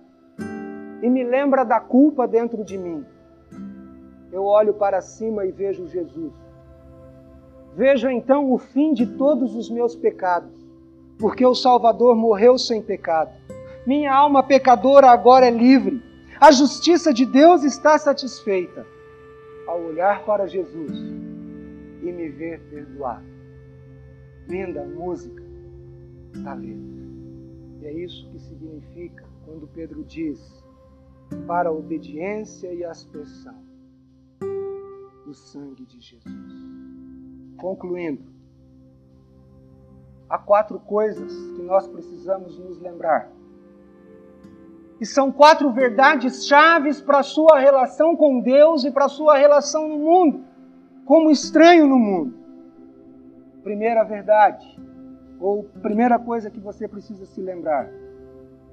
e 1.03 1.09
me 1.09 1.23
lembra 1.23 1.63
da 1.63 1.79
culpa 1.79 2.27
dentro 2.27 2.63
de 2.63 2.75
mim, 2.75 3.05
eu 4.31 4.43
olho 4.43 4.73
para 4.73 4.99
cima 4.99 5.45
e 5.45 5.51
vejo 5.51 5.87
Jesus. 5.87 6.33
Vejo 7.75 8.09
então 8.09 8.51
o 8.51 8.57
fim 8.57 8.91
de 8.91 9.05
todos 9.05 9.55
os 9.55 9.69
meus 9.69 9.95
pecados, 9.95 10.54
porque 11.19 11.45
o 11.45 11.55
Salvador 11.55 12.15
morreu 12.15 12.57
sem 12.57 12.81
pecado. 12.81 13.31
Minha 13.85 14.13
alma 14.13 14.43
pecadora 14.43 15.09
agora 15.09 15.47
é 15.47 15.51
livre. 15.51 16.01
A 16.39 16.51
justiça 16.51 17.13
de 17.13 17.25
Deus 17.25 17.63
está 17.63 17.97
satisfeita 17.97 18.85
ao 19.67 19.81
olhar 19.81 20.25
para 20.25 20.47
Jesus 20.47 20.91
e 22.01 22.11
me 22.11 22.29
ver 22.29 22.59
perdoado. 22.69 23.25
Linda 24.47 24.81
a 24.81 24.85
música 24.85 25.43
da 26.43 26.53
letra. 26.53 26.95
E 27.81 27.85
é 27.85 27.93
isso 27.93 28.29
que 28.29 28.39
significa 28.39 29.23
quando 29.45 29.67
Pedro 29.67 30.03
diz 30.03 30.63
para 31.47 31.69
a 31.69 31.71
obediência 31.71 32.73
e 32.73 32.83
aspersão 32.83 33.55
do 35.25 35.33
sangue 35.33 35.85
de 35.85 35.99
Jesus. 35.99 36.53
Concluindo, 37.57 38.34
há 40.29 40.37
quatro 40.37 40.79
coisas 40.79 41.31
que 41.55 41.61
nós 41.61 41.87
precisamos 41.87 42.57
nos 42.57 42.79
lembrar 42.79 43.31
E 44.99 45.05
são 45.05 45.31
quatro 45.31 45.71
verdades 45.71 46.47
chaves 46.47 47.01
para 47.01 47.19
a 47.19 47.23
sua 47.23 47.59
relação 47.59 48.15
com 48.15 48.39
Deus 48.39 48.83
e 48.85 48.91
para 48.91 49.05
a 49.05 49.09
sua 49.09 49.37
relação 49.37 49.89
no 49.89 49.97
mundo, 49.97 50.43
como 51.05 51.29
estranho 51.29 51.85
no 51.85 51.99
mundo. 51.99 52.33
Primeira 53.61 54.03
verdade, 54.03 54.65
ou 55.39 55.63
primeira 55.81 56.17
coisa 56.17 56.49
que 56.49 56.59
você 56.59 56.87
precisa 56.87 57.25
se 57.25 57.41
lembrar: 57.41 57.89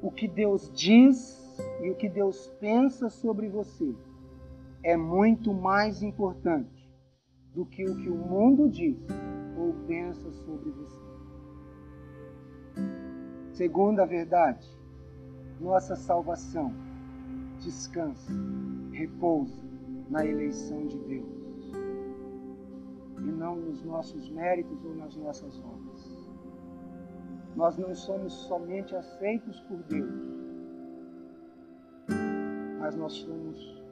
o 0.00 0.10
que 0.10 0.28
Deus 0.28 0.70
diz 0.72 1.42
e 1.82 1.90
o 1.90 1.94
que 1.94 2.08
Deus 2.08 2.48
pensa 2.60 3.10
sobre 3.10 3.48
você 3.48 3.94
é 4.82 4.96
muito 4.96 5.52
mais 5.52 6.02
importante 6.02 6.90
do 7.54 7.64
que 7.66 7.84
o 7.84 7.96
que 7.96 8.08
o 8.08 8.16
mundo 8.16 8.68
diz 8.68 8.98
ou 9.56 9.74
pensa 9.86 10.30
sobre 10.32 10.70
você. 10.70 11.11
Segunda 13.52 14.06
verdade, 14.06 14.66
nossa 15.60 15.94
salvação 15.94 16.72
descansa, 17.60 18.32
repousa 18.92 19.62
na 20.08 20.24
eleição 20.24 20.86
de 20.86 20.98
Deus 21.00 21.72
e 23.18 23.30
não 23.30 23.56
nos 23.56 23.84
nossos 23.84 24.30
méritos 24.30 24.82
ou 24.86 24.94
nas 24.94 25.14
nossas 25.16 25.60
obras. 25.60 26.30
Nós 27.54 27.76
não 27.76 27.94
somos 27.94 28.32
somente 28.32 28.96
aceitos 28.96 29.60
por 29.60 29.82
Deus, 29.82 30.14
mas 32.80 32.96
nós 32.96 33.12
somos 33.12 33.82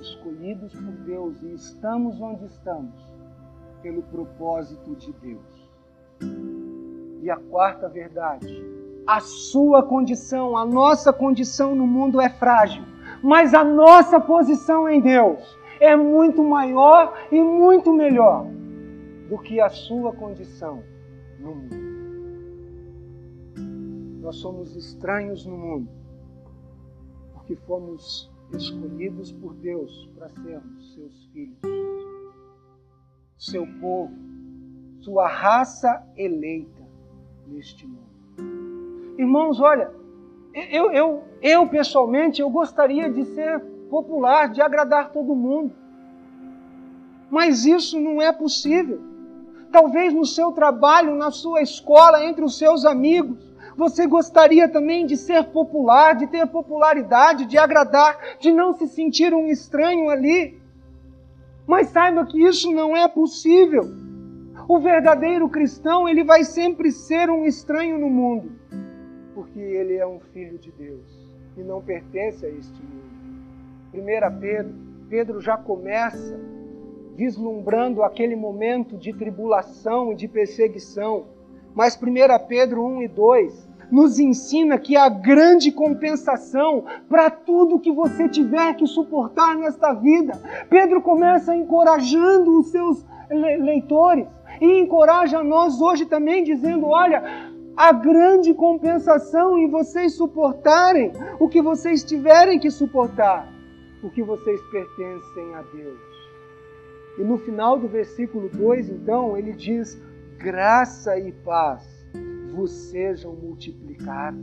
escolhidos 0.00 0.72
por 0.74 0.92
Deus 1.04 1.42
e 1.42 1.52
estamos 1.52 2.18
onde 2.22 2.46
estamos 2.46 2.94
pelo 3.82 4.02
propósito 4.04 4.96
de 4.96 5.12
Deus. 5.12 5.70
E 7.22 7.30
a 7.30 7.36
quarta 7.36 7.86
verdade, 7.86 8.73
a 9.06 9.20
sua 9.20 9.82
condição, 9.82 10.56
a 10.56 10.64
nossa 10.64 11.12
condição 11.12 11.74
no 11.74 11.86
mundo 11.86 12.20
é 12.20 12.28
frágil, 12.28 12.84
mas 13.22 13.52
a 13.54 13.62
nossa 13.62 14.18
posição 14.20 14.88
em 14.88 15.00
Deus 15.00 15.40
é 15.80 15.94
muito 15.94 16.42
maior 16.42 17.14
e 17.30 17.42
muito 17.42 17.92
melhor 17.92 18.46
do 19.28 19.38
que 19.38 19.60
a 19.60 19.68
sua 19.68 20.12
condição 20.12 20.82
no 21.38 21.54
mundo. 21.54 21.84
Nós 24.20 24.36
somos 24.36 24.74
estranhos 24.74 25.44
no 25.44 25.56
mundo, 25.56 25.88
porque 27.34 27.54
fomos 27.56 28.32
escolhidos 28.52 29.32
por 29.32 29.54
Deus 29.54 30.10
para 30.16 30.30
sermos 30.30 30.94
seus 30.94 31.24
filhos, 31.26 31.58
seu 33.36 33.66
povo, 33.80 34.14
sua 35.00 35.28
raça 35.28 36.02
eleita 36.16 36.82
neste 37.46 37.86
mundo. 37.86 38.13
Irmãos, 39.18 39.60
olha, 39.60 39.90
eu, 40.70 40.92
eu, 40.92 41.22
eu 41.42 41.66
pessoalmente 41.68 42.40
eu 42.40 42.50
gostaria 42.50 43.10
de 43.10 43.24
ser 43.24 43.60
popular, 43.90 44.48
de 44.48 44.60
agradar 44.60 45.10
todo 45.12 45.34
mundo. 45.34 45.72
Mas 47.30 47.64
isso 47.64 48.00
não 48.00 48.20
é 48.20 48.32
possível. 48.32 49.00
Talvez 49.70 50.12
no 50.12 50.24
seu 50.24 50.52
trabalho, 50.52 51.16
na 51.16 51.30
sua 51.30 51.62
escola, 51.62 52.24
entre 52.24 52.44
os 52.44 52.56
seus 52.56 52.84
amigos, 52.84 53.54
você 53.76 54.06
gostaria 54.06 54.68
também 54.68 55.04
de 55.04 55.16
ser 55.16 55.44
popular, 55.44 56.14
de 56.14 56.28
ter 56.28 56.46
popularidade, 56.46 57.44
de 57.46 57.58
agradar, 57.58 58.16
de 58.38 58.52
não 58.52 58.72
se 58.72 58.86
sentir 58.86 59.34
um 59.34 59.46
estranho 59.46 60.10
ali. 60.10 60.60
Mas 61.66 61.88
saiba 61.88 62.24
que 62.24 62.40
isso 62.40 62.70
não 62.72 62.96
é 62.96 63.08
possível. 63.08 63.82
O 64.68 64.78
verdadeiro 64.78 65.48
cristão, 65.48 66.08
ele 66.08 66.22
vai 66.22 66.44
sempre 66.44 66.92
ser 66.92 67.28
um 67.28 67.44
estranho 67.44 67.98
no 67.98 68.08
mundo, 68.08 68.52
porque 69.34 69.58
ele 69.58 69.96
é 69.96 70.06
um 70.06 70.20
filho 70.20 70.58
de 70.58 70.70
Deus 70.72 71.04
e 71.56 71.62
não 71.62 71.82
pertence 71.82 72.44
a 72.44 72.48
este 72.48 72.82
mundo. 72.82 73.14
1 73.92 74.40
Pedro, 74.40 74.74
Pedro 75.08 75.40
já 75.40 75.56
começa 75.56 76.40
vislumbrando 77.16 78.02
aquele 78.02 78.34
momento 78.34 78.96
de 78.96 79.12
tribulação 79.12 80.12
e 80.12 80.16
de 80.16 80.26
perseguição 80.26 81.26
mas 81.74 82.00
1 82.00 82.46
Pedro 82.46 82.86
1 82.86 83.02
e 83.02 83.08
2 83.08 83.68
nos 83.90 84.18
ensina 84.18 84.78
que 84.78 84.96
a 84.96 85.08
grande 85.08 85.70
compensação 85.70 86.84
para 87.08 87.28
tudo 87.28 87.80
que 87.80 87.92
você 87.92 88.28
tiver 88.28 88.74
que 88.74 88.86
suportar 88.86 89.56
nesta 89.56 89.92
vida. 89.92 90.40
Pedro 90.70 91.02
começa 91.02 91.54
encorajando 91.54 92.58
os 92.58 92.68
seus 92.68 93.04
leitores 93.30 94.26
e 94.60 94.80
encoraja 94.80 95.42
nós 95.42 95.80
hoje 95.80 96.06
também, 96.06 96.44
dizendo: 96.44 96.86
olha, 96.86 97.52
a 97.76 97.92
grande 97.92 98.54
compensação 98.54 99.58
em 99.58 99.68
vocês 99.68 100.14
suportarem 100.14 101.12
o 101.40 101.48
que 101.48 101.60
vocês 101.60 102.04
tiverem 102.04 102.58
que 102.58 102.70
suportar, 102.70 103.48
porque 104.00 104.22
vocês 104.22 104.60
pertencem 104.70 105.54
a 105.54 105.62
Deus. 105.62 106.00
E 107.18 107.22
no 107.22 107.38
final 107.38 107.78
do 107.78 107.88
versículo 107.88 108.48
2, 108.48 108.90
então, 108.90 109.36
ele 109.36 109.52
diz: 109.52 110.00
graça 110.38 111.18
e 111.18 111.32
paz 111.32 111.82
vos 112.52 112.70
sejam 112.70 113.32
multiplicados. 113.32 114.40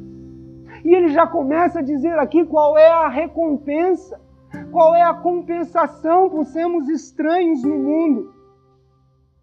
E 0.84 0.94
ele 0.94 1.10
já 1.10 1.28
começa 1.28 1.80
a 1.80 1.84
dizer 1.84 2.18
aqui 2.18 2.46
qual 2.46 2.78
é 2.78 2.88
a 2.88 3.08
recompensa, 3.08 4.20
qual 4.72 4.96
é 4.96 5.02
a 5.02 5.14
compensação 5.14 6.30
por 6.30 6.46
sermos 6.46 6.90
estranhos 6.90 7.64
no 7.64 7.78
mundo. 7.78 8.34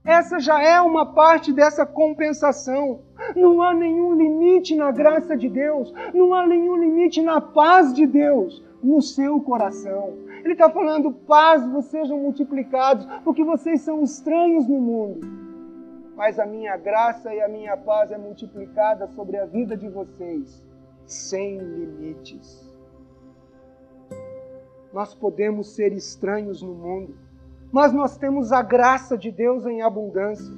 Essa 0.08 0.40
já 0.40 0.58
é 0.62 0.80
uma 0.80 1.12
parte 1.12 1.52
dessa 1.52 1.84
compensação. 1.84 3.00
Não 3.36 3.60
há 3.60 3.74
nenhum 3.74 4.14
limite 4.14 4.74
na 4.74 4.90
graça 4.90 5.36
de 5.36 5.50
Deus, 5.50 5.92
não 6.14 6.32
há 6.32 6.46
nenhum 6.46 6.76
limite 6.76 7.20
na 7.20 7.42
paz 7.42 7.92
de 7.92 8.06
Deus 8.06 8.64
no 8.82 9.02
seu 9.02 9.38
coração. 9.40 10.14
Ele 10.42 10.54
está 10.54 10.70
falando: 10.70 11.12
paz 11.12 11.62
vos 11.68 11.84
sejam 11.84 12.18
multiplicados, 12.18 13.06
porque 13.22 13.44
vocês 13.44 13.82
são 13.82 14.02
estranhos 14.02 14.66
no 14.66 14.80
mundo 14.80 15.48
mas 16.18 16.36
a 16.40 16.44
minha 16.44 16.76
graça 16.76 17.32
e 17.32 17.40
a 17.40 17.48
minha 17.48 17.76
paz 17.76 18.10
é 18.10 18.18
multiplicada 18.18 19.06
sobre 19.06 19.36
a 19.36 19.46
vida 19.46 19.76
de 19.76 19.88
vocês, 19.88 20.66
sem 21.06 21.58
limites. 21.58 22.68
Nós 24.92 25.14
podemos 25.14 25.76
ser 25.76 25.92
estranhos 25.92 26.60
no 26.60 26.74
mundo, 26.74 27.16
mas 27.72 27.92
nós 27.92 28.16
temos 28.16 28.52
a 28.52 28.62
graça 28.62 29.16
de 29.16 29.30
Deus 29.30 29.66
em 29.66 29.82
abundância. 29.82 30.52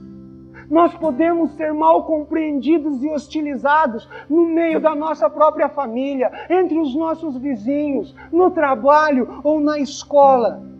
Nós 0.71 0.95
podemos 0.95 1.53
ser 1.53 1.73
mal 1.73 2.05
compreendidos 2.05 3.03
e 3.03 3.09
hostilizados 3.09 4.09
no 4.29 4.47
meio 4.47 4.81
da 4.81 4.95
nossa 4.95 5.29
própria 5.29 5.69
família, 5.69 6.31
entre 6.49 6.79
os 6.79 6.95
nossos 6.95 7.37
vizinhos, 7.37 8.15
no 8.31 8.51
trabalho 8.51 9.41
ou 9.43 9.61
na 9.61 9.79
escola 9.79 10.71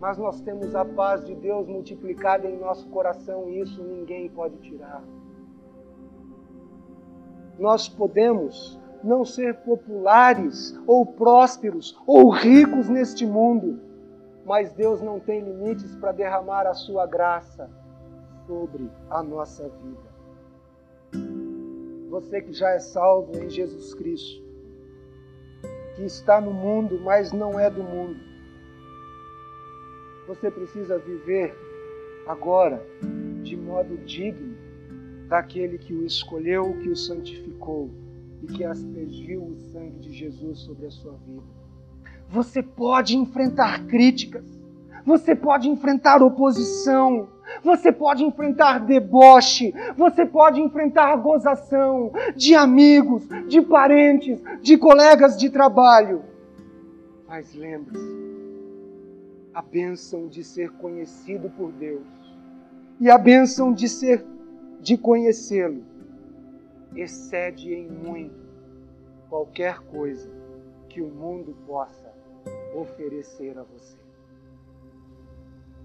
mas 0.00 0.16
nós 0.16 0.40
temos 0.40 0.74
a 0.74 0.82
paz 0.82 1.26
de 1.26 1.34
Deus 1.34 1.68
multiplicada 1.68 2.48
em 2.48 2.58
nosso 2.58 2.88
coração 2.88 3.50
e 3.50 3.60
isso 3.60 3.82
ninguém 3.82 4.30
pode 4.30 4.56
tirar. 4.56 5.04
Nós 7.58 7.86
podemos 7.86 8.80
não 9.04 9.26
ser 9.26 9.56
populares 9.58 10.74
ou 10.86 11.04
prósperos 11.04 12.00
ou 12.06 12.30
ricos 12.30 12.88
neste 12.88 13.26
mundo, 13.26 13.78
mas 14.44 14.72
Deus 14.72 15.00
não 15.00 15.20
tem 15.20 15.40
limites 15.40 15.94
para 15.96 16.12
derramar 16.12 16.66
a 16.66 16.74
sua 16.74 17.06
graça 17.06 17.70
sobre 18.46 18.90
a 19.10 19.22
nossa 19.22 19.68
vida. 19.68 20.10
Você 22.10 22.40
que 22.40 22.52
já 22.52 22.70
é 22.70 22.78
salvo 22.78 23.36
em 23.36 23.48
Jesus 23.48 23.94
Cristo, 23.94 24.42
que 25.96 26.02
está 26.02 26.40
no 26.40 26.52
mundo, 26.52 27.00
mas 27.00 27.32
não 27.32 27.58
é 27.58 27.70
do 27.70 27.82
mundo 27.82 28.30
você 30.30 30.48
precisa 30.48 30.96
viver 30.96 31.52
agora 32.24 32.80
de 33.42 33.56
modo 33.56 33.96
digno 34.04 34.56
daquele 35.28 35.76
que 35.76 35.92
o 35.92 36.06
escolheu, 36.06 36.78
que 36.78 36.88
o 36.88 36.94
santificou 36.94 37.90
e 38.40 38.46
que 38.46 38.62
aspergiu 38.62 39.42
o 39.44 39.54
sangue 39.72 39.98
de 39.98 40.12
Jesus 40.12 40.60
sobre 40.60 40.86
a 40.86 40.90
sua 40.92 41.14
vida. 41.26 41.59
Você 42.30 42.62
pode 42.62 43.16
enfrentar 43.16 43.86
críticas, 43.86 44.44
você 45.04 45.34
pode 45.34 45.68
enfrentar 45.68 46.22
oposição, 46.22 47.28
você 47.60 47.90
pode 47.90 48.22
enfrentar 48.22 48.78
deboche, 48.78 49.74
você 49.96 50.24
pode 50.24 50.60
enfrentar 50.60 51.16
gozação 51.16 52.12
de 52.36 52.54
amigos, 52.54 53.26
de 53.48 53.60
parentes, 53.60 54.40
de 54.62 54.78
colegas 54.78 55.36
de 55.36 55.50
trabalho. 55.50 56.22
Mas 57.26 57.52
lembre-se, 57.52 58.20
a 59.52 59.60
bênção 59.60 60.28
de 60.28 60.44
ser 60.44 60.70
conhecido 60.74 61.50
por 61.50 61.72
Deus 61.72 62.06
e 63.00 63.10
a 63.10 63.18
bênção 63.18 63.72
de 63.72 63.88
ser 63.88 64.24
de 64.80 64.96
conhecê-lo 64.96 65.82
excede 66.94 67.74
em 67.74 67.88
muito 67.88 68.40
qualquer 69.28 69.80
coisa 69.80 70.30
que 70.88 71.00
o 71.00 71.08
mundo 71.08 71.56
possa 71.66 72.09
oferecer 72.74 73.58
a 73.58 73.62
você. 73.62 73.98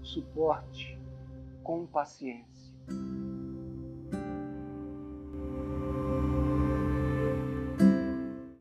Suporte 0.02 0.98
com 1.62 1.86
paciência. 1.86 2.74